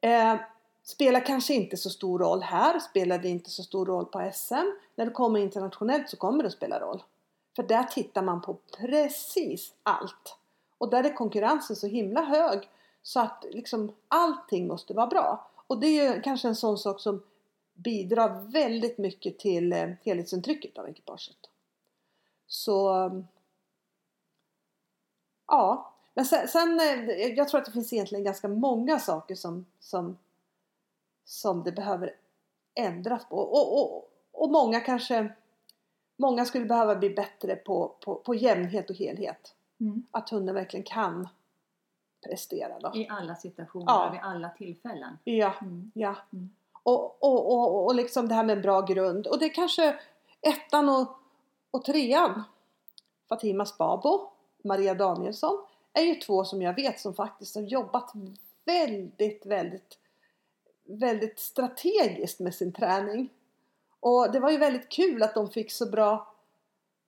Eh, 0.02 0.36
spelar 0.84 1.26
kanske 1.26 1.54
inte 1.54 1.78
så 1.78 1.90
stor 1.90 2.20
roll 2.20 2.42
här, 2.42 2.80
spelar 2.80 3.18
det 3.18 3.30
inte 3.30 3.50
så 3.50 3.64
stor 3.64 3.86
roll 3.86 4.06
på 4.06 4.32
SM. 4.34 4.54
När 4.96 5.06
du 5.06 5.12
kommer 5.12 5.40
internationellt 5.40 6.10
så 6.10 6.18
kommer 6.18 6.44
det 6.44 6.48
att 6.48 6.54
spela 6.54 6.80
roll. 6.80 7.04
För 7.56 7.64
där 7.64 7.84
tittar 7.84 8.22
man 8.22 8.42
på 8.42 8.58
precis 8.78 9.74
allt. 9.84 10.38
Och 10.78 10.90
där 10.90 11.04
är 11.04 11.14
konkurrensen 11.14 11.76
så 11.76 11.88
himla 11.88 12.22
hög 12.22 12.70
så 13.02 13.20
att 13.20 13.46
liksom 13.52 13.92
allting 14.08 14.68
måste 14.68 14.94
vara 14.94 15.08
bra. 15.08 15.48
Och 15.68 15.80
det 15.80 15.88
är 15.88 16.16
ju 16.16 16.22
kanske 16.22 16.48
en 16.48 16.56
sån 16.56 16.78
sak 16.78 17.00
som 17.00 17.24
bidrar 17.74 18.52
väldigt 18.52 18.98
mycket 18.98 19.40
till 19.40 19.74
eh, 19.74 19.90
helhetsintrycket 20.02 20.78
av 20.78 20.90
ekipaget. 20.90 21.38
Så 22.48 22.94
ehm, 22.94 23.26
Ja, 25.52 25.94
men 26.14 26.26
sen, 26.26 26.48
sen 26.48 26.80
jag 27.36 27.50
tror 27.50 27.60
att 27.60 27.66
det 27.66 27.72
finns 27.72 27.94
egentligen 27.94 28.24
ganska 28.24 28.48
många 28.48 29.00
saker 29.00 29.36
som, 29.36 29.66
som, 29.80 30.18
som 31.32 31.64
det 31.64 31.72
behöver 31.72 32.16
ändras 32.76 33.26
på. 33.26 33.38
Och, 33.38 33.82
och, 33.82 34.10
och 34.32 34.52
många 34.52 34.80
kanske 34.80 35.30
Många 36.18 36.46
skulle 36.46 36.66
behöva 36.66 36.96
bli 36.96 37.10
bättre 37.10 37.56
på, 37.56 37.96
på, 38.06 38.16
på 38.16 38.36
jämnhet 38.36 38.90
och 38.90 38.96
helhet. 38.96 39.56
Mm. 39.80 40.04
Att 40.12 40.30
hunden 40.30 40.56
verkligen 40.56 40.84
kan 40.84 41.28
prestera. 42.28 42.80
Då. 42.80 42.92
I 42.96 43.08
alla 43.10 43.36
situationer 43.36 43.86
Ja. 43.88 44.08
och 44.08 44.14
vid 44.14 44.22
alla 44.24 44.50
tillfällen. 44.50 45.18
Ja, 45.24 45.54
Mm. 45.62 45.92
ja. 45.96 46.16
Mm. 46.34 46.50
Och, 46.84 47.24
och, 47.24 47.52
och, 47.52 47.86
och 47.86 47.96
liksom 47.96 48.28
det 48.28 48.36
här 48.36 48.44
med 48.44 48.56
en 48.56 48.62
bra 48.62 48.82
grund. 48.82 49.28
Och 49.28 49.40
det 49.40 49.46
är 49.46 49.54
kanske 49.54 50.00
ettan 50.42 50.90
och, 50.90 51.08
och 51.72 51.86
trean. 51.86 52.44
Fatima 53.30 53.66
Spabo, 53.66 54.30
Maria 54.64 54.94
Danielsson 54.94 55.66
är 55.94 56.02
ju 56.04 56.16
två 56.16 56.44
som 56.46 56.62
jag 56.62 56.74
vet 56.76 57.00
som 57.00 57.14
faktiskt 57.14 57.56
har 57.56 57.62
jobbat 57.64 58.12
väldigt, 58.66 59.46
väldigt, 59.46 59.98
väldigt 60.84 61.40
strategiskt 61.40 62.40
med 62.40 62.56
sin 62.56 62.72
träning. 62.72 63.30
Och 64.00 64.32
det 64.32 64.40
var 64.40 64.52
ju 64.52 64.58
väldigt 64.58 64.90
kul 64.90 65.24
att 65.24 65.34
de 65.34 65.50
fick 65.50 65.72
så 65.72 65.86
bra 65.86 66.36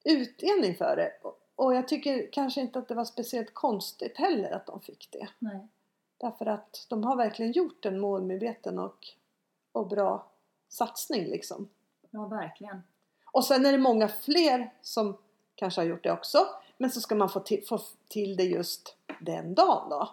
utdelning 0.03 0.75
för 0.75 0.95
det. 0.95 1.11
Och- 1.55 1.75
jag 1.75 1.87
tycker 1.87 2.31
kanske 2.31 2.61
inte 2.61 2.79
att 2.79 2.87
det 2.87 2.95
var 2.95 3.05
speciellt 3.05 3.53
konstigt 3.53 4.17
heller 4.17 4.51
att 4.51 4.65
de 4.65 4.81
fick 4.81 5.09
det. 5.11 5.27
Nej. 5.39 5.67
Därför 6.17 6.45
att 6.45 6.85
de 6.89 7.03
har 7.03 7.15
verkligen 7.15 7.51
gjort 7.51 7.85
en 7.85 7.99
målmedveten 7.99 8.79
och, 8.79 9.07
och 9.71 9.87
bra 9.87 10.27
satsning 10.69 11.25
liksom. 11.25 11.69
Ja, 12.09 12.25
verkligen. 12.25 12.83
Och 13.31 13.45
sen 13.45 13.65
är 13.65 13.71
det 13.71 13.77
många 13.77 14.07
fler 14.07 14.73
som 14.81 15.17
kanske 15.55 15.81
har 15.81 15.85
gjort 15.85 16.03
det 16.03 16.11
också. 16.11 16.47
Men 16.77 16.91
så 16.91 17.01
ska 17.01 17.15
man 17.15 17.29
få 17.29 17.39
till, 17.39 17.65
få 17.67 17.79
till 18.07 18.35
det 18.35 18.43
just 18.43 18.95
den 19.19 19.55
dagen 19.55 19.89
då. 19.89 20.09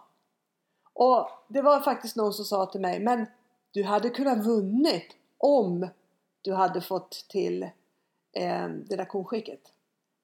Och 0.93 1.29
det 1.49 1.63
var 1.63 1.81
faktiskt 1.81 2.17
någon 2.17 2.33
som 2.33 2.45
sa 2.45 2.67
till 2.67 2.81
mig, 2.81 3.01
men 3.01 3.27
du 3.71 3.83
hade 3.85 4.11
kunnat 4.11 4.45
vunnit 4.47 5.17
om 5.39 5.89
du 6.43 6.55
hade 6.55 6.81
fått 6.81 7.11
till 7.29 7.63
eh, 8.33 8.69
det 8.69 8.97
där 8.97 9.05
konskicket. 9.05 9.61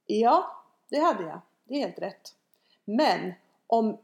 Ja, 0.06 0.62
det 0.88 0.98
hade 0.98 1.22
jag. 1.22 1.40
Det 1.64 1.74
är 1.74 1.78
helt 1.80 1.98
rätt. 1.98 2.34
Men 2.84 3.32
om, 3.66 3.98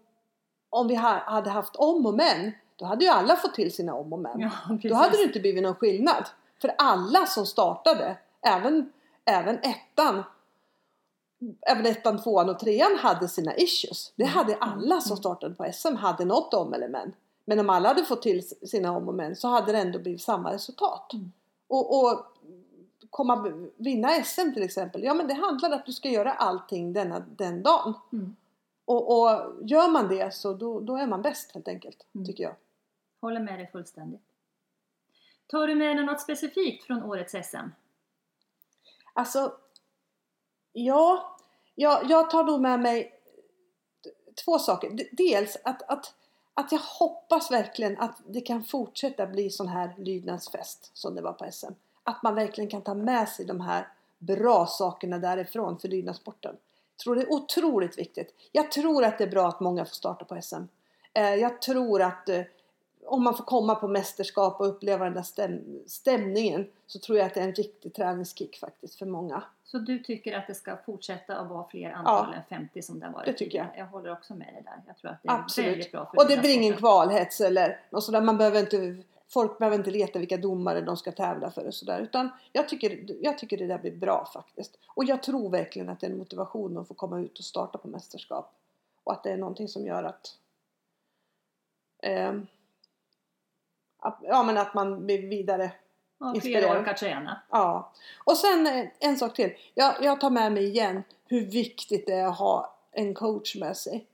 om 0.70 0.88
vi 0.88 0.94
ha, 0.94 1.18
hade 1.18 1.50
haft 1.50 1.76
om 1.76 2.06
och 2.06 2.14
men, 2.14 2.52
då 2.76 2.84
hade 2.84 3.04
ju 3.04 3.10
alla 3.10 3.36
fått 3.36 3.54
till 3.54 3.74
sina 3.74 3.94
om 3.94 4.12
och 4.12 4.18
men. 4.18 4.40
Ja. 4.40 4.50
Då 4.82 4.94
hade 4.94 5.16
det 5.16 5.22
inte 5.22 5.40
blivit 5.40 5.62
någon 5.62 5.74
skillnad. 5.74 6.24
För 6.60 6.74
alla 6.78 7.26
som 7.26 7.46
startade, 7.46 8.16
även, 8.46 8.92
även 9.24 9.58
ettan, 9.58 10.22
även 11.60 11.86
ettan, 11.86 12.22
tvåan 12.22 12.48
och 12.48 12.58
trean 12.58 12.98
hade 12.98 13.28
sina 13.28 13.56
issues. 13.56 14.12
Det 14.16 14.22
Mm. 14.22 14.34
hade 14.34 14.56
alla 14.56 15.00
som 15.00 15.10
Mm. 15.12 15.16
startade 15.16 15.54
på 15.54 15.64
SM 15.72 15.96
hade 15.96 16.24
något 16.24 16.54
om 16.54 16.74
eller 16.74 16.88
men. 16.88 17.14
Men 17.44 17.60
om 17.60 17.70
alla 17.70 17.88
hade 17.88 18.04
fått 18.04 18.22
till 18.22 18.48
sina 18.48 18.96
om 18.96 19.08
och 19.08 19.14
men 19.14 19.36
så 19.36 19.48
hade 19.48 19.72
det 19.72 19.78
ändå 19.78 19.98
blivit 19.98 20.22
samma 20.22 20.52
resultat. 20.52 21.12
Mm. 21.12 21.32
Och, 21.66 22.02
och 22.02 22.26
komma, 23.10 23.68
vinna 23.76 24.08
SM 24.24 24.52
till 24.54 24.62
exempel, 24.62 25.02
ja 25.04 25.14
men 25.14 25.28
det 25.28 25.34
handlar 25.34 25.68
om 25.68 25.74
att 25.74 25.86
du 25.86 25.92
ska 25.92 26.08
göra 26.08 26.32
allting 26.32 26.92
denna, 26.92 27.20
den 27.20 27.62
dagen. 27.62 27.94
Mm. 28.12 28.36
Och, 28.84 29.20
och 29.20 29.52
gör 29.62 29.90
man 29.90 30.08
det 30.08 30.34
så 30.34 30.54
då, 30.54 30.80
då 30.80 30.96
är 30.96 31.06
man 31.06 31.22
bäst 31.22 31.52
helt 31.52 31.68
enkelt, 31.68 32.06
Mm. 32.14 32.26
tycker 32.26 32.44
jag. 32.44 32.54
Håller 33.20 33.40
med 33.40 33.58
dig 33.58 33.70
fullständigt. 33.72 34.20
Tar 35.46 35.66
du 35.66 35.74
med 35.74 35.96
dig 35.96 36.04
något 36.04 36.20
specifikt 36.20 36.84
från 36.84 37.02
årets 37.02 37.32
SM? 37.50 37.68
Alltså, 39.12 39.52
ja, 40.72 41.36
jag, 41.74 42.10
jag 42.10 42.30
tar 42.30 42.44
nog 42.44 42.60
med 42.60 42.80
mig 42.80 43.12
två 44.44 44.58
saker. 44.58 44.98
Dels 45.12 45.56
att, 45.64 45.82
att, 45.82 46.14
att 46.54 46.72
jag 46.72 46.78
hoppas 46.78 47.50
verkligen 47.50 47.98
att 47.98 48.20
det 48.26 48.40
kan 48.40 48.64
fortsätta 48.64 49.26
bli 49.26 49.50
sån 49.50 49.68
här 49.68 49.94
lydnadsfest 49.98 50.90
som 50.94 51.14
det 51.14 51.22
var 51.22 51.32
på 51.32 51.52
SM. 51.52 51.72
Att 52.02 52.22
man 52.22 52.34
verkligen 52.34 52.70
kan 52.70 52.82
ta 52.82 52.94
med 52.94 53.28
sig 53.28 53.46
de 53.46 53.60
här 53.60 53.88
bra 54.18 54.66
sakerna 54.66 55.18
därifrån 55.18 55.78
för 55.78 55.88
lydnadssporten. 55.88 56.56
Jag 56.96 57.04
tror 57.04 57.16
det 57.16 57.22
är 57.22 57.32
otroligt 57.32 57.98
viktigt. 57.98 58.34
Jag 58.52 58.70
tror 58.70 59.04
att 59.04 59.18
det 59.18 59.24
är 59.24 59.30
bra 59.30 59.48
att 59.48 59.60
många 59.60 59.84
får 59.84 59.94
starta 59.94 60.24
på 60.24 60.42
SM. 60.42 60.62
Eh, 61.14 61.34
jag 61.34 61.62
tror 61.62 62.02
att 62.02 62.28
eh, 62.28 62.42
om 63.12 63.24
man 63.24 63.36
får 63.36 63.44
komma 63.44 63.74
på 63.74 63.88
mästerskap 63.88 64.60
och 64.60 64.68
uppleva 64.68 65.04
den 65.04 65.14
där 65.14 65.22
stäm- 65.22 65.82
stämningen 65.86 66.66
så 66.86 66.98
tror 66.98 67.18
jag 67.18 67.26
att 67.26 67.34
det 67.34 67.40
är 67.40 67.44
en 67.44 67.54
riktig 67.54 67.94
träningskick 67.94 68.58
faktiskt 68.58 68.94
för 68.94 69.06
många. 69.06 69.42
Så 69.64 69.78
du 69.78 69.98
tycker 69.98 70.38
att 70.38 70.46
det 70.46 70.54
ska 70.54 70.76
fortsätta 70.86 71.36
att 71.36 71.48
vara 71.48 71.68
fler 71.68 71.90
antal 71.90 72.34
än 72.34 72.42
50 72.48 72.82
som 72.82 73.00
det 73.00 73.06
har 73.06 73.12
varit 73.12 73.26
det 73.26 73.32
tycker 73.32 73.58
jag. 73.58 73.66
Jag 73.76 73.86
håller 73.86 74.12
också 74.12 74.34
med 74.34 74.54
dig 74.54 74.62
där. 74.64 74.82
Jag 74.86 74.96
tror 74.96 75.10
att 75.10 75.22
det 75.22 75.28
är 75.28 75.32
Absolut. 75.32 75.70
väldigt 75.70 75.92
bra 75.92 76.06
för 76.06 76.18
Och 76.18 76.28
det 76.28 76.36
blir 76.36 76.54
ingen 76.54 76.76
kvalhets 76.76 77.40
eller 77.40 77.80
något 77.90 78.04
sådär. 78.04 78.20
Man 78.20 78.38
behöver 78.38 78.60
inte, 78.60 79.02
folk 79.28 79.58
behöver 79.58 79.78
inte 79.78 79.90
leta 79.90 80.18
vilka 80.18 80.36
domare 80.36 80.80
de 80.80 80.96
ska 80.96 81.12
tävla 81.12 81.50
för 81.50 81.66
och 81.66 81.74
sådär. 81.74 82.00
Utan 82.00 82.30
jag 82.52 82.68
tycker, 82.68 83.06
jag 83.20 83.38
tycker 83.38 83.58
det 83.58 83.66
där 83.66 83.78
blir 83.78 83.96
bra 83.96 84.30
faktiskt. 84.34 84.78
Och 84.86 85.04
jag 85.04 85.22
tror 85.22 85.50
verkligen 85.50 85.88
att 85.88 86.00
det 86.00 86.06
är 86.06 86.10
en 86.10 86.18
motivation 86.18 86.78
att 86.78 86.88
få 86.88 86.94
komma 86.94 87.20
ut 87.20 87.38
och 87.38 87.44
starta 87.44 87.78
på 87.78 87.88
mästerskap. 87.88 88.54
Och 89.04 89.12
att 89.12 89.22
det 89.22 89.30
är 89.30 89.36
någonting 89.36 89.68
som 89.68 89.86
gör 89.86 90.04
att 90.04 90.38
ehm, 92.02 92.46
att- 94.02 94.18
Ja 94.22 94.42
men 94.42 94.58
att 94.58 94.74
man 94.74 95.06
blir 95.06 95.28
vidare 95.28 95.72
Ja, 96.18 96.26
fler 96.26 96.34
inspirerad. 96.34 96.80
orkar 96.80 96.94
träna. 96.94 97.42
Ja. 97.50 97.92
Och 98.24 98.36
sen 98.36 98.66
eh, 98.66 98.86
en 98.98 99.16
sak 99.16 99.34
till. 99.34 99.54
Jag, 99.74 99.94
jag 100.00 100.20
tar 100.20 100.30
med 100.30 100.52
mig 100.52 100.64
igen 100.64 101.02
hur 101.26 101.46
viktigt 101.46 102.06
det 102.06 102.12
är 102.14 102.26
att 102.26 102.38
ha 102.38 102.74
en 102.92 103.14
coach 103.14 103.56
med 103.56 103.76
sig. 103.76 104.06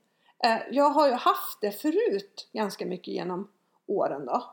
Eh, 0.43 0.57
jag 0.71 0.89
har 0.89 1.07
ju 1.07 1.13
haft 1.13 1.61
det 1.61 1.71
förut 1.71 2.49
ganska 2.51 2.85
mycket 2.85 3.07
genom 3.13 3.51
åren 3.87 4.25
då. 4.25 4.43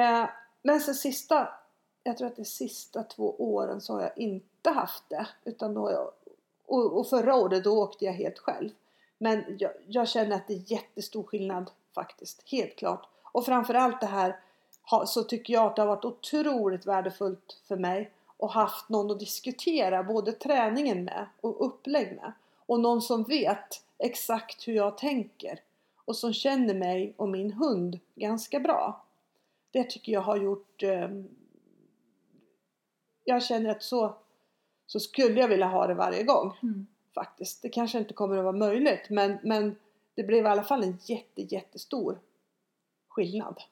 Eh, 0.00 0.24
men 0.62 0.80
sen 0.80 0.94
sista, 0.94 1.48
jag 2.02 2.18
tror 2.18 2.28
att 2.28 2.38
är 2.38 2.44
sista 2.44 3.02
två 3.02 3.34
åren 3.38 3.80
så 3.80 3.94
har 3.94 4.00
jag 4.02 4.18
inte 4.18 4.70
haft 4.70 5.04
det. 5.08 5.26
Utan 5.44 5.74
då 5.74 5.90
jag, 5.90 6.10
och, 6.66 6.98
och 6.98 7.08
förra 7.08 7.34
året 7.34 7.64
då 7.64 7.82
åkte 7.82 8.04
jag 8.04 8.12
helt 8.12 8.38
själv. 8.38 8.70
Men 9.18 9.44
jag, 9.58 9.72
jag 9.86 10.08
känner 10.08 10.36
att 10.36 10.46
det 10.48 10.54
är 10.54 10.72
jättestor 10.72 11.22
skillnad 11.22 11.70
faktiskt, 11.94 12.42
helt 12.50 12.76
klart. 12.76 13.06
Och 13.32 13.44
framförallt 13.46 14.00
det 14.00 14.06
här 14.06 14.36
så 15.06 15.22
tycker 15.22 15.52
jag 15.52 15.66
att 15.66 15.76
det 15.76 15.82
har 15.82 15.86
varit 15.86 16.04
otroligt 16.04 16.86
värdefullt 16.86 17.60
för 17.68 17.76
mig 17.76 18.10
och 18.36 18.52
haft 18.52 18.88
någon 18.88 19.10
att 19.10 19.18
diskutera 19.18 20.02
både 20.02 20.32
träningen 20.32 21.04
med 21.04 21.26
och 21.40 21.66
upplägg 21.66 22.16
med. 22.16 22.32
Och 22.66 22.80
någon 22.80 23.02
som 23.02 23.24
vet 23.24 23.84
exakt 23.98 24.68
hur 24.68 24.74
jag 24.74 24.98
tänker 24.98 25.60
och 26.04 26.16
som 26.16 26.32
känner 26.32 26.74
mig 26.74 27.14
och 27.16 27.28
min 27.28 27.52
hund 27.52 27.98
ganska 28.14 28.60
bra. 28.60 29.04
Det 29.70 29.90
tycker 29.90 30.12
jag 30.12 30.20
har 30.20 30.36
gjort... 30.36 30.82
Eh, 30.82 31.08
jag 33.24 33.42
känner 33.42 33.70
att 33.70 33.82
så, 33.82 34.14
så 34.86 35.00
skulle 35.00 35.40
jag 35.40 35.48
vilja 35.48 35.66
ha 35.66 35.86
det 35.86 35.94
varje 35.94 36.22
gång 36.22 36.58
Mm. 36.62 36.86
faktiskt. 37.14 37.62
Det 37.62 37.68
kanske 37.68 37.98
inte 37.98 38.14
kommer 38.14 38.36
att 38.36 38.44
vara 38.44 38.56
möjligt 38.56 39.10
men, 39.10 39.38
men 39.42 39.76
det 40.14 40.22
blev 40.22 40.44
i 40.44 40.48
alla 40.48 40.62
fall 40.62 40.82
en 40.82 40.98
jätte, 41.02 41.42
jättestor 41.42 42.18
skillnad. 43.10 43.62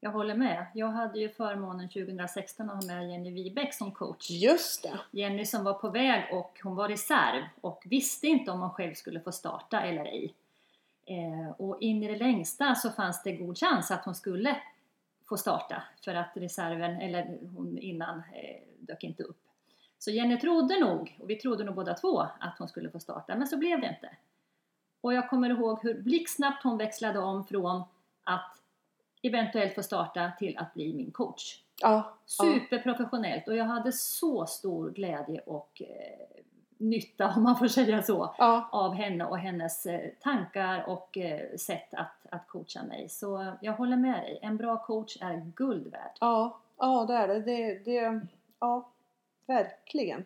Jag 0.00 0.10
håller 0.10 0.34
med. 0.34 0.66
Jag 0.74 0.88
hade 0.88 1.18
ju 1.18 1.28
förmånen 1.28 1.88
2016 1.88 2.70
att 2.70 2.76
ha 2.76 2.94
med 2.94 3.10
Jenny 3.10 3.30
Wibeck 3.30 3.74
som 3.74 3.92
coach. 3.92 4.30
Just 4.30 4.82
det! 4.82 4.98
Jenny 5.10 5.46
som 5.46 5.64
var 5.64 5.74
på 5.74 5.90
väg 5.90 6.24
och 6.32 6.60
hon 6.62 6.74
var 6.76 6.88
reserv 6.88 7.42
och 7.60 7.82
visste 7.86 8.26
inte 8.26 8.50
om 8.50 8.60
hon 8.60 8.70
själv 8.70 8.94
skulle 8.94 9.20
få 9.20 9.32
starta 9.32 9.80
eller 9.80 10.04
ej. 10.04 10.34
Eh, 11.04 11.50
och 11.50 11.82
in 11.82 12.02
i 12.02 12.08
det 12.08 12.18
längsta 12.18 12.74
så 12.74 12.90
fanns 12.90 13.22
det 13.22 13.32
god 13.32 13.58
chans 13.58 13.90
att 13.90 14.04
hon 14.04 14.14
skulle 14.14 14.56
få 15.28 15.36
starta 15.36 15.82
för 16.04 16.14
att 16.14 16.32
reserven, 16.34 17.00
eller 17.00 17.38
hon 17.56 17.78
innan, 17.78 18.18
eh, 18.18 18.62
dök 18.78 19.04
inte 19.04 19.22
upp. 19.22 19.40
Så 19.98 20.10
Jenny 20.10 20.40
trodde 20.40 20.80
nog, 20.80 21.18
och 21.20 21.30
vi 21.30 21.36
trodde 21.36 21.64
nog 21.64 21.74
båda 21.74 21.94
två, 21.94 22.20
att 22.20 22.58
hon 22.58 22.68
skulle 22.68 22.90
få 22.90 23.00
starta, 23.00 23.36
men 23.36 23.46
så 23.46 23.56
blev 23.56 23.80
det 23.80 23.88
inte. 23.88 24.16
Och 25.00 25.14
jag 25.14 25.30
kommer 25.30 25.50
ihåg 25.50 25.82
hur 25.82 25.94
blixtsnabbt 25.94 26.62
hon 26.62 26.78
växlade 26.78 27.18
om 27.18 27.44
från 27.44 27.82
att 28.24 28.61
eventuellt 29.22 29.74
få 29.74 29.82
starta 29.82 30.32
till 30.38 30.58
att 30.58 30.74
bli 30.74 30.94
min 30.94 31.10
coach. 31.10 31.62
Ja. 31.80 32.14
Superprofessionellt 32.26 33.48
och 33.48 33.56
jag 33.56 33.64
hade 33.64 33.92
så 33.92 34.46
stor 34.46 34.90
glädje 34.90 35.40
och 35.40 35.82
eh, 35.82 36.42
nytta, 36.78 37.32
om 37.36 37.42
man 37.42 37.58
får 37.58 37.68
säga 37.68 38.02
så, 38.02 38.34
ja. 38.38 38.68
av 38.72 38.94
henne 38.94 39.24
och 39.24 39.38
hennes 39.38 39.86
eh, 39.86 40.10
tankar 40.20 40.84
och 40.88 41.18
eh, 41.18 41.56
sätt 41.56 41.94
att, 41.94 42.26
att 42.30 42.48
coacha 42.48 42.82
mig. 42.82 43.08
Så 43.08 43.56
jag 43.60 43.72
håller 43.72 43.96
med 43.96 44.22
dig, 44.22 44.38
en 44.42 44.56
bra 44.56 44.84
coach 44.84 45.16
är 45.20 45.52
guld 45.56 45.86
värd. 45.86 46.16
Ja, 46.20 46.60
ja 46.78 47.04
det 47.08 47.14
är 47.14 47.28
det. 47.28 47.40
det, 47.40 47.84
det 47.84 48.20
ja, 48.60 48.88
verkligen. 49.46 50.24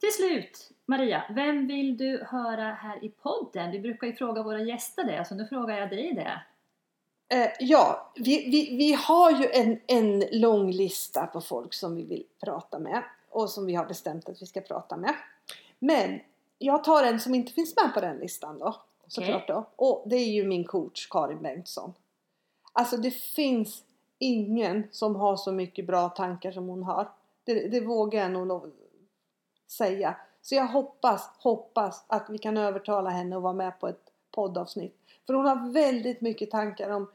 Till 0.00 0.12
slut, 0.12 0.70
Maria, 0.86 1.22
vem 1.30 1.66
vill 1.66 1.96
du 1.96 2.24
höra 2.24 2.72
här 2.72 3.04
i 3.04 3.08
podden? 3.08 3.70
Vi 3.70 3.80
brukar 3.80 4.06
ju 4.06 4.12
fråga 4.12 4.42
våra 4.42 4.60
gäster 4.60 5.04
det, 5.04 5.24
så 5.24 5.34
nu 5.34 5.46
frågar 5.46 5.78
jag 5.78 5.90
dig 5.90 6.12
det. 6.14 6.42
Eh, 7.32 7.50
ja, 7.58 8.12
vi, 8.14 8.50
vi, 8.50 8.76
vi 8.76 8.92
har 8.92 9.30
ju 9.30 9.50
en, 9.52 9.80
en 9.86 10.24
lång 10.40 10.70
lista 10.70 11.26
på 11.26 11.40
folk 11.40 11.74
som 11.74 11.96
vi 11.96 12.04
vill 12.04 12.24
prata 12.40 12.78
med 12.78 13.02
och 13.30 13.50
som 13.50 13.66
vi 13.66 13.74
har 13.74 13.84
bestämt 13.84 14.28
att 14.28 14.42
vi 14.42 14.46
ska 14.46 14.60
prata 14.60 14.96
med. 14.96 15.14
Men 15.78 16.20
jag 16.58 16.84
tar 16.84 17.04
en 17.04 17.20
som 17.20 17.34
inte 17.34 17.52
finns 17.52 17.76
med 17.76 17.94
på 17.94 18.00
den 18.00 18.16
listan 18.16 18.58
då. 18.58 18.76
Såklart 19.06 19.48
då. 19.48 19.66
Och 19.76 20.02
det 20.06 20.16
är 20.16 20.32
ju 20.32 20.44
min 20.44 20.64
coach 20.64 21.08
Karin 21.08 21.42
Bengtsson. 21.42 21.92
Alltså 22.72 22.96
det 22.96 23.10
finns 23.10 23.84
ingen 24.18 24.88
som 24.90 25.16
har 25.16 25.36
så 25.36 25.52
mycket 25.52 25.86
bra 25.86 26.08
tankar 26.08 26.52
som 26.52 26.68
hon 26.68 26.82
har. 26.82 27.08
Det, 27.44 27.68
det 27.68 27.80
vågar 27.80 28.20
jag 28.22 28.30
nog 28.30 28.72
säga. 29.68 30.16
Så 30.42 30.54
jag 30.54 30.66
hoppas, 30.66 31.30
hoppas 31.38 32.04
att 32.06 32.30
vi 32.30 32.38
kan 32.38 32.56
övertala 32.56 33.10
henne 33.10 33.36
att 33.36 33.42
vara 33.42 33.52
med 33.52 33.80
på 33.80 33.88
ett 33.88 34.12
poddavsnitt. 34.30 34.96
För 35.26 35.34
hon 35.34 35.46
har 35.46 35.72
väldigt 35.72 36.20
mycket 36.20 36.50
tankar 36.50 36.90
om 36.90 37.08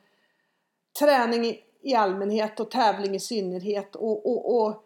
träning 1.00 1.46
i, 1.82 1.96
allmänhet 1.96 2.60
och 2.60 2.72
tävling 2.72 3.16
i 3.16 3.20
synnerhet 3.20 3.96
och, 3.96 4.26
och, 4.26 4.66
och 4.66 4.84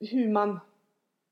hur 0.00 0.28
man 0.28 0.60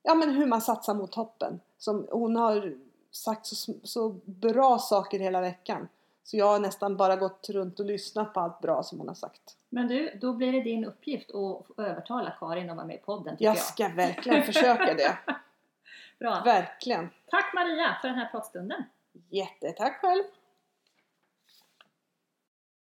ja, 0.03 0.15
men 0.15 0.29
hur 0.29 0.45
man 0.45 0.61
satsar 0.61 0.93
mot 0.93 1.11
toppen. 1.11 1.59
Som 1.77 2.07
hon 2.11 2.35
har 2.35 2.73
sagt 3.11 3.45
så, 3.45 3.73
så 3.83 4.09
bra 4.25 4.79
saker 4.79 5.19
hela 5.19 5.41
veckan. 5.41 5.87
Så 6.23 6.37
jag 6.37 6.45
har 6.45 6.59
nästan 6.59 6.97
bara 6.97 7.15
gått 7.15 7.49
runt 7.49 7.79
och 7.79 7.85
lyssnat 7.85 8.33
på 8.33 8.39
allt 8.39 8.61
bra 8.61 8.83
som 8.83 8.99
hon 8.99 9.07
har 9.07 9.15
sagt. 9.15 9.57
Men 9.69 9.87
du, 9.87 10.17
då 10.21 10.33
blir 10.33 10.51
det 10.51 10.61
din 10.61 10.85
uppgift 10.85 11.29
att 11.35 11.79
övertala 11.79 12.33
Karin 12.39 12.69
att 12.69 12.75
vara 12.75 12.87
med 12.87 12.95
i 12.95 12.99
podden 12.99 13.33
tycker 13.37 13.45
Jag 13.45 13.55
jag. 13.55 13.63
ska 13.63 13.87
verkligen 13.87 14.43
försöka 14.43 14.93
det. 14.93 15.17
Bra. 16.19 16.41
Verkligen. 16.45 17.09
Tack 17.31 17.53
Maria 17.53 17.97
för 18.01 18.07
den 18.07 18.17
här 18.17 18.29
pratstunden. 18.31 18.83
Jättetack 19.29 20.01
själv. 20.01 20.23